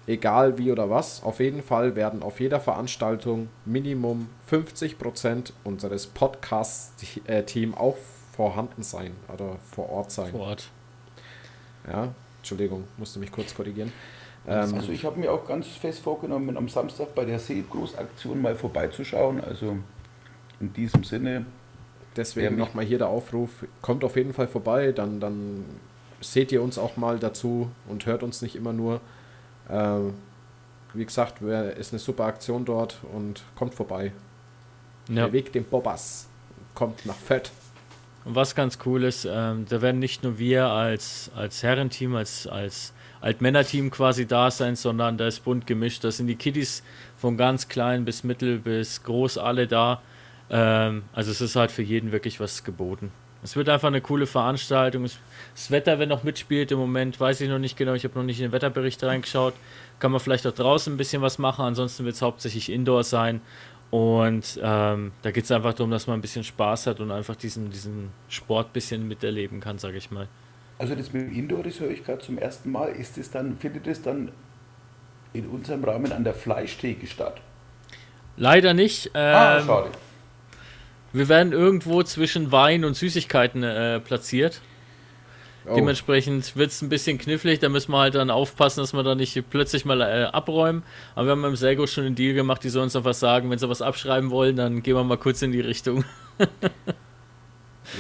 Egal 0.09 0.59
wie 0.59 0.73
oder 0.73 0.91
was, 0.91 1.23
auf 1.23 1.39
jeden 1.39 1.63
Fall 1.63 1.95
werden 1.95 2.25
auf 2.25 2.41
jeder 2.41 2.59
Veranstaltung 2.59 3.49
Minimum 3.65 4.29
50% 4.51 5.53
unseres 5.63 6.09
Podcast-Team 6.09 7.75
auch 7.77 7.97
vorhanden 8.35 8.83
sein 8.83 9.13
oder 9.33 9.59
vor 9.71 9.91
Ort 9.91 10.11
sein. 10.11 10.33
Vor 10.33 10.49
Ort. 10.49 10.71
Ja, 11.87 12.09
Entschuldigung, 12.39 12.85
musste 12.97 13.21
mich 13.21 13.31
kurz 13.31 13.55
korrigieren. 13.55 13.93
Ähm, 14.49 14.75
also 14.75 14.91
ich 14.91 15.05
habe 15.05 15.21
mir 15.21 15.31
auch 15.33 15.47
ganz 15.47 15.69
fest 15.69 16.01
vorgenommen, 16.01 16.57
am 16.57 16.69
Samstag 16.69 17.15
bei 17.15 17.25
der 17.25 17.39
Seegroßaktion 17.39 18.43
mal 18.43 18.57
vorbeizuschauen. 18.57 19.43
Also 19.45 19.77
in 20.59 20.73
diesem 20.73 21.05
Sinne 21.05 21.47
Deswegen 22.17 22.57
nochmal 22.57 22.85
hier 22.85 22.99
der 22.99 23.09
Aufruf, 23.09 23.51
kommt 23.81 24.05
auf 24.05 24.17
jeden 24.17 24.35
Fall 24.35 24.47
vorbei, 24.47 24.93
dann, 24.93 25.19
dann 25.19 25.65
seht 26.21 26.53
ihr 26.53 26.63
uns 26.63 26.79
auch 26.79 26.97
mal 26.97 27.19
dazu 27.19 27.71
und 27.89 28.07
hört 28.07 28.23
uns 28.23 28.43
nicht 28.43 28.55
immer 28.55 28.73
nur. 28.73 29.01
Äh, 29.69 29.99
wie 30.95 31.05
gesagt, 31.05 31.41
ist 31.41 31.93
eine 31.93 31.99
super 31.99 32.25
Aktion 32.25 32.65
dort 32.67 32.99
und 33.13 33.43
kommt 33.57 33.75
vorbei. 33.75 34.13
Ja. 35.09 35.15
Der 35.15 35.33
Weg 35.33 35.53
dem 35.53 35.65
Bobbas 35.65 36.29
kommt 36.75 37.07
nach 37.07 37.17
Fett. 37.17 37.51
Und 38.25 38.35
was 38.35 38.55
ganz 38.55 38.79
cool 38.87 39.05
ist, 39.05 39.27
ähm, 39.29 39.67
da 39.69 39.83
werden 39.83 39.99
nicht 39.99 40.23
nur 40.23 40.39
wir 40.39 40.67
als, 40.67 41.31
als 41.35 41.63
Herrenteam, 41.63 42.15
als, 42.15 42.47
als 42.47 42.93
Altmännerteam 43.21 43.91
quasi 43.91 44.27
da 44.27 44.51
sein, 44.51 44.77
sondern 44.77 45.19
da 45.19 45.27
ist 45.27 45.45
bunt 45.45 45.67
gemischt. 45.67 46.05
Da 46.05 46.11
sind 46.11 46.29
die 46.29 46.37
Kiddies 46.37 46.83
von 47.17 47.37
ganz 47.37 47.69
klein 47.69 48.05
bis 48.05 48.23
mittel 48.23 48.59
bis 48.59 49.03
groß 49.03 49.39
alle 49.39 49.67
da. 49.67 50.03
Ähm, 50.53 51.05
also 51.13 51.31
es 51.31 51.41
ist 51.41 51.57
halt 51.57 51.71
für 51.71 51.83
jeden 51.83 52.13
wirklich 52.13 52.39
was 52.39 52.63
geboten. 52.63 53.11
Es 53.43 53.57
wird 53.57 53.69
einfach 53.69 53.89
eine 53.89 54.01
coole 54.01 54.27
Veranstaltung. 54.27 55.03
Das 55.03 55.71
Wetter, 55.71 55.99
wenn 55.99 56.09
noch 56.09 56.23
mitspielt 56.23 56.71
im 56.71 56.79
Moment, 56.79 57.19
weiß 57.19 57.41
ich 57.41 57.49
noch 57.49 57.59
nicht 57.59 57.77
genau. 57.77 57.95
Ich 57.95 58.05
habe 58.05 58.17
noch 58.17 58.25
nicht 58.25 58.39
in 58.39 58.47
den 58.47 58.53
Wetterbericht 58.53 59.03
reingeschaut. 59.03 59.55
Kann 59.99 60.13
man 60.13 60.21
vielleicht 60.21 60.47
auch 60.47 60.53
draußen 60.53 60.93
ein 60.93 60.97
bisschen 60.97 61.23
was 61.23 61.39
machen. 61.39 61.65
Ansonsten 61.65 62.05
wird 62.05 62.15
es 62.15 62.23
hauptsächlich 62.23 62.71
Indoor 62.71 63.03
sein. 63.03 63.41
Und 63.91 64.61
ähm, 64.63 65.13
da 65.23 65.31
geht 65.33 65.45
es 65.45 65.51
einfach 65.51 65.75
darum, 65.75 65.91
dass 65.91 66.07
man 66.07 66.19
ein 66.19 66.23
bisschen 66.23 66.45
Spaß 66.45 66.87
hat 66.87 67.01
und 67.01 67.11
einfach 67.11 67.35
diesen, 67.35 67.71
diesen 67.71 68.11
Sport 68.29 68.69
ein 68.69 68.73
bisschen 68.73 69.09
miterleben 69.09 69.61
kann, 69.61 69.79
sage 69.79 69.99
ich 69.99 70.11
mal. 70.11 70.29
Also 70.79 70.95
das 70.95 71.13
mit 71.13 71.23
dem 71.23 71.37
Indoor, 71.37 71.63
das 71.63 71.81
höre 71.81 71.91
ich 71.91 72.05
gerade 72.05 72.21
zum 72.21 72.39
ersten 72.39 72.71
Mal. 72.71 72.89
Ist 72.89 73.19
es 73.19 73.31
dann, 73.31 73.59
findet 73.59 73.87
es 73.87 74.01
dann 74.03 74.31
in 75.33 75.47
unserem 75.47 75.83
Rahmen 75.85 76.13
an 76.13 76.25
der 76.25 76.35
Fleischtheke 76.35 77.07
statt? 77.07 77.41
Leider 78.37 78.73
nicht. 78.73 79.15
Ah, 79.15 79.59
ähm, 79.59 79.65
ah, 79.65 79.67
schade. 79.67 79.91
Wir 81.13 81.29
werden 81.29 81.53
irgendwo 81.53 82.03
zwischen 82.03 82.53
Wein 82.53 82.85
und 82.85 82.95
Süßigkeiten 82.95 83.63
äh, 83.63 84.01
platziert. 84.01 84.61
Oh. 85.67 85.75
Dementsprechend 85.75 86.57
wird 86.57 86.71
es 86.71 86.83
ein 86.83 86.89
bisschen 86.89 87.19
knifflig, 87.19 87.61
da 87.61 87.69
müssen 87.69 87.93
wir 87.93 87.99
halt 87.99 88.17
dann 88.17 88.31
aufpassen, 88.31 88.81
dass 88.81 88.93
wir 88.95 89.03
da 89.05 89.15
nicht 89.15 89.49
plötzlich 89.51 89.85
mal 89.85 90.01
äh, 90.01 90.25
abräumen. 90.25 90.83
Aber 91.15 91.27
wir 91.27 91.33
haben 91.33 91.43
beim 91.43 91.57
Selgo 91.57 91.87
schon 91.87 92.05
einen 92.05 92.15
Deal 92.15 92.35
gemacht, 92.35 92.65
die 92.65 92.69
sollen 92.69 92.85
uns 92.85 92.95
noch 92.95 93.05
was 93.05 93.21
sagen. 93.21 93.49
Wenn 93.51 93.59
sie 93.59 93.69
was 93.69 93.83
abschreiben 93.83 94.31
wollen, 94.31 94.57
dann 94.57 94.83
gehen 94.83 94.97
wir 94.97 95.05
mal 95.05 95.19
kurz 95.19 95.41
in 95.43 95.53
die 95.53 95.61
Richtung. 95.61 96.05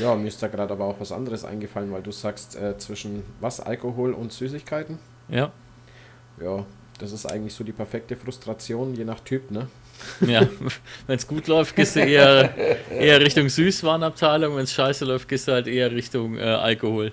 ja, 0.00 0.14
mir 0.16 0.26
ist 0.26 0.42
da 0.42 0.48
gerade 0.48 0.72
aber 0.72 0.86
auch 0.86 0.98
was 0.98 1.12
anderes 1.12 1.44
eingefallen, 1.44 1.92
weil 1.92 2.02
du 2.02 2.10
sagst, 2.10 2.56
äh, 2.56 2.76
zwischen 2.78 3.22
was, 3.40 3.60
Alkohol 3.60 4.12
und 4.12 4.32
Süßigkeiten? 4.32 4.98
Ja. 5.28 5.52
Ja, 6.42 6.64
das 6.98 7.12
ist 7.12 7.26
eigentlich 7.26 7.54
so 7.54 7.62
die 7.62 7.72
perfekte 7.72 8.16
Frustration, 8.16 8.94
je 8.94 9.04
nach 9.04 9.20
Typ, 9.20 9.52
ne? 9.52 9.68
Ja, 10.20 10.46
wenn 11.06 11.16
es 11.16 11.26
gut 11.26 11.48
läuft, 11.48 11.74
gehst 11.76 11.96
du 11.96 12.00
eher, 12.00 12.54
eher 12.90 13.20
Richtung 13.20 13.48
Süßwarenabteilung, 13.48 14.56
wenn 14.56 14.64
es 14.64 14.72
scheiße 14.72 15.04
läuft, 15.04 15.28
gehst 15.28 15.48
du 15.48 15.52
halt 15.52 15.66
eher 15.66 15.90
Richtung 15.90 16.38
äh, 16.38 16.42
Alkohol. 16.42 17.12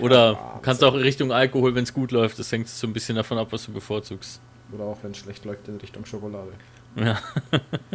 Oder 0.00 0.32
ja, 0.32 0.60
kannst 0.62 0.82
auch 0.84 0.94
Richtung 0.94 1.32
Alkohol, 1.32 1.74
wenn 1.74 1.84
es 1.84 1.92
gut 1.92 2.12
läuft. 2.12 2.38
Das 2.38 2.50
hängt 2.50 2.68
so 2.68 2.86
ein 2.86 2.92
bisschen 2.92 3.16
davon 3.16 3.38
ab, 3.38 3.48
was 3.50 3.66
du 3.66 3.72
bevorzugst. 3.72 4.40
Oder 4.72 4.84
auch 4.84 4.98
wenn 5.02 5.12
es 5.12 5.18
schlecht 5.18 5.44
läuft, 5.44 5.68
in 5.68 5.76
Richtung 5.76 6.04
Schokolade. 6.06 6.52
Ja. 6.96 7.18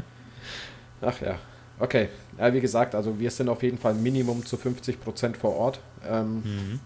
Ach 1.02 1.22
ja. 1.22 1.40
Okay. 1.80 2.10
Ja, 2.38 2.54
wie 2.54 2.62
gesagt, 2.62 2.96
also 2.96 3.20
wir 3.20 3.32
sind 3.32 3.50
auf 3.50 3.64
jeden 3.64 3.78
Fall 3.78 3.94
Minimum 3.94 4.46
zu 4.46 4.58
50% 4.58 5.36
vor 5.36 5.56
Ort. 5.56 5.80
Ähm, 6.08 6.44
mhm. 6.44 6.80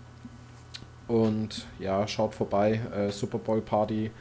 Und 1.08 1.66
ja, 1.80 2.08
schaut 2.08 2.34
vorbei. 2.34 2.80
Äh, 2.96 3.12
Super 3.12 3.38
Bowl 3.38 3.62
Party 3.62 4.12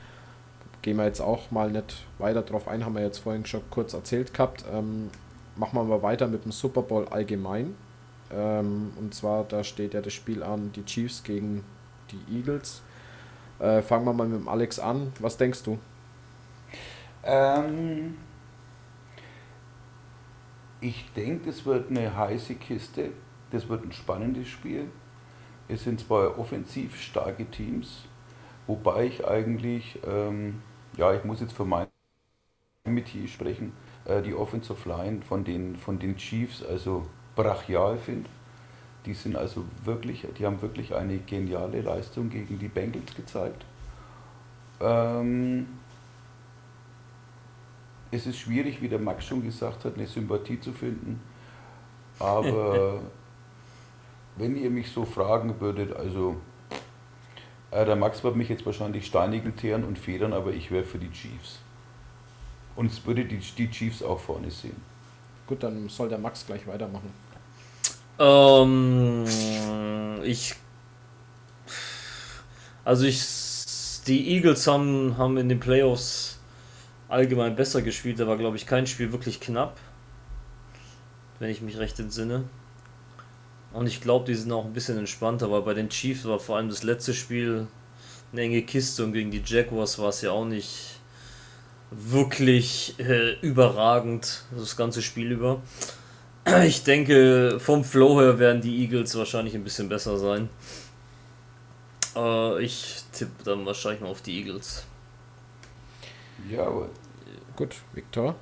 gehen 0.83 0.97
wir 0.97 1.05
jetzt 1.05 1.21
auch 1.21 1.51
mal 1.51 1.71
nicht 1.71 2.07
weiter 2.19 2.43
drauf 2.43 2.69
ein, 2.69 2.85
haben 2.85 2.95
wir 2.95 3.03
jetzt 3.03 3.19
vorhin 3.19 3.45
schon 3.47 3.63
kurz 3.71 3.93
erzählt 3.93 4.33
gehabt. 4.33 4.65
Ähm, 4.73 5.11
machen 5.57 5.75
wir 5.75 5.85
mal 5.85 6.03
weiter 6.03 6.27
mit 6.27 6.45
dem 6.45 6.53
Super 6.53 6.83
Bowl 6.83 7.07
allgemein. 7.09 7.75
Ähm, 8.33 8.93
und 8.97 9.15
zwar, 9.15 9.45
da 9.45 9.65
steht 9.65 9.95
ja 9.95 10.01
das 10.01 10.13
Spiel 10.13 10.43
an, 10.43 10.73
die 10.73 10.85
Chiefs 10.85 11.23
gegen 11.23 11.65
die 12.11 12.39
Eagles. 12.39 12.83
Äh, 13.59 13.83
fangen 13.83 14.07
wir 14.07 14.13
mal 14.13 14.27
mit 14.27 14.41
dem 14.41 14.49
Alex 14.49 14.79
an. 14.79 15.13
Was 15.19 15.37
denkst 15.37 15.63
du? 15.65 15.79
Ähm, 17.23 18.17
ich 20.81 21.11
denke, 21.15 21.51
es 21.51 21.67
wird 21.67 21.91
eine 21.91 22.17
heiße 22.17 22.55
Kiste. 22.55 23.11
Das 23.51 23.69
wird 23.69 23.85
ein 23.85 23.93
spannendes 23.93 24.49
Spiel. 24.49 24.89
Es 25.69 25.85
sind 25.85 26.01
zwei 26.01 26.27
offensiv 26.27 27.01
starke 27.01 27.45
Teams, 27.45 28.05
wobei 28.67 29.07
ich 29.07 29.27
eigentlich 29.27 30.01
ähm, 30.07 30.63
ja, 30.97 31.15
ich 31.15 31.25
muss 31.25 31.41
jetzt 31.41 31.53
für 31.53 31.65
mein 31.65 31.89
Metier 32.85 33.29
sprechen, 33.29 33.73
äh, 34.05 34.23
die 34.23 34.35
Offensive 34.35 34.89
Line 34.89 35.23
von 35.23 35.45
den, 35.45 35.77
von 35.77 35.99
den 35.99 36.17
Chiefs 36.17 36.63
also 36.65 37.07
brachial 37.37 37.99
finde. 37.99 38.29
Die 39.07 39.15
sind 39.15 39.37
also 39.37 39.65
wirklich, 39.85 40.27
die 40.39 40.47
haben 40.47 40.61
wirklich 40.63 40.95
eine 40.95 41.19
geniale 41.19 41.81
Leistung 41.83 42.31
gegen 42.31 42.59
die 42.59 42.69
Bengals 42.69 43.15
gezeigt. 43.15 43.65
Ähm, 44.81 45.67
es 48.11 48.27
ist 48.27 48.39
schwierig, 48.39 48.83
wie 48.83 48.89
der 48.89 48.99
Max 48.99 49.25
schon 49.27 49.43
gesagt 49.43 49.85
hat, 49.85 49.95
eine 49.97 50.07
Sympathie 50.07 50.61
zu 50.61 50.73
finden. 50.73 51.21
Aber 52.19 53.01
wenn 54.37 54.57
ihr 54.57 54.71
mich 54.71 54.91
so 54.93 55.05
fragen 55.05 55.61
würdet, 55.61 55.95
also 55.95 56.37
der 57.73 57.97
Max 57.97 58.25
wird 58.25 58.37
mich 58.37 58.49
jetzt 58.49 58.67
wahrscheinlich 58.67 59.07
steinigen, 59.07 59.57
teeren 59.57 59.85
und 59.85 59.99
federn, 59.99 60.33
aber 60.33 60.53
ich 60.53 60.71
wäre 60.71 60.85
für 60.85 60.99
die 60.99 61.11
Chiefs. 61.11 61.61
Und 62.77 62.91
es 62.91 63.05
würde 63.07 63.25
die, 63.25 63.39
die 63.39 63.71
Chiefs 63.71 64.03
auch 64.03 64.19
vorne 64.19 64.51
sehen. 64.51 64.81
Gut, 65.47 65.63
dann 65.63 65.89
soll 65.89 66.09
der 66.09 66.19
Max 66.19 66.47
gleich 66.47 66.67
weitermachen. 66.67 67.13
Ähm, 68.19 69.25
ich. 70.25 70.55
Also 72.85 73.07
ich. 73.07 73.25
Die 74.07 74.35
Eagles 74.35 74.67
haben, 74.67 75.19
haben 75.19 75.37
in 75.37 75.49
den 75.49 75.61
Playoffs 75.61 76.39
allgemein 77.09 77.55
besser 77.55 77.83
gespielt. 77.83 78.19
Da 78.19 78.27
war, 78.27 78.37
glaube 78.37 78.57
ich, 78.57 78.67
kein 78.67 78.87
Spiel 78.87 79.13
wirklich 79.13 79.41
knapp. 79.41 79.77
Wenn 81.39 81.51
ich 81.51 81.61
mich 81.61 81.79
recht 81.79 81.99
entsinne. 82.01 82.45
Und 83.73 83.87
ich 83.87 84.01
glaube, 84.01 84.27
die 84.27 84.35
sind 84.35 84.51
auch 84.53 84.65
ein 84.65 84.73
bisschen 84.73 84.99
entspannter, 84.99 85.51
weil 85.51 85.63
bei 85.63 85.75
den 85.75 85.89
Chiefs 85.89 86.25
war 86.25 86.41
vor 86.41 86.57
allem 86.57 86.69
das 86.69 86.83
letzte 86.83 87.15
Spiel 87.15 87.69
eine 88.33 88.43
enge 88.43 88.63
Kiste 88.63 89.05
und 89.05 89.13
gegen 89.13 89.31
die 89.31 89.43
Jaguars 89.45 89.99
war 89.99 90.09
es 90.09 90.23
ja 90.23 90.33
auch 90.33 90.45
nicht 90.45 91.01
wirklich 91.91 92.95
äh, 92.99 93.39
überragend, 93.41 94.45
das 94.57 94.77
ganze 94.77 95.03
Spiel 95.03 95.33
über. 95.33 95.63
Ich 96.65 96.85
denke, 96.85 97.59
vom 97.61 97.85
Flow 97.85 98.21
her 98.21 98.39
werden 98.39 98.63
die 98.63 98.83
Eagles 98.83 99.17
wahrscheinlich 99.17 99.55
ein 99.55 99.63
bisschen 99.63 99.89
besser 99.89 100.19
sein. 100.19 100.49
Äh, 102.17 102.63
ich 102.65 103.05
tippe 103.13 103.45
dann 103.45 103.67
wahrscheinlich 103.67 104.01
mal 104.01 104.09
auf 104.09 104.23
die 104.23 104.39
Eagles. 104.39 104.85
Ja, 106.49 106.67
aber 106.67 106.89
Gut, 107.61 107.77
Viktor. 107.93 108.37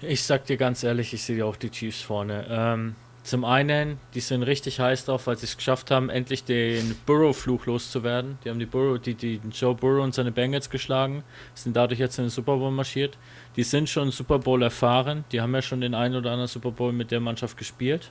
Ich 0.00 0.22
sag 0.22 0.46
dir 0.46 0.56
ganz 0.56 0.82
ehrlich, 0.82 1.12
ich 1.12 1.22
sehe 1.22 1.44
auch 1.44 1.56
die 1.56 1.70
Chiefs 1.70 2.00
vorne. 2.00 2.46
Ähm, 2.48 2.96
zum 3.28 3.44
einen, 3.44 3.98
die 4.14 4.20
sind 4.20 4.42
richtig 4.42 4.80
heiß 4.80 5.04
drauf, 5.04 5.26
weil 5.26 5.36
sie 5.36 5.44
es 5.44 5.56
geschafft 5.56 5.90
haben, 5.90 6.08
endlich 6.08 6.44
den 6.44 6.96
Burrow-Fluch 7.04 7.66
loszuwerden. 7.66 8.38
Die 8.42 8.48
haben 8.48 8.58
die 8.58 8.66
Burrow, 8.66 8.98
die, 8.98 9.14
die 9.14 9.38
Joe 9.52 9.74
Burrow 9.74 10.02
und 10.02 10.14
seine 10.14 10.32
Bengals 10.32 10.70
geschlagen, 10.70 11.22
sind 11.54 11.76
dadurch 11.76 12.00
jetzt 12.00 12.18
in 12.18 12.24
den 12.24 12.30
Super 12.30 12.56
Bowl 12.56 12.70
marschiert. 12.70 13.18
Die 13.56 13.64
sind 13.64 13.88
schon 13.90 14.10
Super 14.10 14.38
Bowl 14.38 14.62
erfahren, 14.62 15.24
die 15.30 15.42
haben 15.42 15.54
ja 15.54 15.60
schon 15.60 15.82
den 15.82 15.94
einen 15.94 16.16
oder 16.16 16.30
anderen 16.30 16.48
Super 16.48 16.70
Bowl 16.70 16.92
mit 16.92 17.10
der 17.10 17.20
Mannschaft 17.20 17.58
gespielt. 17.58 18.10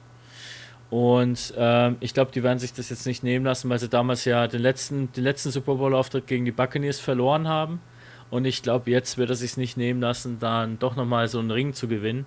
Und 0.90 1.54
ähm, 1.58 1.98
ich 2.00 2.14
glaube, 2.14 2.32
die 2.32 2.44
werden 2.44 2.60
sich 2.60 2.74
das 2.74 2.90
jetzt 2.90 3.08
nicht 3.08 3.24
nehmen 3.24 3.44
lassen, 3.44 3.70
weil 3.70 3.80
sie 3.80 3.90
damals 3.90 4.24
ja 4.24 4.48
den 4.48 4.62
letzten, 4.62 5.12
den 5.14 5.24
letzten 5.24 5.50
Super 5.50 5.76
Bowl-Auftritt 5.76 6.28
gegen 6.28 6.46
die 6.46 6.52
Buccaneers 6.52 7.00
verloren 7.00 7.48
haben. 7.48 7.82
Und 8.30 8.46
ich 8.46 8.62
glaube, 8.62 8.92
jetzt 8.92 9.18
wird 9.18 9.30
er 9.30 9.36
sich 9.36 9.58
nicht 9.58 9.78
nehmen 9.78 10.02
lassen, 10.02 10.38
dann 10.40 10.80
doch 10.80 10.96
nochmal 10.96 11.28
so 11.28 11.40
einen 11.40 11.52
Ring 11.52 11.74
zu 11.74 11.88
gewinnen. 11.88 12.26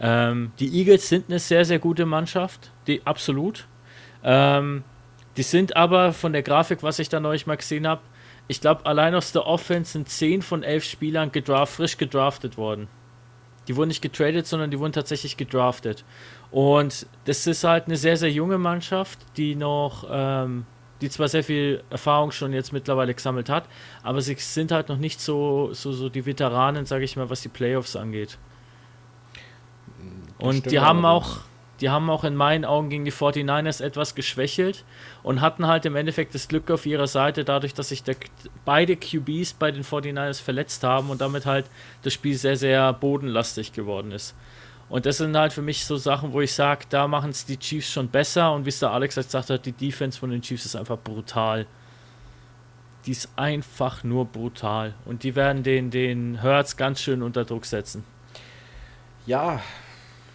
Ähm, 0.00 0.52
die 0.58 0.78
Eagles 0.78 1.08
sind 1.08 1.28
eine 1.28 1.38
sehr, 1.38 1.64
sehr 1.64 1.78
gute 1.78 2.06
Mannschaft, 2.06 2.72
die 2.86 3.06
absolut. 3.06 3.66
Ähm, 4.24 4.82
die 5.36 5.42
sind 5.42 5.76
aber 5.76 6.12
von 6.12 6.32
der 6.32 6.42
Grafik, 6.42 6.82
was 6.82 6.98
ich 6.98 7.08
da 7.08 7.20
neulich 7.20 7.46
mal 7.46 7.56
gesehen 7.56 7.86
habe, 7.86 8.02
ich 8.48 8.60
glaube, 8.60 8.84
allein 8.84 9.14
aus 9.14 9.30
der 9.30 9.46
Offense 9.46 9.92
sind 9.92 10.08
10 10.08 10.42
von 10.42 10.64
11 10.64 10.82
Spielern 10.82 11.30
gedraft, 11.30 11.74
frisch 11.74 11.96
gedraftet 11.96 12.56
worden. 12.56 12.88
Die 13.68 13.76
wurden 13.76 13.88
nicht 13.88 14.02
getradet, 14.02 14.48
sondern 14.48 14.72
die 14.72 14.78
wurden 14.80 14.92
tatsächlich 14.92 15.36
gedraftet. 15.36 16.04
Und 16.50 17.06
das 17.26 17.46
ist 17.46 17.62
halt 17.62 17.86
eine 17.86 17.96
sehr, 17.96 18.16
sehr 18.16 18.32
junge 18.32 18.58
Mannschaft, 18.58 19.20
die 19.36 19.54
noch 19.54 20.04
ähm, 20.10 20.66
die 21.00 21.08
zwar 21.08 21.28
sehr 21.28 21.44
viel 21.44 21.82
Erfahrung 21.90 22.30
schon 22.30 22.52
jetzt 22.52 22.72
mittlerweile 22.72 23.14
gesammelt 23.14 23.48
hat, 23.48 23.64
aber 24.02 24.20
sie 24.20 24.34
sind 24.34 24.72
halt 24.72 24.88
noch 24.88 24.98
nicht 24.98 25.20
so, 25.20 25.72
so, 25.72 25.92
so 25.92 26.08
die 26.08 26.26
Veteranen, 26.26 26.84
sage 26.84 27.04
ich 27.04 27.16
mal, 27.16 27.30
was 27.30 27.42
die 27.42 27.48
Playoffs 27.48 27.96
angeht. 27.96 28.38
Und 30.40 30.58
stimmt 30.58 30.72
die 30.72 30.80
haben 30.80 31.04
auch, 31.04 31.38
die 31.80 31.90
haben 31.90 32.10
auch 32.10 32.24
in 32.24 32.36
meinen 32.36 32.64
Augen 32.64 32.90
gegen 32.90 33.04
die 33.04 33.12
49ers 33.12 33.82
etwas 33.82 34.14
geschwächelt 34.14 34.84
und 35.22 35.40
hatten 35.40 35.66
halt 35.66 35.86
im 35.86 35.96
Endeffekt 35.96 36.34
das 36.34 36.48
Glück 36.48 36.70
auf 36.70 36.84
ihrer 36.86 37.06
Seite, 37.06 37.44
dadurch, 37.44 37.74
dass 37.74 37.88
sich 37.88 38.02
der, 38.02 38.16
beide 38.64 38.96
QBs 38.96 39.54
bei 39.54 39.70
den 39.70 39.82
49ers 39.82 40.42
verletzt 40.42 40.84
haben 40.84 41.10
und 41.10 41.20
damit 41.20 41.46
halt 41.46 41.66
das 42.02 42.12
Spiel 42.12 42.36
sehr, 42.36 42.56
sehr 42.56 42.92
bodenlastig 42.92 43.72
geworden 43.72 44.12
ist. 44.12 44.34
Und 44.90 45.06
das 45.06 45.18
sind 45.18 45.36
halt 45.36 45.52
für 45.52 45.62
mich 45.62 45.84
so 45.84 45.96
Sachen, 45.96 46.32
wo 46.32 46.40
ich 46.40 46.52
sage, 46.52 46.84
da 46.90 47.06
machen 47.06 47.30
es 47.30 47.46
die 47.46 47.56
Chiefs 47.56 47.92
schon 47.92 48.08
besser. 48.08 48.52
Und 48.52 48.64
wie 48.64 48.70
es 48.70 48.80
der 48.80 48.90
Alex 48.90 49.14
jetzt 49.14 49.26
gesagt 49.26 49.48
hat, 49.48 49.64
die 49.64 49.72
Defense 49.72 50.18
von 50.18 50.30
den 50.30 50.42
Chiefs 50.42 50.66
ist 50.66 50.74
einfach 50.74 50.98
brutal. 50.98 51.64
Die 53.06 53.12
ist 53.12 53.28
einfach 53.36 54.02
nur 54.02 54.24
brutal. 54.24 54.94
Und 55.04 55.22
die 55.22 55.36
werden 55.36 55.62
den, 55.62 55.92
den 55.92 56.42
Hurts 56.42 56.76
ganz 56.76 57.00
schön 57.00 57.22
unter 57.22 57.44
Druck 57.44 57.66
setzen. 57.66 58.02
Ja, 59.26 59.60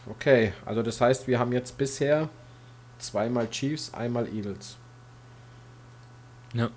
okay. 0.09 0.53
Also 0.65 0.81
das 0.81 1.01
heißt, 1.01 1.27
wir 1.27 1.39
haben 1.39 1.51
jetzt 1.51 1.77
bisher 1.77 2.29
zweimal 2.97 3.49
Chiefs, 3.49 3.93
einmal 3.93 4.27
Eagles. 4.27 4.77
Ja. 6.53 6.69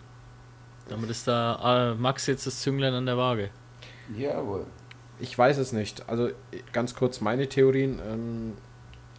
Damit 0.88 1.10
ist 1.10 1.28
da 1.28 1.92
äh, 1.92 1.94
Max 1.94 2.26
jetzt 2.26 2.46
das 2.46 2.60
Zünglein 2.60 2.94
an 2.94 3.06
der 3.06 3.18
Waage. 3.18 3.50
Jawohl. 4.16 4.66
Ich 5.20 5.36
weiß 5.36 5.58
es 5.58 5.72
nicht. 5.72 6.08
Also 6.08 6.30
ganz 6.72 6.94
kurz 6.94 7.20
meine 7.20 7.48
Theorien. 7.48 8.00
Ähm, 8.06 8.52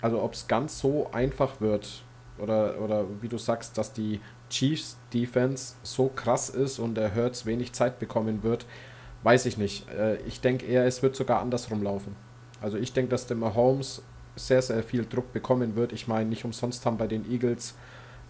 also 0.01 0.21
ob 0.21 0.33
es 0.33 0.47
ganz 0.47 0.79
so 0.79 1.09
einfach 1.11 1.61
wird 1.61 2.03
oder, 2.37 2.79
oder 2.81 3.05
wie 3.21 3.27
du 3.27 3.37
sagst, 3.37 3.77
dass 3.77 3.93
die 3.93 4.21
Chiefs 4.49 4.97
Defense 5.13 5.75
so 5.83 6.07
krass 6.07 6.49
ist 6.49 6.79
und 6.79 6.95
der 6.95 7.15
Hurts 7.15 7.45
wenig 7.45 7.73
Zeit 7.73 7.99
bekommen 7.99 8.43
wird, 8.43 8.65
weiß 9.23 9.45
ich 9.45 9.57
nicht. 9.57 9.89
Äh, 9.89 10.17
ich 10.23 10.41
denke 10.41 10.65
eher, 10.65 10.85
es 10.85 11.03
wird 11.03 11.15
sogar 11.15 11.41
andersrum 11.41 11.83
laufen. 11.83 12.15
Also 12.61 12.77
ich 12.77 12.93
denke, 12.93 13.09
dass 13.11 13.27
der 13.27 13.37
Mahomes 13.37 14.01
sehr, 14.35 14.61
sehr 14.61 14.83
viel 14.83 15.05
Druck 15.05 15.33
bekommen 15.33 15.75
wird. 15.75 15.93
Ich 15.93 16.07
meine, 16.07 16.29
nicht 16.29 16.45
umsonst 16.45 16.85
haben 16.85 16.97
bei 16.97 17.07
den 17.07 17.29
Eagles 17.29 17.75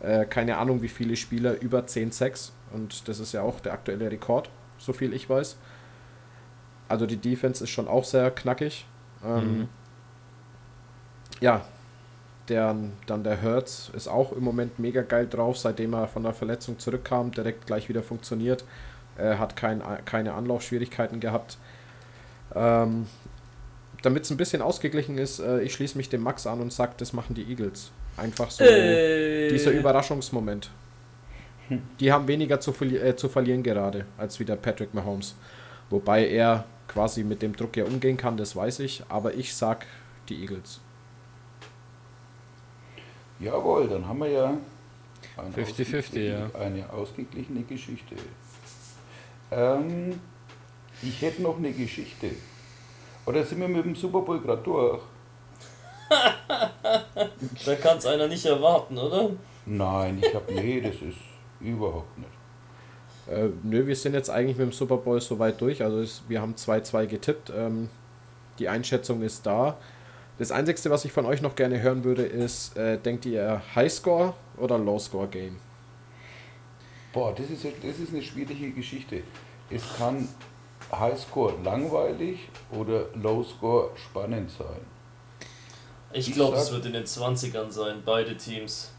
äh, 0.02 0.26
keine 0.26 0.58
Ahnung, 0.58 0.82
wie 0.82 0.88
viele 0.90 1.16
Spieler 1.16 1.60
über 1.62 1.86
10 1.86 2.12
Sacks 2.12 2.54
und 2.74 3.08
das 3.08 3.20
ist 3.20 3.34
ja 3.34 3.42
auch 3.42 3.60
der 3.60 3.74
aktuelle 3.74 4.10
Rekord, 4.12 4.50
so 4.78 4.94
viel 4.94 5.14
ich 5.14 5.30
weiß. 5.30 5.58
Also 6.88 7.06
die 7.06 7.18
Defense 7.18 7.64
ist 7.64 7.70
schon 7.70 7.88
auch 7.88 8.04
sehr 8.04 8.32
knackig. 8.32 8.86
Ähm, 9.24 9.60
Mhm. 9.60 9.70
Ja, 11.42 11.66
der, 12.50 12.76
dann 13.06 13.24
der 13.24 13.38
Hertz 13.38 13.92
ist 13.96 14.08
auch 14.08 14.32
im 14.34 14.44
Moment 14.44 14.80
mega 14.80 15.02
geil 15.04 15.28
drauf, 15.28 15.58
seitdem 15.58 15.94
er 15.94 16.08
von 16.08 16.24
der 16.24 16.34
Verletzung 16.34 16.80
zurückkam, 16.80 17.32
direkt 17.32 17.68
gleich 17.68 17.90
wieder 17.90 18.04
funktioniert. 18.04 18.66
Er 19.18 19.40
hat 19.40 19.56
kein, 19.56 19.82
keine 20.06 20.34
Anlaufschwierigkeiten 20.34 21.20
gehabt. 21.20 21.58
Ähm, 22.56 23.08
Damit 24.02 24.24
es 24.24 24.32
ein 24.32 24.38
bisschen 24.38 24.62
ausgeglichen 24.62 25.18
ist, 25.18 25.40
äh, 25.40 25.62
ich 25.62 25.74
schließe 25.74 25.98
mich 25.98 26.08
dem 26.10 26.22
Max 26.22 26.48
an 26.48 26.62
und 26.62 26.72
sage, 26.72 26.94
das 26.98 27.12
machen 27.14 27.36
die 27.36 27.44
Eagles. 27.44 27.92
Einfach 28.18 28.50
so 28.50 28.64
Äh, 28.64 29.50
dieser 29.50 29.72
Überraschungsmoment. 29.72 30.70
Die 32.00 32.12
haben 32.12 32.28
weniger 32.28 32.60
zu, 32.60 32.72
verli 32.74 32.98
äh, 32.98 33.16
zu 33.16 33.30
verlieren 33.30 33.62
gerade 33.62 34.06
als 34.18 34.40
wieder 34.40 34.56
Patrick 34.56 34.94
Mahomes. 34.94 35.36
Wobei 35.90 36.28
er 36.28 36.66
quasi 36.88 37.24
mit 37.24 37.42
dem 37.42 37.56
Druck 37.56 37.76
ja 37.78 37.84
umgehen 37.86 38.18
kann, 38.18 38.38
das 38.38 38.56
weiß 38.56 38.80
ich. 38.80 39.04
Aber 39.10 39.34
ich 39.36 39.54
sag 39.54 39.86
die 40.30 40.42
Eagles. 40.42 40.80
Jawohl, 43.40 43.88
dann 43.88 44.08
haben 44.08 44.20
wir 44.20 44.30
ja 44.30 44.58
ein 45.38 45.54
50-50, 45.54 45.96
ausgeglichen- 45.96 46.26
ja. 46.54 46.60
eine 46.60 46.90
ausgeglichene 46.92 47.62
Geschichte. 47.64 48.16
Ähm, 49.52 50.20
ich 51.02 51.22
hätte 51.22 51.42
noch 51.42 51.58
eine 51.58 51.72
Geschichte. 51.72 52.32
Oder 53.30 53.44
sind 53.44 53.60
wir 53.60 53.68
mit 53.68 53.86
dem 53.86 53.94
Super 53.94 54.22
Bowl 54.22 54.40
gerade 54.40 54.64
durch? 54.64 55.02
Da 57.64 57.76
kann 57.76 58.00
es 58.00 58.08
einer 58.08 58.28
nicht 58.28 58.44
erwarten, 58.44 58.98
oder? 58.98 59.30
Nein, 59.68 60.20
ich 60.20 60.34
habe. 60.34 60.52
Nee, 60.52 60.82
das 60.82 60.96
ist 60.96 61.18
überhaupt 61.60 62.18
nicht. 62.18 62.32
Äh, 63.28 63.50
nö, 63.62 63.86
wir 63.86 63.96
sind 63.96 64.14
jetzt 64.16 64.32
eigentlich 64.32 64.58
mit 64.58 64.66
dem 64.66 64.72
Super 64.72 64.98
Bowl 64.98 65.22
soweit 65.22 65.62
durch. 65.62 65.84
Also 65.84 66.00
es, 66.00 66.24
wir 66.28 66.42
haben 66.42 66.56
2-2 66.56 67.06
getippt. 67.06 67.54
Ähm, 67.56 67.90
die 68.58 68.68
Einschätzung 68.68 69.22
ist 69.22 69.46
da. 69.46 69.78
Das 70.40 70.52
Einzige, 70.52 70.90
was 70.90 71.06
ich 71.06 71.12
von 71.12 71.28
euch 71.28 71.44
noch 71.44 71.56
gerne 71.56 71.80
hören 71.84 72.04
würde, 72.04 72.24
ist, 72.24 72.76
äh, 72.78 72.98
denkt 72.98 73.28
ihr 73.28 73.62
Highscore 73.76 74.34
oder 74.58 74.80
Low-Score-Game? 74.80 75.58
Boah, 77.14 77.36
das 77.36 77.52
ist, 77.52 77.64
das 77.64 78.00
ist 78.00 78.12
eine 78.12 78.24
schwierige 78.24 78.72
Geschichte. 78.72 79.22
Es 79.70 79.84
kann 80.00 80.28
Highscore 80.92 81.54
langweilig 81.64 82.50
oder 82.72 83.06
Lowscore 83.16 83.92
spannend 83.96 84.50
sein. 84.52 84.82
Ich 86.12 86.32
glaube, 86.34 86.58
es 86.58 86.72
wird 86.72 86.86
in 86.88 86.94
den 86.94 87.04
20ern 87.06 87.70
sein, 87.72 88.02
beide 88.04 88.36
Teams. 88.36 88.92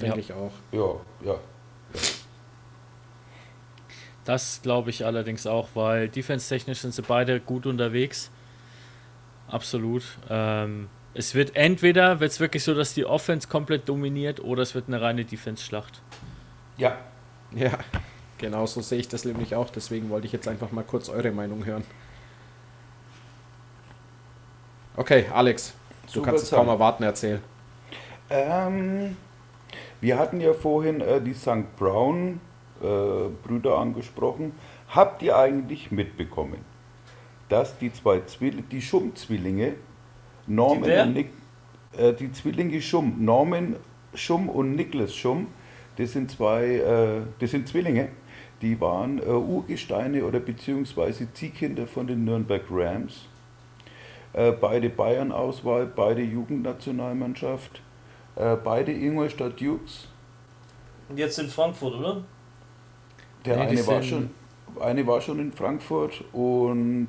Denke 0.00 0.16
Ja. 0.16 0.20
ich 0.20 0.32
auch. 0.32 0.52
Ja, 0.72 1.30
ja. 1.32 1.34
Das 4.24 4.60
glaube 4.62 4.90
ich 4.90 5.04
allerdings 5.04 5.46
auch, 5.46 5.68
weil 5.74 6.08
defense-technisch 6.08 6.78
sind 6.80 6.94
sie 6.94 7.02
beide 7.02 7.40
gut 7.40 7.66
unterwegs. 7.66 8.30
Absolut. 9.48 10.02
Ähm, 10.30 10.88
es 11.12 11.34
wird 11.34 11.54
entweder 11.54 12.18
wird 12.20 12.32
es 12.32 12.40
wirklich 12.40 12.64
so, 12.64 12.74
dass 12.74 12.94
die 12.94 13.04
Offense 13.04 13.46
komplett 13.46 13.88
dominiert, 13.88 14.40
oder 14.40 14.62
es 14.62 14.74
wird 14.74 14.88
eine 14.88 15.00
reine 15.00 15.24
Defense-Schlacht. 15.24 16.00
Ja, 16.76 16.96
Ja, 17.54 17.78
genau 18.38 18.66
so 18.66 18.80
sehe 18.80 18.98
ich 18.98 19.08
das 19.08 19.24
nämlich 19.24 19.54
auch. 19.54 19.70
Deswegen 19.70 20.10
wollte 20.10 20.26
ich 20.26 20.32
jetzt 20.32 20.48
einfach 20.48 20.72
mal 20.72 20.84
kurz 20.84 21.08
eure 21.08 21.30
Meinung 21.30 21.64
hören. 21.64 21.84
Okay, 24.96 25.26
Alex, 25.32 25.74
du 26.06 26.12
Super 26.12 26.26
kannst 26.26 26.44
es 26.44 26.50
kaum 26.50 26.68
erwarten, 26.68 27.02
erzähl. 27.02 27.40
Ähm, 28.30 29.16
wir 30.00 30.18
hatten 30.18 30.40
ja 30.40 30.54
vorhin 30.54 31.00
äh, 31.00 31.20
die 31.20 31.34
St. 31.34 31.76
Brown 31.76 32.40
äh, 32.80 32.86
Brüder 33.42 33.78
angesprochen. 33.78 34.52
Habt 34.88 35.22
ihr 35.22 35.36
eigentlich 35.36 35.90
mitbekommen, 35.90 36.58
dass 37.48 37.78
die 37.78 37.92
zwei 37.92 38.20
Zwill 38.20 38.62
die 38.70 38.80
Schumm-Zwillinge, 38.80 39.74
Norman 40.46 40.84
Die 40.84 41.00
und 41.00 41.12
Nick, 41.14 41.30
äh, 41.96 42.12
die 42.12 42.30
Zwillinge 42.32 42.80
Schumm, 42.80 43.16
Norman 43.24 43.76
Schumm 44.14 44.48
und 44.48 44.76
Nicholas 44.76 45.14
Schumm, 45.14 45.48
das 45.96 46.12
sind 46.12 46.30
zwei, 46.30 46.64
äh, 46.64 47.22
das 47.38 47.50
sind 47.50 47.66
Zwillinge, 47.68 48.08
die 48.62 48.80
waren 48.80 49.18
äh, 49.18 49.26
Urgesteine 49.26 50.24
oder 50.24 50.40
beziehungsweise 50.40 51.32
Ziehkinder 51.32 51.86
von 51.86 52.06
den 52.06 52.24
Nürnberg 52.24 52.62
Rams. 52.70 53.26
Äh, 54.32 54.52
beide 54.52 54.90
Bayern-Auswahl, 54.90 55.86
beide 55.86 56.22
Jugendnationalmannschaft, 56.22 57.82
äh, 58.36 58.56
beide 58.56 58.92
Ingolstadt 58.92 59.60
Dukes. 59.60 60.08
Und 61.08 61.18
jetzt 61.18 61.38
in 61.38 61.48
Frankfurt, 61.48 61.94
oder? 61.94 62.24
Der 63.44 63.56
Nee, 63.56 63.62
eine, 63.62 63.86
war 63.86 64.02
schon, 64.02 64.30
eine 64.80 65.06
war 65.06 65.20
schon 65.20 65.38
in 65.38 65.52
Frankfurt 65.52 66.24
und, 66.32 67.08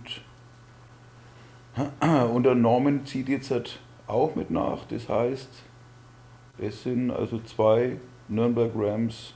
und 2.34 2.43
der 2.43 2.56
Norman 2.56 3.06
zieht 3.06 3.30
jetzt 3.30 3.52
halt 3.52 3.80
auch 4.08 4.36
mit 4.36 4.52
nach. 4.52 4.86
Das 4.86 5.08
heißt, 5.08 5.50
es 6.58 6.84
sind 6.84 7.12
also 7.12 7.39
zwei 7.39 7.98
Nürnberg 8.28 8.72
Rams 8.76 9.34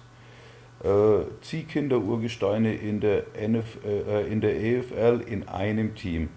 äh, 0.83 1.25
Ziehkinder-Urgesteine 1.41 2.73
in 2.73 2.99
der, 2.99 3.25
NF, 3.35 3.77
äh, 3.85 4.31
in 4.31 4.41
der 4.41 4.61
EFL 4.61 5.21
in 5.25 5.47
einem 5.47 5.95
Team. 5.95 6.29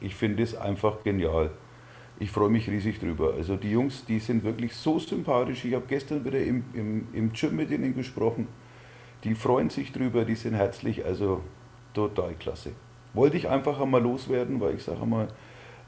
Ich 0.00 0.14
finde 0.14 0.42
das 0.42 0.54
einfach 0.54 1.02
genial. 1.04 1.50
Ich 2.20 2.30
freue 2.30 2.50
mich 2.50 2.68
riesig 2.68 2.98
drüber. 2.98 3.34
Also 3.34 3.56
die 3.56 3.70
Jungs, 3.70 4.04
die 4.04 4.18
sind 4.18 4.42
wirklich 4.42 4.74
so 4.74 4.98
sympathisch. 4.98 5.64
Ich 5.64 5.74
habe 5.74 5.84
gestern 5.86 6.24
wieder 6.24 6.40
im, 6.40 6.64
im, 6.74 7.08
im 7.12 7.32
Gym 7.32 7.54
mit 7.56 7.70
ihnen 7.70 7.94
gesprochen. 7.94 8.48
Die 9.24 9.34
freuen 9.34 9.70
sich 9.70 9.92
drüber, 9.92 10.24
die 10.24 10.34
sind 10.34 10.54
herzlich, 10.54 11.04
also 11.04 11.42
total 11.94 12.34
klasse. 12.34 12.72
Wollte 13.14 13.36
ich 13.36 13.48
einfach 13.48 13.80
einmal 13.80 14.02
loswerden, 14.02 14.60
weil 14.60 14.76
ich 14.76 14.82
sage 14.82 15.04
mal, 15.06 15.28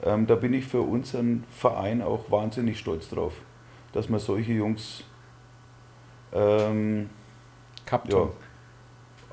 ähm, 0.03 0.27
da 0.27 0.35
bin 0.35 0.55
ich 0.55 0.65
für 0.65 0.81
unseren 0.81 1.45
Verein 1.51 2.03
auch 2.03 2.31
wahnsinnig 2.31 2.79
stolz 2.79 3.09
drauf, 3.09 3.35
dass 3.93 4.09
man 4.09 4.19
solche 4.19 4.53
Jungs 4.53 5.05
ähm, 6.33 7.11
Captain. 7.91 8.29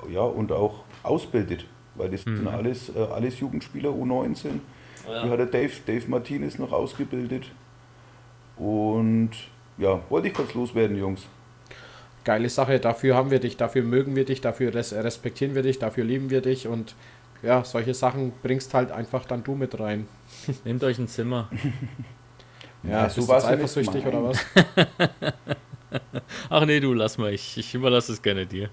ja, 0.03 0.09
ja, 0.09 0.21
und 0.21 0.51
auch 0.51 0.83
ausbildet, 1.03 1.65
weil 1.93 2.09
das 2.09 2.23
sind 2.23 2.47
alles, 2.47 2.89
äh, 2.89 2.99
alles 2.99 3.39
Jugendspieler 3.39 3.89
U19. 3.89 4.59
Die 5.07 5.29
hat 5.29 5.39
der 5.39 5.45
Dave, 5.45 5.71
Dave 5.85 6.03
Martinez 6.07 6.57
noch 6.57 6.71
ausgebildet. 6.71 7.51
Und 8.57 9.29
ja, 9.77 10.01
wollte 10.09 10.27
ich 10.29 10.33
kurz 10.33 10.53
loswerden, 10.55 10.97
Jungs. 10.97 11.27
Geile 12.23 12.49
Sache, 12.49 12.79
dafür 12.79 13.15
haben 13.15 13.31
wir 13.31 13.39
dich, 13.39 13.55
dafür 13.55 13.83
mögen 13.83 14.15
wir 14.15 14.25
dich, 14.25 14.41
dafür 14.41 14.73
res 14.73 14.91
respektieren 14.91 15.55
wir 15.55 15.61
dich, 15.61 15.79
dafür 15.79 16.03
lieben 16.03 16.29
wir 16.29 16.41
dich 16.41 16.67
und 16.67 16.95
ja, 17.43 17.63
solche 17.63 17.93
Sachen 17.93 18.33
bringst 18.41 18.73
halt 18.73 18.91
einfach 18.91 19.23
dann 19.25 19.43
du 19.43 19.55
mit 19.55 19.79
rein. 19.79 20.07
Nehmt 20.65 20.83
euch 20.83 20.97
ein 20.97 21.07
Zimmer. 21.07 21.49
Ja, 22.83 23.03
Ja, 23.03 23.09
so 23.09 23.21
bist 23.21 23.29
du 23.29 23.33
jetzt 23.33 23.43
ja 23.43 23.49
eifersüchtig 23.49 24.05
oder 24.05 24.23
was? 24.23 24.45
Ach 26.49 26.65
nee, 26.65 26.79
du 26.79 26.93
lass 26.93 27.17
mal, 27.17 27.33
ich, 27.33 27.57
ich 27.57 27.73
überlasse 27.73 28.11
es 28.13 28.21
gerne 28.21 28.45
dir. 28.45 28.69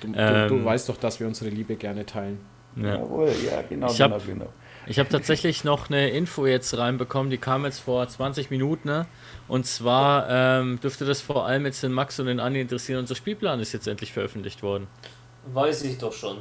Du, 0.00 0.08
du, 0.08 0.18
Ähm. 0.18 0.48
du 0.48 0.64
weißt 0.64 0.88
doch, 0.88 0.96
dass 0.96 1.20
wir 1.20 1.26
unsere 1.26 1.50
Liebe 1.50 1.76
gerne 1.76 2.06
teilen. 2.06 2.38
Ja. 2.76 2.96
Jawohl, 2.96 3.32
ja, 3.46 3.62
genau, 3.62 3.86
Ich 3.90 4.00
hab- 4.00 4.12
genau, 4.12 4.24
genau. 4.44 4.52
Ich 4.86 4.98
habe 4.98 5.08
tatsächlich 5.08 5.64
noch 5.64 5.88
eine 5.88 6.10
Info 6.10 6.44
jetzt 6.44 6.76
reinbekommen, 6.76 7.30
die 7.30 7.38
kam 7.38 7.64
jetzt 7.64 7.78
vor 7.78 8.06
20 8.06 8.50
Minuten. 8.50 8.86
Ne? 8.86 9.06
Und 9.48 9.64
zwar 9.64 10.28
ähm, 10.28 10.78
dürfte 10.80 11.06
das 11.06 11.22
vor 11.22 11.46
allem 11.46 11.64
jetzt 11.64 11.82
den 11.82 11.92
Max 11.92 12.20
und 12.20 12.26
den 12.26 12.38
Andi 12.38 12.60
interessieren. 12.60 12.98
Unser 12.98 13.14
Spielplan 13.14 13.60
ist 13.60 13.72
jetzt 13.72 13.88
endlich 13.88 14.12
veröffentlicht 14.12 14.62
worden. 14.62 14.86
Weiß 15.54 15.84
ich 15.84 15.96
doch 15.96 16.12
schon. 16.12 16.38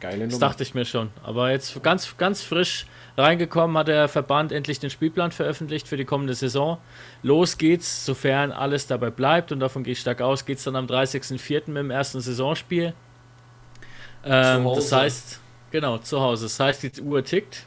Geile 0.00 0.24
Das 0.24 0.32
Nummer. 0.32 0.46
dachte 0.48 0.62
ich 0.62 0.72
mir 0.74 0.86
schon. 0.86 1.10
Aber 1.22 1.50
jetzt 1.50 1.82
ganz, 1.82 2.16
ganz 2.16 2.40
frisch 2.42 2.86
reingekommen 3.16 3.76
hat 3.76 3.88
der 3.88 4.08
Verband 4.08 4.52
endlich 4.52 4.78
den 4.80 4.90
Spielplan 4.90 5.32
veröffentlicht 5.32 5.88
für 5.88 5.96
die 5.96 6.04
kommende 6.04 6.34
Saison. 6.34 6.78
Los 7.22 7.58
geht's, 7.58 8.04
sofern 8.06 8.52
alles 8.52 8.86
dabei 8.86 9.10
bleibt 9.10 9.52
und 9.52 9.60
davon 9.60 9.82
gehe 9.84 9.92
ich 9.92 10.00
stark 10.00 10.20
aus, 10.20 10.44
geht's 10.44 10.64
dann 10.64 10.76
am 10.76 10.86
30.04. 10.86 11.68
mit 11.68 11.76
dem 11.78 11.90
ersten 11.90 12.20
Saisonspiel. 12.20 12.94
Ähm, 14.24 14.62
Zu 14.64 14.74
das 14.74 14.84
Hause. 14.84 14.96
heißt, 14.96 15.40
genau, 15.70 15.98
zu 15.98 16.20
Hause. 16.20 16.44
Das 16.46 16.60
heißt, 16.60 16.82
die 16.82 17.00
Uhr 17.02 17.24
tickt. 17.24 17.66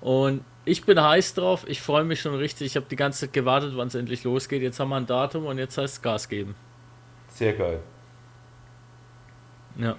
Und 0.00 0.44
ich 0.64 0.84
bin 0.84 1.00
heiß 1.02 1.34
drauf. 1.34 1.64
Ich 1.66 1.80
freue 1.82 2.04
mich 2.04 2.20
schon 2.20 2.34
richtig. 2.34 2.66
Ich 2.68 2.76
habe 2.76 2.86
die 2.88 2.96
ganze 2.96 3.20
Zeit 3.26 3.32
gewartet, 3.32 3.72
wann 3.76 3.88
es 3.88 3.94
endlich 3.94 4.24
losgeht. 4.24 4.62
Jetzt 4.62 4.78
haben 4.80 4.90
wir 4.90 4.96
ein 4.96 5.06
Datum 5.06 5.46
und 5.46 5.58
jetzt 5.58 5.76
heißt 5.76 5.94
es 5.96 6.02
Gas 6.02 6.28
geben. 6.28 6.54
Sehr 7.30 7.52
geil. 7.54 7.80
Ja. 9.76 9.96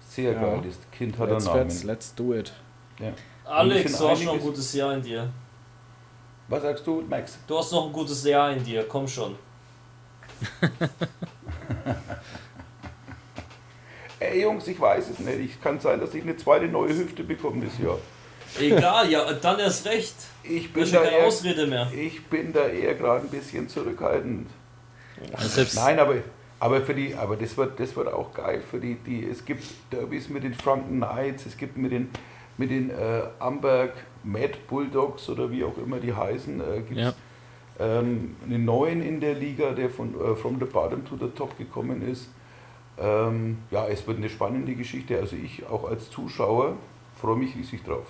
Sehr 0.00 0.32
Ja. 0.34 0.40
geil. 0.40 0.62
Das 0.66 0.78
Kind 0.90 1.14
hat 1.18 1.28
einen 1.28 1.34
Let's, 1.34 1.46
Namen. 1.46 1.58
let's, 1.62 1.84
let's 1.84 2.14
do 2.14 2.34
it. 2.34 2.52
Ja. 3.00 3.12
Alex, 3.52 3.98
du 3.98 4.08
hast 4.08 4.24
noch 4.24 4.32
ein 4.32 4.40
gutes 4.40 4.72
Jahr 4.72 4.94
in 4.94 5.02
dir. 5.02 5.28
Was 6.48 6.62
sagst 6.62 6.86
du, 6.86 7.02
Max? 7.02 7.38
Du 7.46 7.58
hast 7.58 7.70
noch 7.72 7.86
ein 7.86 7.92
gutes 7.92 8.24
Jahr 8.24 8.50
in 8.52 8.64
dir, 8.64 8.86
komm 8.88 9.06
schon. 9.06 9.36
Ey 14.18 14.40
Jungs, 14.42 14.66
ich 14.68 14.80
weiß 14.80 15.10
es 15.10 15.18
nicht. 15.18 15.38
Ich 15.40 15.60
kann 15.60 15.78
sein, 15.80 16.00
dass 16.00 16.14
ich 16.14 16.22
eine 16.22 16.34
zweite 16.36 16.66
neue 16.66 16.96
Hüfte 16.96 17.24
bekomme 17.24 17.66
das 17.66 17.78
Jahr. 17.78 17.98
Egal, 18.58 19.10
ja, 19.10 19.30
dann 19.34 19.58
erst 19.58 19.84
recht. 19.86 20.14
Ich 20.42 20.72
bin, 20.72 20.90
da 20.90 21.02
keine 21.02 21.16
eher, 21.18 21.26
Ausrede 21.26 21.66
mehr. 21.66 21.92
ich 21.94 22.24
bin 22.26 22.54
da 22.54 22.66
eher 22.66 22.94
gerade 22.94 23.26
ein 23.26 23.30
bisschen 23.30 23.68
zurückhaltend. 23.68 24.48
Selbst, 25.38 25.74
Nein, 25.76 25.98
aber, 25.98 26.16
aber 26.58 26.80
für 26.80 26.94
die, 26.94 27.14
aber 27.14 27.36
das 27.36 27.54
wird, 27.56 27.78
das 27.78 27.94
wird 27.96 28.08
auch 28.12 28.32
geil 28.32 28.62
für 28.62 28.80
die, 28.80 28.94
die. 28.94 29.28
Es 29.28 29.44
gibt 29.44 29.64
Derbys 29.92 30.30
mit 30.30 30.42
den 30.42 30.54
Franken 30.54 30.96
Knights, 30.96 31.44
es 31.46 31.56
gibt 31.56 31.76
mit 31.76 31.92
den 31.92 32.10
mit 32.58 32.70
den 32.70 32.90
äh, 32.90 33.22
Amberg 33.38 33.92
Mad 34.24 34.52
Bulldogs 34.68 35.28
oder 35.28 35.50
wie 35.50 35.64
auch 35.64 35.76
immer 35.78 35.98
die 35.98 36.14
heißen, 36.14 36.60
äh, 36.60 36.80
gibt 36.86 37.00
Ja. 37.00 37.12
ähm, 37.80 38.36
einen 38.44 38.64
neuen 38.64 39.02
in 39.02 39.20
der 39.20 39.34
Liga, 39.34 39.72
der 39.72 39.90
von 39.90 40.14
äh, 40.14 40.36
From 40.36 40.58
the 40.58 40.66
Bottom 40.66 41.04
to 41.04 41.16
the 41.16 41.28
Top 41.34 41.56
gekommen 41.58 42.02
ist. 42.08 42.28
Ähm, 42.98 43.58
ja, 43.70 43.86
es 43.88 44.06
wird 44.06 44.18
eine 44.18 44.28
spannende 44.28 44.74
Geschichte. 44.74 45.18
Also 45.18 45.34
ich 45.36 45.66
auch 45.66 45.88
als 45.88 46.10
Zuschauer 46.10 46.76
freue 47.20 47.36
mich 47.36 47.56
riesig 47.56 47.82
drauf. 47.84 48.06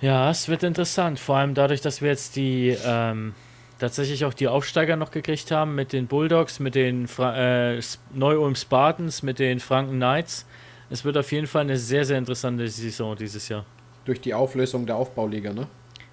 Ja, 0.00 0.30
es 0.30 0.48
wird 0.48 0.62
interessant. 0.62 1.18
Vor 1.18 1.36
allem 1.36 1.54
dadurch, 1.54 1.80
dass 1.80 2.00
wir 2.00 2.08
jetzt 2.08 2.36
die 2.36 2.76
ähm, 2.84 3.34
tatsächlich 3.78 4.24
auch 4.24 4.32
die 4.34 4.48
Aufsteiger 4.48 4.96
noch 4.96 5.10
gekriegt 5.10 5.50
haben 5.50 5.74
mit 5.74 5.92
den 5.92 6.06
Bulldogs, 6.06 6.60
mit 6.60 6.74
den 6.74 7.08
Fra 7.08 7.36
äh, 7.74 7.80
Neu-Ulm 8.14 8.54
Spartans, 8.54 9.22
mit 9.22 9.38
den 9.38 9.60
Franken 9.60 9.96
Knights. 9.96 10.46
Es 10.90 11.04
wird 11.04 11.16
auf 11.18 11.30
jeden 11.32 11.46
Fall 11.46 11.62
eine 11.62 11.76
sehr, 11.76 12.04
sehr 12.04 12.18
interessante 12.18 12.66
Saison 12.68 13.14
dieses 13.16 13.48
Jahr. 13.48 13.64
Durch 14.04 14.20
die 14.20 14.32
Auflösung 14.32 14.86
der 14.86 14.96
Aufbauliga, 14.96 15.52
ne? 15.52 15.66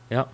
Ja. 0.09 0.28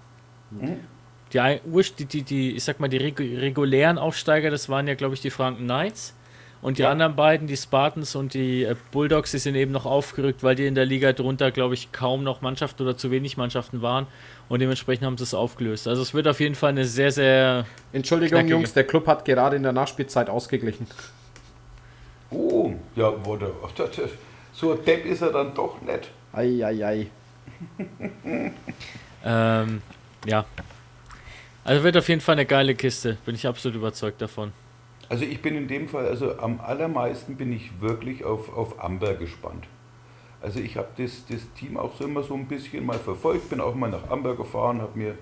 Ursch- 1.72 1.96
die, 1.98 2.06
die, 2.06 2.24
die, 2.24 2.56
ich 2.56 2.64
sag 2.64 2.80
mal, 2.80 2.88
die 2.90 2.98
regu 2.98 3.24
regulären 3.24 3.98
Aufsteiger, 3.98 4.50
das 4.50 4.68
waren 4.68 4.88
ja, 4.88 4.96
glaube 4.96 5.14
ich, 5.14 5.22
die 5.22 5.30
Franken 5.30 5.64
Knights. 5.66 6.14
Und 6.62 6.78
die 6.78 6.84
Ja. 6.84 6.92
anderen 6.92 7.16
beiden, 7.16 7.48
die 7.48 7.58
Spartans 7.58 8.16
und 8.16 8.36
die 8.36 8.64
äh, 8.64 8.76
Bulldogs, 8.92 9.32
die 9.32 9.40
sind 9.40 9.56
eben 9.56 9.72
noch 9.72 9.88
aufgerückt, 9.88 10.44
weil 10.44 10.54
die 10.56 10.68
in 10.68 10.76
der 10.76 10.86
Liga 10.86 11.12
drunter, 11.12 11.50
glaube 11.50 11.74
ich, 11.74 11.92
kaum 11.92 12.24
noch 12.24 12.42
Mannschaften 12.42 12.84
oder 12.84 12.96
zu 12.96 13.10
wenig 13.10 13.36
Mannschaften 13.36 13.82
waren. 13.82 14.06
Und 14.48 14.60
dementsprechend 14.60 15.06
haben 15.06 15.18
sie 15.18 15.24
es 15.24 15.34
aufgelöst. 15.34 15.88
Also 15.88 16.04
es 16.04 16.14
wird 16.14 16.28
auf 16.28 16.40
jeden 16.40 16.54
Fall 16.54 16.70
eine 16.70 16.86
sehr, 16.86 17.12
sehr. 17.12 17.66
Entschuldigung, 17.94 18.40
Knackige. 18.40 18.54
Jungs, 18.54 18.74
der 18.74 18.84
Club 18.84 19.08
hat 19.08 19.26
gerade 19.26 19.56
in 19.56 19.64
der 19.64 19.72
Nachspielzeit 19.74 20.30
ausgeglichen. 20.30 20.86
Oh, 22.30 22.74
ja, 22.96 23.26
wurde. 23.26 23.52
So 24.54 24.74
ein 24.74 24.84
Depp 24.86 25.06
ist 25.06 25.22
er 25.22 25.32
dann 25.32 25.54
doch 25.54 25.82
nicht. 25.82 26.12
Eieiei. 26.34 27.08
Ähm, 29.24 29.82
ja. 30.26 30.46
Also 31.64 31.84
wird 31.84 31.98
auf 31.98 32.10
jeden 32.10 32.22
Fall 32.22 32.34
eine 32.34 32.46
geile 32.46 32.74
Kiste. 32.74 33.18
Bin 33.26 33.36
ich 33.36 33.46
absolut 33.46 33.78
überzeugt 33.78 34.22
davon. 34.22 34.52
Also 35.10 35.26
ich 35.26 35.42
bin 35.42 35.56
in 35.56 35.68
dem 35.68 35.88
Fall, 35.88 36.08
also 36.08 36.40
am 36.40 36.60
allermeisten 36.62 37.36
bin 37.36 37.52
ich 37.54 37.82
wirklich 37.82 38.24
auf, 38.24 38.56
auf 38.56 38.84
Amber 38.84 39.14
gespannt. 39.14 39.68
Also 40.42 40.60
ich 40.60 40.78
habe 40.78 40.88
das, 40.98 41.26
das 41.28 41.42
Team 41.54 41.78
auch 41.78 41.96
so 41.98 42.06
immer 42.06 42.24
so 42.24 42.34
ein 42.34 42.48
bisschen 42.48 42.86
mal 42.86 42.98
verfolgt, 42.98 43.50
bin 43.50 43.62
auch 43.62 43.76
mal 43.76 43.92
nach 43.92 44.10
Amber 44.10 44.36
gefahren, 44.36 44.82
habe 44.82 44.98
mir 44.98 45.16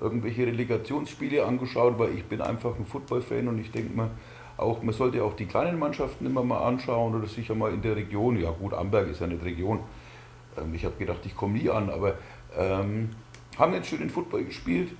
irgendwelche 0.00 0.46
Relegationsspiele 0.46 1.44
angeschaut, 1.44 1.98
weil 1.98 2.14
ich 2.14 2.24
bin 2.24 2.40
einfach 2.40 2.78
ein 2.78 2.86
Football-Fan 2.86 3.48
und 3.48 3.58
ich 3.58 3.70
denke 3.70 3.94
mir, 3.94 4.10
auch, 4.56 4.82
man 4.82 4.94
sollte 4.94 5.22
auch 5.24 5.34
die 5.34 5.46
kleinen 5.46 5.78
Mannschaften 5.78 6.26
immer 6.26 6.44
mal 6.44 6.58
anschauen 6.58 7.14
oder 7.14 7.26
sicher 7.26 7.54
mal 7.54 7.72
in 7.72 7.82
der 7.82 7.96
Region. 7.96 8.40
Ja 8.40 8.50
gut, 8.50 8.72
Amberg 8.72 9.08
ist 9.08 9.20
ja 9.20 9.26
nicht 9.26 9.44
Region. 9.44 9.80
Ähm, 10.56 10.74
ich 10.74 10.84
habe 10.84 10.96
gedacht, 10.96 11.20
ich 11.24 11.34
komme 11.34 11.58
nie 11.58 11.68
an, 11.70 11.90
aber 11.90 12.14
ähm, 12.56 13.10
haben 13.58 13.74
jetzt 13.74 13.88
schön 13.88 14.00
den 14.00 14.10
Football 14.10 14.44
gespielt, 14.44 14.92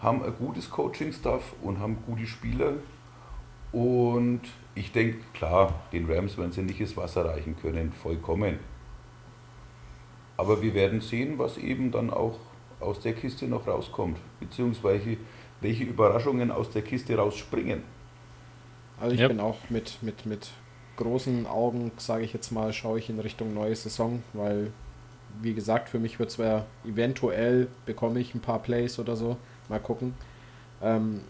haben 0.00 0.22
ein 0.22 0.34
gutes 0.38 0.70
Coaching-Staff 0.70 1.54
und 1.62 1.78
haben 1.80 1.98
gute 2.06 2.26
Spieler. 2.26 2.74
Und 3.72 4.40
ich 4.74 4.92
denke, 4.92 5.18
klar, 5.34 5.74
den 5.92 6.10
Rams 6.10 6.38
werden 6.38 6.52
sie 6.52 6.62
nicht 6.62 6.80
ins 6.80 6.96
Wasser 6.96 7.26
reichen 7.26 7.56
können, 7.60 7.92
vollkommen. 7.92 8.58
Aber 10.38 10.62
wir 10.62 10.72
werden 10.72 11.00
sehen, 11.00 11.38
was 11.38 11.58
eben 11.58 11.90
dann 11.90 12.10
auch 12.10 12.38
aus 12.80 13.00
der 13.00 13.12
Kiste 13.12 13.46
noch 13.46 13.66
rauskommt, 13.66 14.18
beziehungsweise 14.40 15.16
welche 15.60 15.84
Überraschungen 15.84 16.50
aus 16.50 16.70
der 16.70 16.82
Kiste 16.82 17.16
rausspringen. 17.16 17.82
Also 19.00 19.14
ich 19.14 19.20
Yep. 19.20 19.28
bin 19.28 19.40
auch 19.40 19.56
mit, 19.70 20.02
mit, 20.02 20.26
mit 20.26 20.50
großen 20.96 21.46
Augen, 21.46 21.92
sage 21.98 22.24
ich 22.24 22.32
jetzt 22.32 22.50
mal, 22.50 22.72
schaue 22.72 22.98
ich 22.98 23.08
in 23.08 23.20
Richtung 23.20 23.54
neue 23.54 23.76
Saison, 23.76 24.22
weil, 24.32 24.72
wie 25.40 25.54
gesagt, 25.54 25.88
für 25.88 25.98
mich 25.98 26.18
wird 26.18 26.30
es 26.30 26.38
eventuell 26.84 27.68
bekomme 27.86 28.20
ich 28.20 28.34
ein 28.34 28.40
paar 28.40 28.60
Plays 28.60 28.98
oder 28.98 29.14
so. 29.16 29.36
Mal 29.68 29.80
gucken. 29.80 30.14
Ähm, 30.82 31.22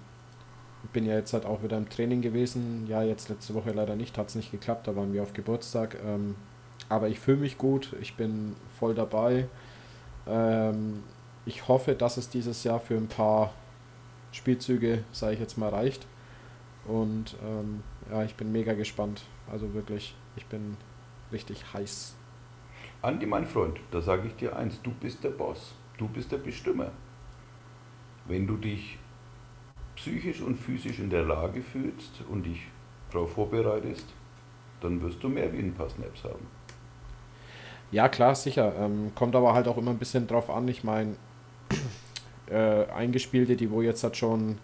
bin 0.93 1.05
ja 1.05 1.17
jetzt 1.17 1.33
halt 1.33 1.45
auch 1.45 1.63
wieder 1.63 1.77
im 1.77 1.89
Training 1.89 2.23
gewesen. 2.23 2.87
Ja, 2.89 3.03
jetzt 3.03 3.29
letzte 3.29 3.55
Woche 3.55 3.73
leider 3.73 3.97
nicht, 3.97 4.17
hat 4.17 4.29
es 4.29 4.35
nicht 4.35 4.51
geklappt, 4.51 4.87
da 4.87 4.97
waren 4.97 5.13
wir 5.13 5.23
auf 5.23 5.33
Geburtstag. 5.33 5.99
Ähm, 6.07 6.37
aber 6.89 7.09
ich 7.09 7.21
fühle 7.21 7.39
mich 7.39 7.59
gut, 7.59 7.95
ich 8.01 8.15
bin 8.17 8.55
voll 8.79 8.95
dabei. 8.95 9.47
Ähm, 10.27 11.03
ich 11.45 11.69
hoffe, 11.69 11.95
dass 11.95 12.17
es 12.17 12.31
dieses 12.31 12.65
Jahr 12.65 12.81
für 12.81 12.95
ein 12.97 13.09
paar 13.09 13.53
Spielzüge, 14.33 15.05
sage 15.13 15.35
ich 15.35 15.41
jetzt 15.41 15.59
mal, 15.59 15.69
reicht. 15.71 16.07
Und 16.89 17.37
ähm, 17.45 17.83
ja, 18.11 18.25
ich 18.25 18.35
bin 18.35 18.51
mega 18.51 18.73
gespannt. 18.73 19.23
Also 19.51 19.73
wirklich, 19.75 20.15
ich 20.37 20.47
bin 20.47 20.77
richtig 21.31 21.73
heiß. 21.73 22.17
Andi, 23.03 23.27
mein 23.27 23.47
Freund, 23.47 23.79
da 23.91 24.01
sage 24.01 24.27
ich 24.27 24.35
dir 24.35 24.57
eins, 24.57 24.83
du 24.83 24.91
bist 24.91 25.23
der 25.23 25.31
Boss, 25.31 25.75
du 25.99 26.09
bist 26.09 26.33
der 26.33 26.39
Bestimmer. 26.39 26.91
Wenn 28.27 28.47
du 28.47 28.57
dich 28.57 28.99
psychisch 29.95 30.41
und 30.41 30.57
physisch 30.57 30.99
in 30.99 31.11
der 31.11 31.25
Lage 31.25 31.63
fühlst 31.63 32.23
und 32.29 32.45
dich 32.45 32.67
darauf 33.11 33.33
vorbereitest, 33.33 34.07
dann 34.81 35.01
wirst 35.03 35.23
du 35.23 35.29
mehr 35.29 35.53
wie 35.53 35.59
ein 35.59 35.75
paar 35.75 35.89
Snaps 35.89 36.25
haben. 36.25 36.47
Ja, 37.91 38.09
klar, 38.09 38.35
sicher. 38.35 38.75
Ähm, 38.79 39.13
kommt 39.15 39.35
aber 39.35 39.55
halt 39.55 39.67
auch 39.67 39.79
immer 39.79 39.91
ein 39.91 39.99
bisschen 39.99 40.27
drauf 40.27 40.51
an. 40.51 40.69
Ich 40.69 40.85
meine, 40.85 41.17
äh, 42.51 42.85
Eingespielte, 42.87 43.57
die 43.57 43.71
wo 43.71 43.83
jetzt 43.83 44.05
halt 44.05 44.17
schon, 44.17 44.59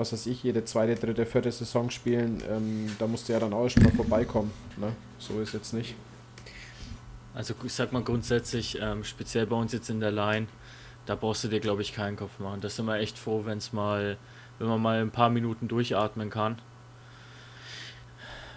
was 0.00 0.14
weiß 0.14 0.26
ich, 0.26 0.42
jede 0.42 0.64
zweite, 0.64 0.94
dritte, 0.94 1.26
vierte 1.26 1.52
Saison 1.52 1.90
spielen, 1.90 2.42
ähm, 2.50 2.90
da 2.98 3.06
musst 3.06 3.28
du 3.28 3.34
ja 3.34 3.38
dann 3.38 3.52
auch 3.52 3.68
schon 3.68 3.82
mal 3.82 3.92
vorbeikommen. 3.92 4.50
Ne? 4.78 4.92
So 5.18 5.38
ist 5.40 5.52
jetzt 5.52 5.74
nicht. 5.74 5.94
Also 7.34 7.54
ich 7.62 7.74
sag 7.74 7.92
mal 7.92 8.02
grundsätzlich, 8.02 8.78
ähm, 8.80 9.04
speziell 9.04 9.46
bei 9.46 9.56
uns 9.56 9.72
jetzt 9.72 9.90
in 9.90 10.00
der 10.00 10.10
Line, 10.10 10.46
da 11.04 11.14
brauchst 11.14 11.44
du 11.44 11.48
dir 11.48 11.60
glaube 11.60 11.82
ich 11.82 11.92
keinen 11.92 12.16
Kopf 12.16 12.38
machen. 12.38 12.62
Da 12.62 12.70
sind 12.70 12.86
wir 12.86 12.96
echt 12.96 13.18
froh, 13.18 13.42
wenn 13.44 13.58
es 13.58 13.74
mal, 13.74 14.16
wenn 14.58 14.68
man 14.68 14.80
mal 14.80 15.02
ein 15.02 15.10
paar 15.10 15.28
Minuten 15.28 15.68
durchatmen 15.68 16.30
kann. 16.30 16.58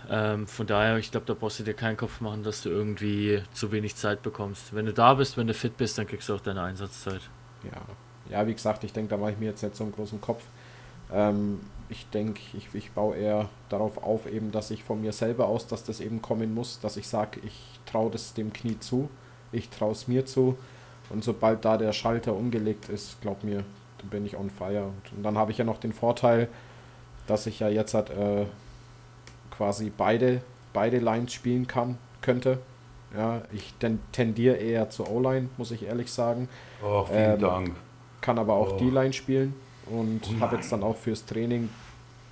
Ähm, 0.10 0.48
von 0.48 0.66
daher, 0.66 0.98
ich 0.98 1.12
glaube, 1.12 1.26
da 1.26 1.34
brauchst 1.34 1.60
du 1.60 1.64
dir 1.64 1.74
keinen 1.74 1.98
Kopf 1.98 2.22
machen, 2.22 2.44
dass 2.44 2.62
du 2.62 2.70
irgendwie 2.70 3.44
zu 3.54 3.72
wenig 3.74 3.98
Zeit 3.98 4.22
bekommst. 4.22 4.74
Wenn 4.74 4.86
du 4.86 4.94
da 4.94 5.14
bist, 5.14 5.38
wenn 5.38 5.48
du 5.48 5.54
fit 5.54 5.76
bist, 5.76 5.98
dann 5.98 6.08
kriegst 6.08 6.30
du 6.30 6.36
auch 6.36 6.42
deine 6.42 6.62
Einsatzzeit. 6.62 7.22
Ja, 7.64 7.82
ja 8.32 8.48
wie 8.48 8.54
gesagt, 8.54 8.86
ich 8.86 8.94
denke, 8.94 9.10
da 9.10 9.18
mache 9.18 9.32
ich 9.32 9.38
mir 9.38 9.50
jetzt 9.50 9.62
nicht 9.62 9.76
so 9.76 9.84
einen 9.84 9.94
großen 9.94 10.22
Kopf. 10.22 10.44
Ähm, 11.14 11.60
ich 11.90 12.08
denke, 12.10 12.42
ich, 12.54 12.68
ich 12.74 12.92
baue 12.92 13.16
eher 13.16 13.50
darauf 13.70 14.02
auf, 14.04 14.26
eben, 14.26 14.52
dass 14.52 14.72
ich 14.72 14.84
von 14.84 15.02
mir 15.02 15.12
selber 15.12 15.48
aus, 15.48 15.68
dass 15.68 15.84
das 15.84 16.00
eben 16.00 16.22
kommen 16.22 16.54
muss, 16.54 16.80
dass 16.80 16.98
ich 16.98 17.08
sage, 17.08 17.40
ich 17.46 17.80
traue 17.86 18.10
das 18.10 18.34
dem 18.34 18.52
Knie 18.52 18.80
zu, 18.80 19.10
ich 19.52 19.70
traue 19.70 19.92
es 19.92 20.08
mir 20.08 20.26
zu. 20.26 20.58
Und 21.10 21.24
sobald 21.24 21.64
da 21.66 21.78
der 21.78 21.92
Schalter 21.94 22.34
umgelegt 22.36 22.90
ist, 22.90 23.22
glaub 23.22 23.44
mir, 23.44 23.64
dann 24.00 24.10
bin 24.10 24.26
ich 24.26 24.36
on 24.36 24.50
fire. 24.50 24.86
Und, 25.16 25.24
dann 25.24 25.38
habe 25.38 25.52
ich 25.52 25.58
ja 25.60 25.66
noch 25.66 25.78
den 25.78 25.94
Vorteil, 25.94 26.48
dass 27.28 27.46
ich 27.46 27.60
ja 27.60 27.70
jetzt 27.70 27.94
halt, 27.94 28.10
äh, 28.10 28.46
quasi 29.52 29.92
beide, 29.96 30.42
beide 30.74 30.98
Lines 31.00 31.34
spielen 31.34 31.68
kann, 31.68 31.98
könnte. 32.22 32.60
Ja, 33.16 33.44
ich 33.52 33.74
ten, 33.80 34.00
tendiere 34.12 34.56
eher 34.56 34.90
zur 34.90 35.12
O-Line, 35.12 35.50
muss 35.58 35.70
ich 35.70 35.84
ehrlich 35.84 36.12
sagen. 36.12 36.50
Oh, 36.84 37.04
vielen 37.04 37.34
Ähm, 37.34 37.40
Dank. 37.40 37.72
Kann 38.22 38.40
aber 38.40 38.54
auch 38.54 38.74
Oh. 38.74 38.78
die 38.78 38.90
Line 38.90 39.14
spielen 39.14 39.54
und 39.88 40.22
Oh 40.30 40.40
habe 40.40 40.56
jetzt 40.58 40.72
dann 40.72 40.84
auch 40.84 40.98
fürs 40.98 41.26
Training 41.26 41.70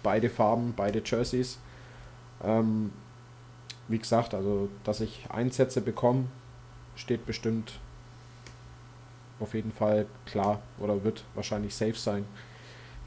beide 0.03 0.29
Farben, 0.29 0.73
beide 0.75 1.01
Jerseys. 1.03 1.59
Ähm, 2.43 2.91
wie 3.87 3.99
gesagt, 3.99 4.33
also 4.33 4.69
dass 4.83 5.01
ich 5.01 5.25
Einsätze 5.29 5.81
bekomme, 5.81 6.25
steht 6.95 7.25
bestimmt 7.25 7.79
auf 9.39 9.53
jeden 9.53 9.71
Fall 9.71 10.05
klar 10.25 10.61
oder 10.79 11.03
wird 11.03 11.23
wahrscheinlich 11.35 11.75
safe 11.75 11.95
sein. 11.95 12.25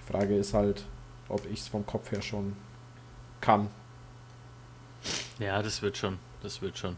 Die 0.00 0.12
Frage 0.12 0.36
ist 0.36 0.52
halt, 0.52 0.84
ob 1.28 1.46
ich 1.46 1.60
es 1.60 1.68
vom 1.68 1.86
Kopf 1.86 2.10
her 2.12 2.22
schon 2.22 2.56
kann. 3.40 3.68
Ja, 5.38 5.62
das 5.62 5.82
wird 5.82 5.96
schon. 5.96 6.18
Das 6.42 6.60
wird 6.60 6.76
schon. 6.76 6.96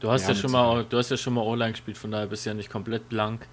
Du 0.00 0.10
hast 0.10 0.22
Ja, 0.22 0.30
ja, 0.30 0.34
schon 0.34 0.52
mal, 0.52 0.84
du 0.84 0.98
hast 0.98 1.10
ja 1.10 1.16
schon 1.16 1.34
mal 1.34 1.42
O-Line 1.42 1.72
gespielt, 1.72 1.96
von 1.96 2.10
daher 2.10 2.26
bist 2.26 2.44
du 2.44 2.50
ja 2.50 2.54
nicht 2.54 2.70
komplett 2.70 3.08
blank. 3.08 3.46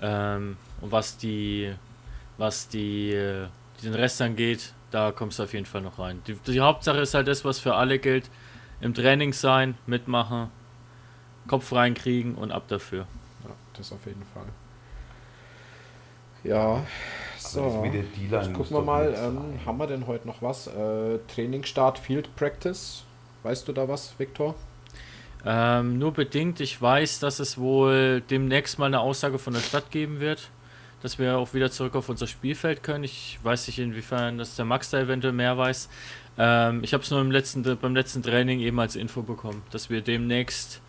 Ähm, 0.00 0.56
und 0.80 0.92
was 0.92 1.16
die, 1.16 1.74
was 2.38 2.68
die, 2.68 3.12
äh, 3.12 3.48
den 3.82 3.94
Rest 3.94 4.20
angeht, 4.22 4.72
da 4.90 5.12
kommst 5.12 5.38
du 5.38 5.42
auf 5.44 5.52
jeden 5.52 5.66
Fall 5.66 5.82
noch 5.82 5.98
rein. 5.98 6.22
Die, 6.26 6.34
die 6.34 6.60
Hauptsache 6.60 6.98
ist 6.98 7.14
halt 7.14 7.28
das, 7.28 7.44
was 7.44 7.58
für 7.58 7.74
alle 7.74 7.98
gilt. 7.98 8.30
Im 8.80 8.94
Training 8.94 9.32
sein, 9.32 9.76
mitmachen, 9.86 10.50
Kopf 11.48 11.72
reinkriegen 11.72 12.34
und 12.34 12.52
ab 12.52 12.64
dafür. 12.68 13.06
Ja, 13.44 13.50
das 13.74 13.92
auf 13.92 14.04
jeden 14.06 14.24
Fall. 14.34 14.46
Ja, 16.44 16.84
so. 17.38 17.84
Jetzt 18.30 18.54
gucken 18.54 18.76
wir 18.76 18.82
mal, 18.82 19.14
ähm, 19.16 19.58
haben 19.64 19.78
wir 19.78 19.86
denn 19.86 20.06
heute 20.06 20.26
noch 20.26 20.42
was? 20.42 20.66
Äh, 20.66 21.18
Trainingsstart, 21.34 21.98
Field 21.98 22.34
Practice. 22.36 23.04
Weißt 23.42 23.66
du 23.66 23.72
da 23.72 23.88
was, 23.88 24.14
Viktor? 24.18 24.54
Ähm, 25.44 25.98
nur 25.98 26.12
bedingt. 26.12 26.60
Ich 26.60 26.80
weiß, 26.80 27.20
dass 27.20 27.38
es 27.38 27.58
wohl 27.58 28.20
demnächst 28.30 28.78
mal 28.78 28.86
eine 28.86 29.00
Aussage 29.00 29.38
von 29.38 29.54
der 29.54 29.60
Stadt 29.60 29.90
geben 29.90 30.20
wird, 30.20 30.50
dass 31.02 31.18
wir 31.18 31.38
auch 31.38 31.54
wieder 31.54 31.70
zurück 31.70 31.94
auf 31.94 32.08
unser 32.08 32.26
Spielfeld 32.26 32.82
können. 32.82 33.04
Ich 33.04 33.38
weiß 33.42 33.66
nicht, 33.66 33.78
inwiefern 33.78 34.38
das 34.38 34.56
der 34.56 34.64
Max 34.64 34.90
da 34.90 35.00
eventuell 35.00 35.32
mehr 35.32 35.56
weiß. 35.56 35.88
Ähm, 36.38 36.82
ich 36.82 36.92
habe 36.92 37.02
es 37.02 37.10
nur 37.10 37.20
im 37.20 37.30
letzten, 37.30 37.62
beim 37.78 37.94
letzten 37.94 38.22
Training 38.22 38.60
eben 38.60 38.78
als 38.80 38.96
Info 38.96 39.22
bekommen, 39.22 39.62
dass 39.70 39.90
wir 39.90 40.00
demnächst 40.00 40.80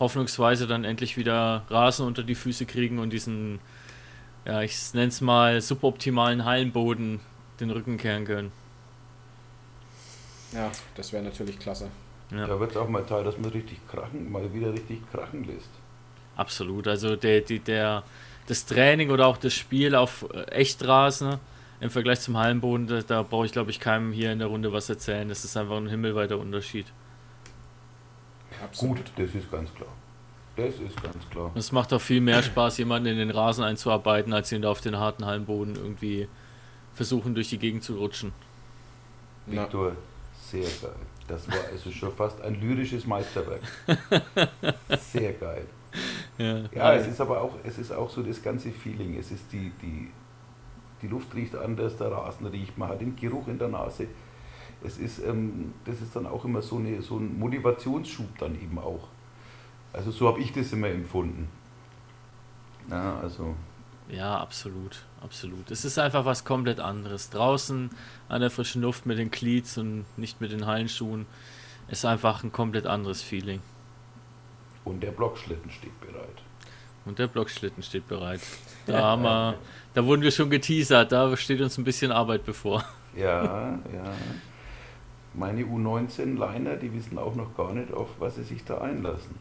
hoffnungsweise 0.00 0.66
dann 0.66 0.84
endlich 0.84 1.16
wieder 1.16 1.64
Rasen 1.68 2.06
unter 2.06 2.22
die 2.22 2.34
Füße 2.34 2.66
kriegen 2.66 2.98
und 2.98 3.10
diesen, 3.10 3.60
ja, 4.44 4.62
ich 4.62 4.92
nenne 4.92 5.08
es 5.08 5.20
mal 5.20 5.60
suboptimalen 5.60 6.44
Hallenboden 6.44 7.20
den 7.60 7.70
Rücken 7.70 7.96
kehren 7.96 8.24
können. 8.24 8.52
Ja, 10.52 10.70
das 10.96 11.12
wäre 11.12 11.22
natürlich 11.22 11.58
klasse. 11.58 11.88
Ja. 12.30 12.46
Da 12.46 12.58
wird 12.58 12.72
es 12.72 12.76
auch 12.76 12.88
mal 12.88 13.04
Teil, 13.04 13.24
dass 13.24 13.38
man 13.38 13.50
richtig 13.50 13.78
krachen, 13.88 14.30
mal 14.30 14.52
wieder 14.52 14.72
richtig 14.72 15.00
krachen 15.10 15.44
lässt. 15.44 15.70
Absolut. 16.36 16.88
Also 16.88 17.16
der, 17.16 17.40
die, 17.40 17.60
der, 17.60 18.02
das 18.46 18.66
Training 18.66 19.10
oder 19.10 19.26
auch 19.26 19.36
das 19.36 19.54
Spiel 19.54 19.94
auf 19.94 20.26
äh, 20.32 20.42
Echtrasen 20.50 21.38
im 21.80 21.90
Vergleich 21.90 22.20
zum 22.20 22.36
Hallenboden, 22.36 22.86
da, 22.86 23.02
da 23.02 23.22
brauche 23.22 23.46
ich 23.46 23.52
glaube 23.52 23.70
ich 23.70 23.80
keinem 23.80 24.12
hier 24.12 24.32
in 24.32 24.38
der 24.38 24.48
Runde 24.48 24.72
was 24.72 24.88
erzählen. 24.88 25.28
Das 25.28 25.44
ist 25.44 25.56
einfach 25.56 25.76
ein 25.76 25.88
himmelweiter 25.88 26.38
Unterschied. 26.38 26.86
Absolut. 28.62 28.96
Gut, 28.96 29.12
das 29.16 29.34
ist 29.34 29.50
ganz 29.50 29.74
klar. 29.74 29.88
Das 30.56 30.74
ist 30.76 31.02
ganz 31.02 31.28
klar. 31.30 31.46
Und 31.46 31.58
es 31.58 31.72
macht 31.72 31.92
auch 31.92 32.00
viel 32.00 32.20
mehr 32.20 32.42
Spaß, 32.42 32.78
jemanden 32.78 33.08
in 33.08 33.18
den 33.18 33.30
Rasen 33.30 33.64
einzuarbeiten, 33.64 34.32
als 34.32 34.52
ihn 34.52 34.62
da 34.62 34.70
auf 34.70 34.80
den 34.80 34.98
harten 34.98 35.26
Hallenboden 35.26 35.74
irgendwie 35.74 36.28
versuchen 36.94 37.34
durch 37.34 37.50
die 37.50 37.58
Gegend 37.58 37.82
zu 37.82 37.96
rutschen. 37.96 38.32
Na, 39.46 39.64
Viktor, 39.64 39.96
sehr 40.50 40.62
geil. 40.62 40.94
Das 41.26 41.48
war 41.48 41.56
also 41.72 41.90
schon 41.90 42.12
fast 42.14 42.40
ein 42.42 42.60
lyrisches 42.60 43.06
Meisterwerk. 43.06 43.62
Sehr 45.00 45.32
geil. 45.32 45.66
Ja, 46.38 46.64
Ja, 46.74 46.94
es 46.94 47.06
ist 47.06 47.20
aber 47.20 47.40
auch, 47.40 47.54
es 47.62 47.78
ist 47.78 47.92
auch 47.92 48.10
so 48.10 48.22
das 48.22 48.42
ganze 48.42 48.72
Feeling. 48.72 49.16
Es 49.18 49.30
ist 49.30 49.52
die, 49.52 49.70
die, 49.82 50.10
die 51.02 51.08
Luft 51.08 51.34
riecht 51.34 51.54
anders, 51.54 51.96
der 51.96 52.10
Rasen 52.10 52.46
riecht, 52.46 52.76
man 52.76 52.88
hat 52.88 53.00
den 53.00 53.14
Geruch 53.16 53.48
in 53.48 53.58
der 53.58 53.68
Nase. 53.68 54.08
Es 54.82 54.98
ist, 54.98 55.20
ähm, 55.20 55.74
das 55.84 56.00
ist 56.00 56.14
dann 56.16 56.26
auch 56.26 56.44
immer 56.44 56.60
so, 56.62 56.76
eine, 56.78 57.00
so 57.02 57.16
ein 57.18 57.38
Motivationsschub 57.38 58.36
dann 58.38 58.54
eben 58.56 58.78
auch. 58.78 59.08
Also 59.92 60.10
so 60.10 60.28
habe 60.28 60.40
ich 60.40 60.52
das 60.52 60.72
immer 60.72 60.88
empfunden. 60.88 61.48
Ja, 62.90 63.18
also 63.20 63.54
Ja, 64.08 64.38
absolut, 64.38 65.06
absolut. 65.22 65.70
Es 65.70 65.84
ist 65.84 65.98
einfach 65.98 66.24
was 66.26 66.44
komplett 66.44 66.80
anderes. 66.80 67.30
Draußen 67.30 67.90
an 68.28 68.40
der 68.40 68.50
frischen 68.50 68.82
Luft 68.82 69.06
mit 69.06 69.18
den 69.18 69.30
Cleats 69.30 69.78
und 69.78 70.04
nicht 70.18 70.40
mit 70.40 70.52
den 70.52 70.66
Hallenschuhen 70.66 71.26
ist 71.88 72.04
einfach 72.04 72.44
ein 72.44 72.52
komplett 72.52 72.86
anderes 72.86 73.22
Feeling. 73.22 73.60
Und 74.84 75.02
der 75.02 75.10
Blockschlitten 75.10 75.70
steht 75.70 75.98
bereit. 76.00 76.42
Und 77.06 77.18
der 77.18 77.26
Blockschlitten 77.26 77.82
steht 77.82 78.06
bereit. 78.08 78.40
Da 78.86 79.00
haben 79.00 79.22
wir, 79.22 79.58
da 79.94 80.04
wurden 80.04 80.20
wir 80.20 80.30
schon 80.30 80.50
geteasert, 80.50 81.10
da 81.10 81.34
steht 81.38 81.62
uns 81.62 81.78
ein 81.78 81.84
bisschen 81.84 82.12
Arbeit 82.12 82.44
bevor. 82.44 82.84
Ja, 83.16 83.78
ja. 83.94 84.12
Meine 85.32 85.62
U19-Liner, 85.62 86.76
die 86.76 86.92
wissen 86.92 87.16
auch 87.16 87.34
noch 87.34 87.56
gar 87.56 87.72
nicht, 87.72 87.92
auf 87.94 88.08
was 88.18 88.34
sie 88.34 88.42
sich 88.42 88.64
da 88.64 88.78
einlassen. 88.78 89.36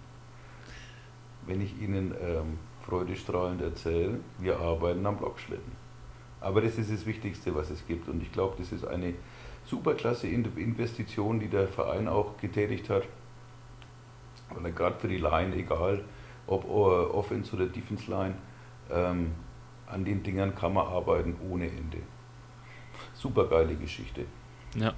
Wenn 1.45 1.59
ich 1.59 1.79
ihnen 1.81 2.13
ähm, 2.21 2.59
freudestrahlend 2.85 3.61
erzähle, 3.61 4.19
wir 4.39 4.59
arbeiten 4.59 5.05
am 5.05 5.17
Blockschlitten. 5.17 5.71
Aber 6.39 6.61
das 6.61 6.77
ist 6.77 6.91
das 6.91 7.05
Wichtigste, 7.05 7.53
was 7.55 7.69
es 7.69 7.85
gibt. 7.87 8.07
Und 8.07 8.21
ich 8.23 8.31
glaube, 8.31 8.55
das 8.59 8.71
ist 8.71 8.85
eine 8.85 9.13
superklasse 9.65 10.27
In- 10.27 10.55
Investition, 10.55 11.39
die 11.39 11.47
der 11.47 11.67
Verein 11.67 12.07
auch 12.07 12.37
getätigt 12.37 12.89
hat. 12.89 13.03
Er 14.63 14.71
gerade 14.71 14.97
für 14.99 15.07
die 15.07 15.17
Line, 15.17 15.55
egal 15.55 16.03
ob 16.47 16.65
äh, 16.65 16.67
Offense 16.67 17.55
oder 17.55 17.65
Defense 17.65 18.09
Line, 18.09 18.35
Ähm, 18.91 19.31
an 19.87 20.03
den 20.03 20.23
Dingern 20.23 20.53
kann 20.55 20.73
man 20.73 20.85
arbeiten 20.87 21.35
ohne 21.49 21.67
Ende. 21.67 21.99
Super 23.13 23.45
geile 23.45 23.75
Geschichte. 23.75 24.25
Ja. 24.75 24.93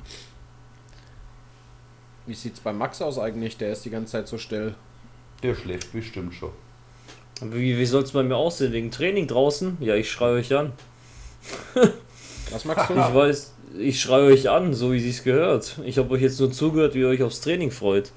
Wie 2.25 2.33
sieht's 2.33 2.59
bei 2.59 2.73
Max 2.73 3.01
aus 3.01 3.19
eigentlich? 3.19 3.57
Der 3.57 3.71
ist 3.71 3.85
die 3.85 3.89
ganze 3.89 4.13
Zeit 4.13 4.27
so 4.27 4.37
still. 4.37 4.73
Der 5.43 5.53
schläft 5.53 5.91
bestimmt 5.93 6.33
schon. 6.33 6.51
Aber 7.41 7.53
Wie, 7.53 7.77
wie 7.77 7.85
soll 7.85 8.03
es 8.03 8.11
bei 8.11 8.23
mir 8.23 8.35
aussehen? 8.35 8.73
Wegen 8.73 8.89
Training 8.89 9.27
draußen? 9.27 9.77
Ja, 9.81 9.95
ich 9.95 10.09
schreie 10.09 10.35
euch 10.35 10.55
an. 10.55 10.71
Was 12.51 12.65
magst 12.65 12.89
du? 12.89 12.93
Ich 12.93 13.13
weiß, 13.13 13.53
ich 13.77 14.01
schreie 14.01 14.25
euch 14.31 14.49
an, 14.49 14.73
so 14.73 14.93
wie 14.93 15.09
es 15.09 15.23
gehört. 15.23 15.79
Ich 15.83 15.97
habe 15.97 16.09
euch 16.13 16.21
jetzt 16.21 16.39
nur 16.39 16.51
zugehört, 16.51 16.95
wie 16.95 16.99
ihr 16.99 17.09
euch 17.09 17.23
aufs 17.23 17.41
Training 17.41 17.71
freut. 17.71 18.11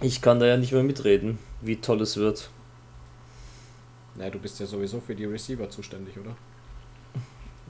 Ich 0.00 0.20
kann 0.20 0.40
da 0.40 0.46
ja 0.46 0.56
nicht 0.56 0.72
mehr 0.72 0.82
mitreden, 0.82 1.38
wie 1.60 1.76
toll 1.76 2.00
es 2.02 2.16
wird. 2.16 2.50
Na, 4.16 4.30
du 4.30 4.38
bist 4.38 4.60
ja 4.60 4.66
sowieso 4.66 5.00
für 5.00 5.14
die 5.14 5.24
Receiver 5.24 5.68
zuständig, 5.70 6.18
oder? 6.18 6.36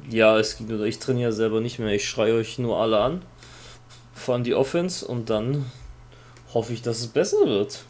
Ja, 0.09 0.39
es 0.39 0.57
geht 0.57 0.69
nur, 0.69 0.85
ich 0.85 0.99
trainiere 0.99 1.33
selber 1.33 1.61
nicht 1.61 1.79
mehr. 1.79 1.93
Ich 1.93 2.09
schreie 2.09 2.35
euch 2.35 2.59
nur 2.59 2.79
alle 2.79 3.01
an, 3.01 3.23
fahren 4.15 4.45
die 4.45 4.55
Offense 4.55 5.07
und 5.07 5.31
dann 5.31 5.65
hoffe 6.53 6.73
ich, 6.73 6.83
dass 6.83 7.01
es 7.01 7.07
besser 7.07 7.47
wird. 7.47 7.85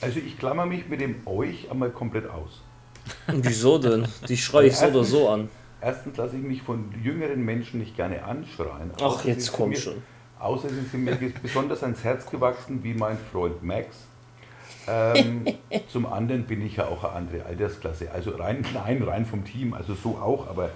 Also 0.00 0.20
ich 0.20 0.38
klammer 0.38 0.66
mich 0.66 0.88
mit 0.88 1.00
dem 1.00 1.26
euch 1.26 1.70
einmal 1.70 1.90
komplett 1.90 2.28
aus. 2.28 2.62
Und 3.28 3.46
Wieso 3.46 3.78
denn? 3.78 4.06
Die 4.28 4.36
schreie 4.36 4.68
ich 4.68 4.76
so 4.76 4.86
oder 4.86 5.04
so 5.04 5.28
an. 5.28 5.48
Erstens 5.80 6.16
lasse 6.16 6.36
ich 6.36 6.42
mich 6.42 6.62
von 6.62 6.92
jüngeren 7.02 7.44
Menschen 7.44 7.80
nicht 7.80 7.96
gerne 7.96 8.24
anschreien. 8.24 8.90
Ach, 9.00 9.24
jetzt 9.24 9.52
komm 9.52 9.70
mir, 9.70 9.78
schon. 10.38 10.46
Außerdem 10.46 10.86
sind 10.90 11.04
mir 11.04 11.16
besonders 11.42 11.82
ans 11.82 12.04
Herz 12.04 12.28
gewachsen, 12.30 12.82
wie 12.82 12.94
mein 12.94 13.18
Freund 13.32 13.62
Max. 13.62 13.88
Ähm, 14.88 15.44
zum 15.88 16.06
anderen 16.06 16.44
bin 16.44 16.64
ich 16.64 16.76
ja 16.76 16.86
auch 16.86 17.02
eine 17.02 17.14
andere 17.14 17.44
Altersklasse. 17.44 18.08
Also 18.12 18.30
rein 18.36 18.62
klein, 18.62 19.02
rein 19.02 19.26
vom 19.26 19.44
Team, 19.44 19.74
also 19.74 19.94
so 19.94 20.10
auch, 20.10 20.46
aber 20.48 20.70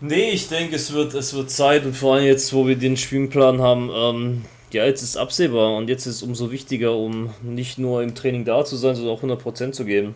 Nee, 0.00 0.30
ich 0.30 0.48
denke, 0.48 0.76
es 0.76 0.92
wird, 0.92 1.14
es 1.14 1.34
wird 1.34 1.50
Zeit 1.50 1.84
und 1.84 1.96
vor 1.96 2.14
allem 2.14 2.24
jetzt, 2.24 2.52
wo 2.52 2.68
wir 2.68 2.76
den 2.76 2.96
Spielplan 2.96 3.60
haben, 3.60 3.90
ähm, 3.92 4.44
ja, 4.72 4.84
jetzt 4.84 5.02
ist 5.02 5.16
absehbar 5.16 5.76
und 5.76 5.88
jetzt 5.88 6.06
ist 6.06 6.16
es 6.16 6.22
umso 6.22 6.52
wichtiger, 6.52 6.96
um 6.96 7.30
nicht 7.42 7.78
nur 7.78 8.02
im 8.02 8.14
Training 8.14 8.44
da 8.44 8.64
zu 8.64 8.76
sein, 8.76 8.94
sondern 8.94 9.16
auch 9.16 9.22
100% 9.22 9.72
zu 9.72 9.84
geben. 9.84 10.14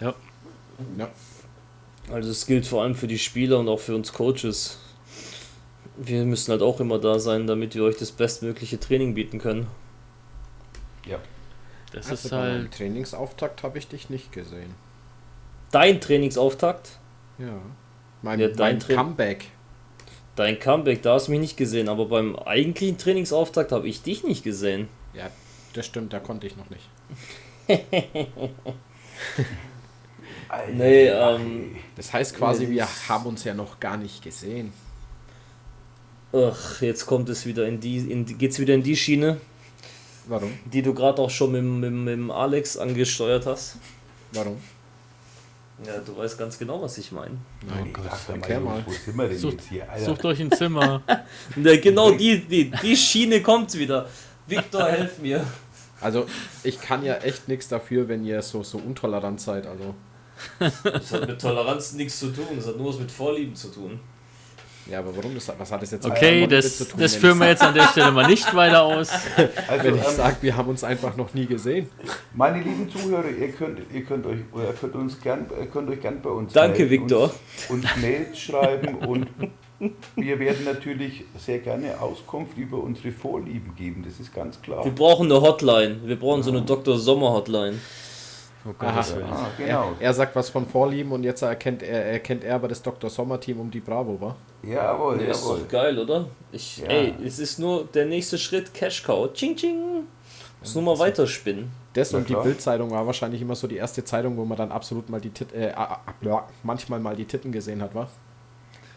Ja. 0.00 0.14
Ja. 0.98 1.08
Also 2.12 2.30
es 2.30 2.46
gilt 2.46 2.66
vor 2.66 2.82
allem 2.82 2.94
für 2.94 3.06
die 3.06 3.18
Spieler 3.18 3.58
und 3.58 3.68
auch 3.68 3.80
für 3.80 3.94
uns 3.94 4.12
Coaches. 4.12 4.78
Wir 5.98 6.24
müssen 6.24 6.50
halt 6.52 6.62
auch 6.62 6.80
immer 6.80 6.98
da 6.98 7.18
sein, 7.18 7.46
damit 7.46 7.74
wir 7.74 7.82
euch 7.84 7.96
das 7.96 8.12
bestmögliche 8.12 8.78
Training 8.78 9.14
bieten 9.14 9.38
können. 9.38 9.66
ja. 11.06 11.18
Das 11.92 12.10
Also 12.10 12.28
ist 12.28 12.30
bei 12.30 12.36
meinem 12.36 12.62
halt. 12.62 12.74
Trainingsauftakt 12.74 13.62
habe 13.62 13.78
ich 13.78 13.88
dich 13.88 14.10
nicht 14.10 14.32
gesehen. 14.32 14.74
Dein 15.70 16.00
Trainingsauftakt, 16.00 16.98
Ja. 17.38 17.60
Mein, 18.22 18.40
Ja, 18.40 18.48
dein 18.48 18.78
mein 18.78 18.78
Comeback. 18.96 19.46
dein 20.34 20.58
Comeback, 20.58 21.02
da 21.02 21.14
hast 21.14 21.28
du 21.28 21.32
mich 21.32 21.40
nicht 21.40 21.56
gesehen, 21.56 21.88
aber 21.88 22.06
beim 22.06 22.36
eigentlichen 22.36 22.98
Trainingsauftakt 22.98 23.72
habe 23.72 23.88
ich 23.88 24.02
dich 24.02 24.24
nicht 24.24 24.42
gesehen. 24.44 24.88
Ja, 25.14 25.30
das 25.74 25.86
stimmt, 25.86 26.12
da 26.12 26.18
konnte 26.20 26.46
ich 26.46 26.56
noch 26.56 26.68
nicht. 26.70 26.88
Alter, 30.48 30.72
Nee, 30.72 31.08
ähm, 31.08 31.76
Das 31.96 32.12
heißt 32.12 32.36
quasi, 32.36 32.68
wir 32.68 32.86
haben 33.08 33.26
uns 33.26 33.44
ja 33.44 33.54
noch 33.54 33.80
gar 33.80 33.96
nicht 33.96 34.22
gesehen. 34.22 34.72
Ach, 36.32 36.80
jetzt 36.82 37.06
kommt 37.06 37.28
es 37.28 37.46
wieder 37.46 37.66
in 37.66 37.80
die, 37.80 37.98
in, 37.98 38.26
geht's 38.38 38.58
wieder 38.58 38.74
in 38.74 38.82
die 38.82 38.96
Schiene, 38.96 39.40
Warum? 40.26 40.52
die 40.64 40.82
du 40.82 40.92
gerade 40.92 41.22
auch 41.22 41.30
schon 41.30 41.52
mit, 41.52 41.62
mit, 41.62 41.92
mit 41.92 42.12
dem 42.14 42.30
Alex 42.30 42.76
angesteuert 42.76 43.46
hast. 43.46 43.76
Warum? 44.32 44.56
Ja, 45.84 45.98
du 45.98 46.16
weißt 46.16 46.38
ganz 46.38 46.58
genau, 46.58 46.80
was 46.80 46.96
ich 46.98 47.12
meine. 47.12 47.36
Nein, 47.66 47.86
ich 47.94 48.02
dachte 48.02 48.32
erklär 48.32 48.60
mal, 48.60 48.70
mal. 48.70 48.84
Jungs, 48.86 48.86
wo 48.86 49.04
sind 49.04 49.16
wir 49.16 49.28
denn 49.28 49.38
Sucht, 49.38 49.52
jetzt 49.54 49.68
hier? 49.68 49.90
Alter, 49.90 50.04
sucht 50.04 50.24
euch 50.24 50.40
ein 50.40 50.50
Zimmer. 50.50 51.02
Ja, 51.06 51.76
genau 51.82 52.12
die, 52.12 52.40
die, 52.40 52.70
die 52.70 52.96
Schiene 52.96 53.42
kommt 53.42 53.74
wieder. 53.74 54.08
Victor, 54.46 54.86
helf 54.86 55.18
mir. 55.18 55.44
Also, 56.00 56.26
ich 56.62 56.80
kann 56.80 57.04
ja 57.04 57.16
echt 57.16 57.48
nichts 57.48 57.68
dafür, 57.68 58.08
wenn 58.08 58.24
ihr 58.24 58.40
so, 58.42 58.62
so 58.62 58.78
untolerant 58.78 59.40
seid. 59.40 59.66
Also, 59.66 59.94
Das 60.58 61.12
hat 61.12 61.26
mit 61.26 61.40
Toleranz 61.40 61.92
nichts 61.92 62.18
zu 62.18 62.28
tun, 62.28 62.46
das 62.56 62.66
hat 62.66 62.76
nur 62.76 62.88
was 62.90 62.98
mit 62.98 63.10
Vorlieben 63.10 63.54
zu 63.54 63.68
tun. 63.68 64.00
Ja, 64.90 65.00
aber 65.00 65.16
warum? 65.16 65.34
Das, 65.34 65.52
was 65.58 65.72
hat 65.72 65.82
das 65.82 65.90
jetzt 65.90 66.06
Okay, 66.06 66.42
mit 66.42 66.52
das, 66.52 66.78
zu 66.78 66.84
tun, 66.84 67.00
das 67.00 67.14
wenn 67.14 67.20
führen 67.20 67.38
wir 67.38 67.48
jetzt 67.48 67.62
an 67.62 67.74
der 67.74 67.88
Stelle 67.88 68.12
mal 68.12 68.26
nicht 68.28 68.54
weiter 68.54 68.82
aus. 68.84 69.10
also, 69.68 69.84
Wenn 69.84 69.96
ich 69.96 70.06
ähm, 70.06 70.14
sage, 70.14 70.36
wir 70.40 70.56
haben 70.56 70.68
uns 70.68 70.84
einfach 70.84 71.16
noch 71.16 71.34
nie 71.34 71.46
gesehen. 71.46 71.88
Meine 72.34 72.58
lieben 72.58 72.88
Zuhörer, 72.88 73.28
ihr 73.28 73.50
könnt, 73.52 73.80
ihr 73.92 74.04
könnt 74.04 74.26
euch 74.26 74.38
oder 74.52 74.72
könnt 74.72 74.94
uns 74.94 75.20
gern, 75.20 75.46
ihr 75.58 75.66
könnt 75.66 75.90
euch 75.90 76.00
gern 76.00 76.20
bei 76.22 76.30
uns 76.30 76.52
Danke, 76.52 76.84
melden, 76.84 76.90
Viktor. 76.90 77.30
Uns, 77.68 77.84
uns 77.84 77.96
Mails 78.00 78.38
schreiben 78.38 78.94
und 78.96 79.26
wir 80.14 80.38
werden 80.38 80.64
natürlich 80.64 81.24
sehr 81.38 81.58
gerne 81.58 82.00
Auskunft 82.00 82.56
über 82.56 82.78
unsere 82.78 83.12
Vorlieben 83.12 83.74
geben. 83.76 84.04
Das 84.06 84.20
ist 84.20 84.34
ganz 84.34 84.60
klar. 84.62 84.84
Wir 84.84 84.92
brauchen 84.92 85.30
eine 85.30 85.40
Hotline. 85.40 86.00
Wir 86.04 86.16
brauchen 86.16 86.42
so 86.42 86.50
eine 86.50 86.62
Dr. 86.62 86.96
Sommer 86.98 87.32
Hotline. 87.32 87.76
Oh 88.66 88.74
Aha. 88.78 89.00
Ah, 89.30 89.46
genau. 89.56 89.92
Er, 90.00 90.06
er 90.06 90.14
sagt 90.14 90.34
was 90.34 90.48
von 90.48 90.66
Vorlieben 90.66 91.12
und 91.12 91.22
jetzt 91.22 91.42
erkennt 91.42 91.82
er, 91.82 92.04
erkennt 92.06 92.42
er 92.42 92.56
aber 92.56 92.68
das 92.68 92.82
Dr. 92.82 93.08
Sommer-Team 93.08 93.60
um 93.60 93.70
die 93.70 93.80
Bravo, 93.80 94.20
war? 94.20 94.36
Jawohl, 94.66 95.18
Der 95.18 95.28
ist 95.28 95.42
jawohl. 95.44 95.60
doch 95.60 95.68
geil, 95.68 95.98
oder? 95.98 96.26
Ich, 96.52 96.78
Ja. 96.78 96.86
Ey, 96.86 97.14
es 97.24 97.38
ist 97.38 97.58
nur 97.58 97.84
der 97.86 98.06
nächste 98.06 98.36
Schritt 98.38 98.72
Cash 98.74 99.02
Cow. 99.02 99.32
Ching 99.32 99.54
ching. 99.56 100.04
Muss 100.60 100.74
nur 100.74 100.82
mal 100.84 100.98
weiterspinnen. 100.98 101.70
Das 101.92 102.12
und 102.12 102.28
die. 102.28 102.34
Bild-Zeitung 102.34 102.90
war 102.90 103.06
wahrscheinlich 103.06 103.40
immer 103.40 103.54
so 103.54 103.66
die 103.66 103.76
erste 103.76 104.04
Zeitung, 104.04 104.36
wo 104.36 104.44
man 104.44 104.58
dann 104.58 104.72
absolut 104.72 105.08
mal 105.08 105.20
die 105.20 105.30
Tit 105.30 105.52
äh, 105.52 105.72
ja, 106.20 106.48
manchmal 106.62 106.98
mal 107.00 107.14
die 107.16 107.24
Titten 107.24 107.52
gesehen 107.52 107.80
hat, 107.82 107.94
war? 107.94 108.08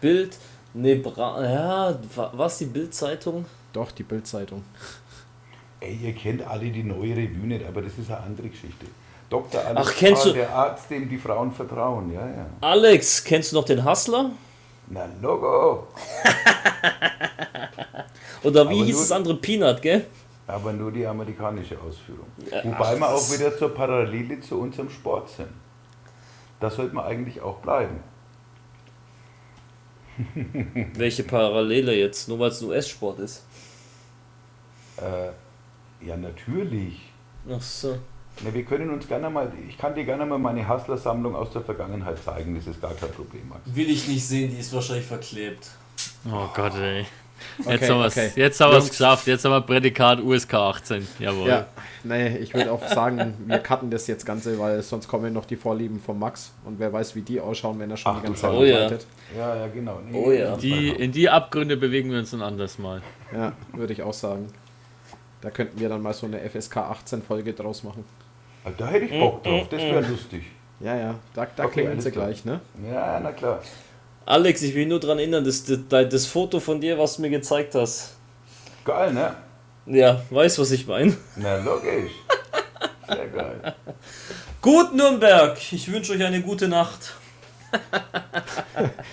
Bild, 0.02 0.38
ne, 0.74 0.96
Bra 0.96 1.44
ja, 1.44 2.00
wa- 2.16 2.32
was 2.36 2.58
die 2.58 2.66
Bild-Zeitung? 2.66 3.46
Doch, 3.74 3.92
die 3.92 4.04
Bild-Zeitung. 4.04 4.64
Ey, 5.82 5.96
ihr 6.02 6.14
kennt 6.14 6.46
alle 6.46 6.70
die 6.70 6.84
neue 6.84 7.16
Revue 7.16 7.48
nicht, 7.48 7.66
aber 7.66 7.82
das 7.82 7.98
ist 7.98 8.10
eine 8.10 8.20
andere 8.22 8.50
Geschichte. 8.50 8.86
Dr. 9.30 9.62
Alex 9.64 9.88
Ach, 9.88 9.96
kennst 9.98 10.24
Pahl, 10.24 10.32
du- 10.34 10.38
der 10.40 10.50
Arzt, 10.50 10.90
dem 10.90 11.08
die 11.08 11.18
Frauen 11.18 11.52
vertrauen. 11.52 12.12
Ja, 12.12 12.26
ja. 12.26 12.46
Alex, 12.62 13.24
kennst 13.24 13.52
du 13.52 13.58
noch 13.58 13.66
den 13.66 13.86
Hustler? 13.86 14.32
Na, 14.90 15.08
Logo. 15.22 15.88
Oder 18.44 18.70
wie 18.70 18.76
Aber 18.76 18.86
hieß 18.86 18.96
nur- 18.96 19.04
das 19.04 19.12
andere 19.12 19.36
Peanut, 19.36 19.82
gell? 19.82 20.06
Aber 20.48 20.74
nur 20.74 20.92
die 20.92 21.06
amerikanische 21.06 21.78
Ausführung. 21.80 22.26
Wobei 22.64 22.98
wir 23.00 23.08
auch 23.10 23.32
wieder 23.32 23.56
zur 23.56 23.72
Parallele 23.74 24.40
zu 24.42 24.60
unserem 24.60 24.90
Sport 24.90 25.30
sind. 25.30 25.50
Da 26.60 26.70
sollte 26.72 26.96
man 26.96 27.06
eigentlich 27.06 27.40
auch 27.42 27.60
bleiben. 27.60 28.00
Welche 30.96 31.24
Parallele 31.24 31.96
jetzt? 31.96 32.28
Nur 32.28 32.40
weil 32.40 32.50
es 32.50 32.62
ein 32.62 32.68
US-Sport 32.70 33.20
ist. 33.20 33.46
Äh, 34.98 35.30
ja, 36.06 36.18
natürlich. 36.18 37.12
Ach 37.50 37.62
so. 37.62 37.98
Na, 38.44 38.54
wir 38.54 38.64
können 38.64 38.90
uns 38.90 39.08
gerne 39.08 39.30
mal, 39.30 39.52
ich 39.68 39.78
kann 39.78 39.96
dir 39.96 40.06
gerne 40.06 40.26
mal 40.26 40.40
meine 40.40 40.68
Hustler-Sammlung 40.68 41.36
aus 41.36 41.52
der 41.52 41.62
Vergangenheit 41.62 42.24
zeigen, 42.24 42.56
das 42.56 42.68
ist 42.68 42.82
gar 42.82 42.94
kein 42.94 43.12
Problem, 43.12 43.50
Max. 43.50 43.62
Will 43.66 43.90
ich 43.90 44.08
nicht 44.08 44.26
sehen, 44.26 44.52
die 44.52 44.60
ist 44.60 44.74
wahrscheinlich 44.74 45.06
verklebt. 45.06 45.68
Oh 46.32 46.48
Gott, 46.54 46.76
ey. 46.76 47.06
Okay, 47.60 47.72
Jetzt 47.72 47.90
haben 47.90 48.00
wir 48.00 48.06
es 48.06 48.18
okay. 48.18 48.32
jetzt 48.36 48.62
haben 48.62 48.88
geschafft. 48.88 49.28
Jetzt 49.28 49.46
haben 49.46 49.52
wir 49.52 49.62
Prädikat 49.62 50.22
USK 50.22 50.54
18. 50.54 51.08
Jawohl. 51.20 51.48
Ja, 51.48 51.66
nee, 52.04 52.38
ich 52.38 52.54
würde 52.54 52.72
auch 52.72 52.86
sagen, 52.88 53.34
wir 53.46 53.60
cutten 53.60 53.90
das 53.90 54.08
jetzt 54.08 54.26
Ganze, 54.26 54.58
weil 54.60 54.82
sonst 54.82 55.08
kommen 55.08 55.34
noch 55.34 55.46
die 55.46 55.56
Vorlieben 55.56 56.00
von 56.00 56.20
Max 56.20 56.52
und 56.66 56.80
wer 56.80 56.92
weiß, 56.92 57.16
wie 57.16 57.22
die 57.22 57.40
ausschauen, 57.40 57.80
wenn 57.80 57.92
er 57.92 57.98
schon 57.98 58.14
Ach, 58.14 58.20
die 58.20 58.28
ganze 58.28 58.42
Zeit. 58.42 58.52
Oh 58.54 58.64
ja. 58.64 58.84
begleitet. 58.84 59.08
Ja, 59.38 59.56
ja, 59.56 59.68
genau. 59.68 60.00
Nee, 60.10 60.18
Oh 60.18 60.32
ja. 60.32 60.58
Die, 60.58 60.90
in 60.90 61.12
die 61.12 61.30
Abgründe 61.30 61.78
bewegen 61.78 62.12
wir 62.12 62.20
uns 62.20 62.34
ein 62.34 62.42
anderes 62.42 62.80
Mal. 62.80 63.02
Ja, 63.34 63.54
würde 63.74 63.94
ich 63.94 64.04
auch 64.04 64.14
sagen. 64.14 64.48
Da 65.42 65.50
könnten 65.50 65.80
wir 65.80 65.88
dann 65.88 66.02
mal 66.02 66.14
so 66.14 66.26
eine 66.26 66.40
FSK 66.40 66.78
18 66.78 67.22
Folge 67.22 67.54
draus 67.54 67.84
machen. 67.84 68.04
Ah, 68.64 68.70
Da 68.78 68.88
hätte 68.88 69.06
ich 69.06 69.20
Bock 69.20 69.44
drauf, 69.44 69.68
das 69.70 69.82
wäre 69.82 70.02
lustig. 70.02 70.44
Ja, 70.80 70.96
ja, 70.96 71.16
da, 71.34 71.46
da 71.56 71.64
Okay, 71.66 71.74
klingen 71.74 71.92
alles 71.92 72.04
sie 72.06 72.12
gleich, 72.12 72.46
ne? 72.46 72.62
Ja, 72.90 73.20
na 73.20 73.32
klar. 73.32 73.62
Alex, 74.26 74.62
ich 74.62 74.76
will 74.76 74.86
nur 74.86 75.00
daran 75.00 75.20
erinnern, 75.20 75.44
das, 75.44 75.64
das, 75.64 75.80
das 75.90 76.26
Foto 76.26 76.60
von 76.60 76.80
dir, 76.80 76.98
was 76.98 77.16
du 77.16 77.24
mir 77.24 77.30
gezeigt 77.30 77.76
hast. 77.76 78.16
Geil, 78.86 79.14
ne? 79.14 79.36
Ja, 79.88 80.22
weißt 80.30 80.60
was 80.60 80.72
ich 80.72 80.86
meine. 80.88 81.16
Na, 81.36 81.58
logisch. 81.58 82.12
Sehr 83.08 83.28
geil. 83.28 83.76
Gut, 84.62 84.94
Nürnberg. 84.94 85.58
Ich 85.72 85.92
wünsche 85.92 86.14
euch 86.14 86.24
eine 86.24 86.42
gute 86.42 86.68
Nacht. 86.68 87.16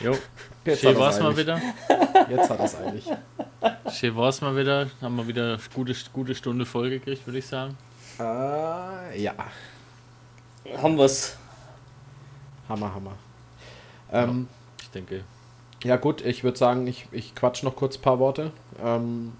Jo. 0.02 0.16
Jetzt 0.64 0.80
Schön 0.80 0.98
war's 0.98 1.20
mal 1.20 1.36
wieder. 1.36 1.60
Jetzt 2.28 2.50
hat 2.50 2.60
es 2.60 2.74
eigentlich. 2.74 3.04
Schön 3.92 4.16
war's 4.16 4.40
mal 4.40 4.56
wieder. 4.56 4.88
Haben 5.00 5.16
wir 5.16 5.26
wieder 5.28 5.58
gute, 5.72 5.94
gute 6.12 6.34
Stunde 6.34 6.66
voll 6.66 6.90
gekriegt, 6.90 7.26
würde 7.26 7.38
ich 7.38 7.46
sagen. 7.46 7.76
Äh, 8.18 9.22
ja, 9.22 9.34
Haben 10.82 10.96
wir's. 10.98 11.36
Hammer, 12.68 12.94
Hammer. 12.94 13.12
Ähm, 14.12 14.48
Ich 14.80 14.90
denke. 14.90 15.24
ja 15.84 15.96
gut, 15.96 16.24
ich 16.24 16.42
würde 16.42 16.58
sagen, 16.58 16.86
ich, 16.86 17.06
ich 17.12 17.34
quatsch 17.34 17.62
noch 17.62 17.76
kurz 17.76 17.96
ein 17.98 18.02
paar 18.02 18.18
Worte. 18.18 18.52
Ähm, 18.82 19.32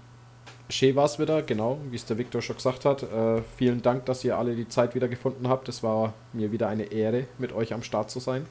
schön 0.69 0.95
war 0.95 1.05
es 1.05 1.19
wieder, 1.19 1.41
genau, 1.41 1.79
wie 1.89 1.95
es 1.95 2.05
der 2.05 2.17
Viktor 2.17 2.41
schon 2.41 2.55
gesagt 2.57 2.85
hat. 2.85 3.03
Äh, 3.03 3.41
vielen 3.57 3.81
Dank, 3.81 4.05
dass 4.05 4.23
ihr 4.23 4.37
alle 4.37 4.55
die 4.55 4.67
Zeit 4.69 4.95
wieder 4.95 5.07
gefunden 5.07 5.47
habt. 5.49 5.67
Es 5.69 5.83
war 5.83 6.13
mir 6.33 6.51
wieder 6.51 6.67
eine 6.69 6.83
Ehre, 6.83 7.27
mit 7.37 7.51
euch 7.53 7.73
am 7.73 7.83
Start 7.83 8.09
zu 8.11 8.19
sein. 8.19 8.45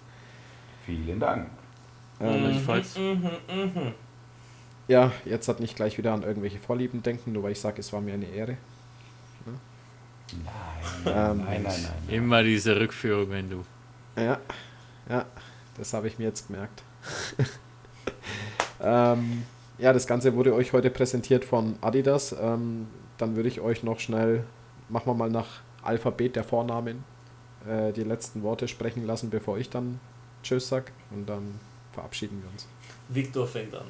Vielen 0.85 1.21
Dank. 1.21 1.49
Ähm, 2.21 2.41
Gleichfalls. 2.51 2.99
ja, 4.89 5.13
jetzt 5.25 5.49
hat 5.49 5.61
nicht 5.61 5.77
gleich 5.77 5.99
wieder 5.99 6.13
an 6.13 6.23
irgendwelche 6.23 6.59
Vorlieben 6.59 7.03
denken, 7.03 7.33
nur 7.33 7.43
weil 7.43 7.53
ich 7.53 7.61
sage, 7.61 7.81
es 7.81 7.93
war 7.93 8.01
mir 8.01 8.15
eine 8.15 8.27
Ehre. 8.27 8.57
Nein, 10.33 10.53
Ähm, 11.07 11.45
nein, 11.45 11.63
nein, 11.63 11.83
nein. 11.83 11.93
Immer 12.09 12.43
diese 12.43 12.79
Rückführung, 12.79 13.31
wenn 13.31 13.51
du. 13.51 13.65
Ja, 14.17 14.39
ja, 15.09 15.25
das 15.77 15.93
habe 15.93 16.09
ich 16.09 16.19
mir 16.19 16.25
jetzt 16.25 16.49
gemerkt. 16.49 16.83
ähm, 18.81 19.45
ja, 19.79 19.93
das 19.93 20.07
Ganze 20.07 20.35
wurde 20.35 20.55
euch 20.55 20.73
heute 20.73 20.91
präsentiert 20.91 21.45
von 21.45 21.77
Adidas. 21.81 22.35
Ähm, 22.41 22.89
dann 23.19 23.37
würde 23.37 23.49
ich 23.49 23.61
euch 23.61 23.83
noch 23.83 24.01
schnell, 24.01 24.45
machen 24.89 25.07
wir 25.07 25.15
mal 25.15 25.31
nach 25.31 25.61
Alphabet 25.83 26.37
der 26.37 26.45
Vornamen, 26.45 27.05
äh, 27.69 27.93
die 27.93 28.03
letzten 28.03 28.43
Worte 28.43 28.69
sprechen 28.69 29.07
lassen, 29.07 29.31
bevor 29.31 29.59
ich 29.59 29.71
dann 29.71 30.01
Tschüss 30.43 30.69
sag. 30.69 30.93
Und 31.11 31.27
dann 31.27 31.61
verabschieden 31.93 32.43
wir 32.43 32.51
uns. 32.51 32.67
Viktor 33.09 33.47
fängt 33.47 33.75
an. 33.75 33.87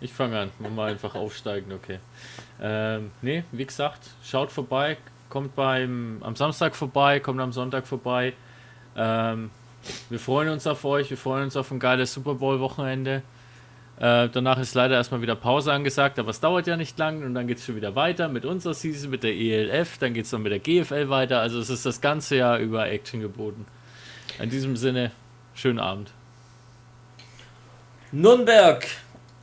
Ich 0.00 0.12
fange 0.12 0.38
an, 0.38 0.50
machen 0.60 0.76
wir 0.76 0.84
einfach 0.84 1.16
aufsteigen, 1.16 1.72
okay. 1.72 1.98
Ähm, 2.60 3.10
nee, 3.20 3.42
wie 3.50 3.66
gesagt, 3.66 4.10
schaut 4.22 4.52
vorbei, 4.52 4.96
kommt 5.28 5.54
beim 5.54 6.18
am 6.22 6.36
Samstag 6.36 6.74
vorbei, 6.74 7.20
kommt 7.20 7.40
am 7.40 7.52
Sonntag 7.52 7.86
vorbei. 7.86 8.32
Ähm, 8.96 9.50
wir 10.10 10.18
freuen 10.18 10.48
uns 10.48 10.66
auf 10.66 10.84
euch, 10.84 11.10
wir 11.10 11.16
freuen 11.16 11.44
uns 11.44 11.56
auf 11.56 11.70
ein 11.70 11.78
geiles 11.78 12.12
Super 12.12 12.34
Bowl-Wochenende. 12.34 13.22
Äh, 13.98 14.28
danach 14.28 14.58
ist 14.58 14.74
leider 14.74 14.94
erstmal 14.94 15.22
wieder 15.22 15.34
Pause 15.34 15.72
angesagt, 15.72 16.18
aber 16.18 16.30
es 16.30 16.38
dauert 16.38 16.68
ja 16.68 16.76
nicht 16.76 16.98
lang 16.98 17.24
und 17.24 17.34
dann 17.34 17.48
geht 17.48 17.58
es 17.58 17.64
schon 17.64 17.74
wieder 17.74 17.96
weiter 17.96 18.28
mit 18.28 18.44
unserer 18.44 18.74
Season, 18.74 19.10
mit 19.10 19.24
der 19.24 19.34
ELF, 19.34 19.98
dann 19.98 20.14
geht 20.14 20.24
es 20.24 20.30
dann 20.30 20.42
mit 20.42 20.52
der 20.52 20.60
GFL 20.60 21.08
weiter. 21.08 21.40
Also 21.40 21.58
es 21.58 21.68
ist 21.68 21.84
das 21.84 22.00
ganze 22.00 22.36
Jahr 22.36 22.58
über 22.58 22.88
Action 22.88 23.20
geboten. 23.20 23.66
In 24.38 24.50
diesem 24.50 24.76
Sinne, 24.76 25.10
schönen 25.54 25.80
Abend. 25.80 26.12
Nürnberg, 28.12 28.86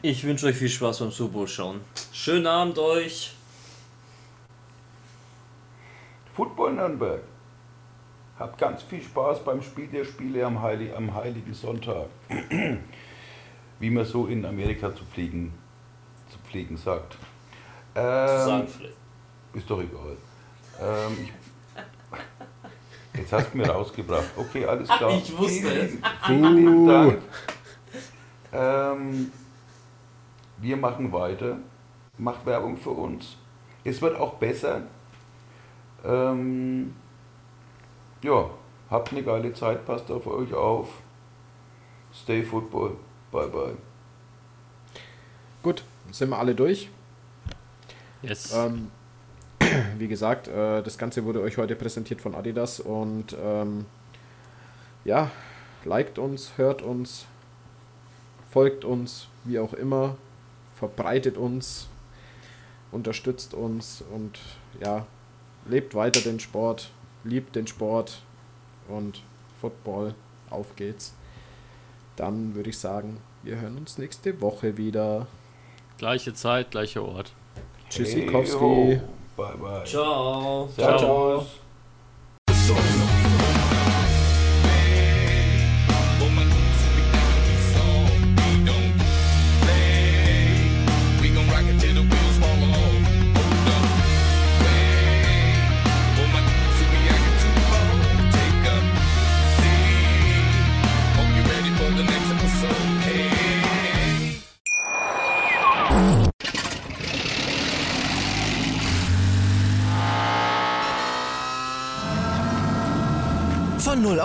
ich 0.01 0.23
wünsche 0.23 0.47
euch 0.47 0.55
viel 0.55 0.69
Spaß 0.69 0.99
beim 0.99 1.11
Super 1.11 1.33
Bowl 1.33 1.47
schauen. 1.47 1.81
Schönen 2.13 2.47
Abend 2.47 2.79
euch. 2.79 3.34
Football 6.35 6.73
Nürnberg. 6.73 7.21
Habt 8.37 8.57
ganz 8.57 8.83
viel 8.83 9.01
Spaß 9.01 9.45
beim 9.45 9.61
Spiel 9.61 9.87
der 9.87 10.03
Spiele 10.03 10.45
am, 10.45 10.61
Heilig, 10.61 10.93
am 10.93 11.13
Heiligen 11.13 11.53
Sonntag. 11.53 12.07
Wie 13.79 13.89
man 13.89 14.03
so 14.03 14.27
in 14.27 14.45
Amerika 14.45 14.93
zu 14.93 15.05
pflegen, 15.05 15.53
zu 16.29 16.37
pflegen 16.39 16.75
sagt. 16.75 17.17
Ähm, 17.95 18.67
ist 19.53 19.69
doch 19.69 19.79
egal. 19.81 20.17
Ähm, 20.81 21.29
ich, 23.13 23.19
jetzt 23.19 23.31
hast 23.31 23.53
du 23.53 23.57
mir 23.57 23.69
rausgebracht. 23.69 24.27
Okay, 24.35 24.65
alles 24.65 24.89
klar. 24.89 25.11
Ich 25.11 25.37
wusste 25.37 25.71
vielen, 25.71 26.03
vielen 26.25 26.55
lieben 26.55 26.87
Dank. 26.87 27.21
Ähm, 28.51 29.31
wir 30.57 30.75
machen 30.75 31.13
weiter. 31.13 31.57
Macht 32.17 32.45
Werbung 32.45 32.75
für 32.75 32.91
uns. 32.91 33.37
Es 33.85 34.01
wird 34.01 34.19
auch 34.19 34.33
besser. 34.33 34.81
Ähm, 36.05 36.95
ja, 38.21 38.49
habt 38.89 39.11
eine 39.11 39.23
geile 39.23 39.53
Zeit, 39.53 39.85
passt 39.85 40.09
auf 40.11 40.27
euch 40.27 40.53
auf. 40.53 40.89
Stay 42.13 42.43
Football. 42.43 42.95
Bye 43.31 43.47
bye. 43.47 43.77
Gut, 45.63 45.83
sind 46.11 46.29
wir 46.29 46.37
alle 46.37 46.55
durch. 46.55 46.89
Yes. 48.21 48.53
Ähm, 48.53 48.91
wie 49.97 50.07
gesagt, 50.07 50.47
äh, 50.47 50.81
das 50.81 50.97
Ganze 50.97 51.25
wurde 51.25 51.41
euch 51.41 51.57
heute 51.57 51.75
präsentiert 51.75 52.21
von 52.21 52.35
Adidas 52.35 52.79
und 52.79 53.35
ähm, 53.41 53.85
ja, 55.03 55.31
liked 55.83 56.19
uns, 56.19 56.51
hört 56.57 56.81
uns, 56.81 57.25
folgt 58.49 58.85
uns, 58.85 59.27
wie 59.43 59.59
auch 59.59 59.73
immer, 59.73 60.17
verbreitet 60.75 61.37
uns, 61.37 61.87
unterstützt 62.91 63.53
uns 63.53 64.03
und 64.13 64.39
ja, 64.81 65.05
lebt 65.65 65.95
weiter 65.95 66.21
den 66.21 66.39
Sport, 66.39 66.89
liebt 67.23 67.55
den 67.55 67.67
Sport 67.67 68.21
und 68.87 69.21
Football, 69.59 70.13
auf 70.49 70.75
geht's. 70.75 71.13
Dann 72.15 72.55
würde 72.55 72.69
ich 72.69 72.77
sagen, 72.77 73.17
wir 73.43 73.59
hören 73.59 73.77
uns 73.77 73.97
nächste 73.97 74.39
Woche 74.41 74.77
wieder. 74.77 75.27
Gleiche 75.97 76.33
Zeit, 76.33 76.71
gleicher 76.71 77.03
Ort. 77.03 77.33
Tschüssikowski. 77.89 78.59
Hey. 78.59 79.01
Bye 79.35 79.57
bye. 79.57 79.83
Ciao. 79.83 80.69
Ciao, 80.75 80.97
ciao. 80.97 81.45
We 82.67 83.04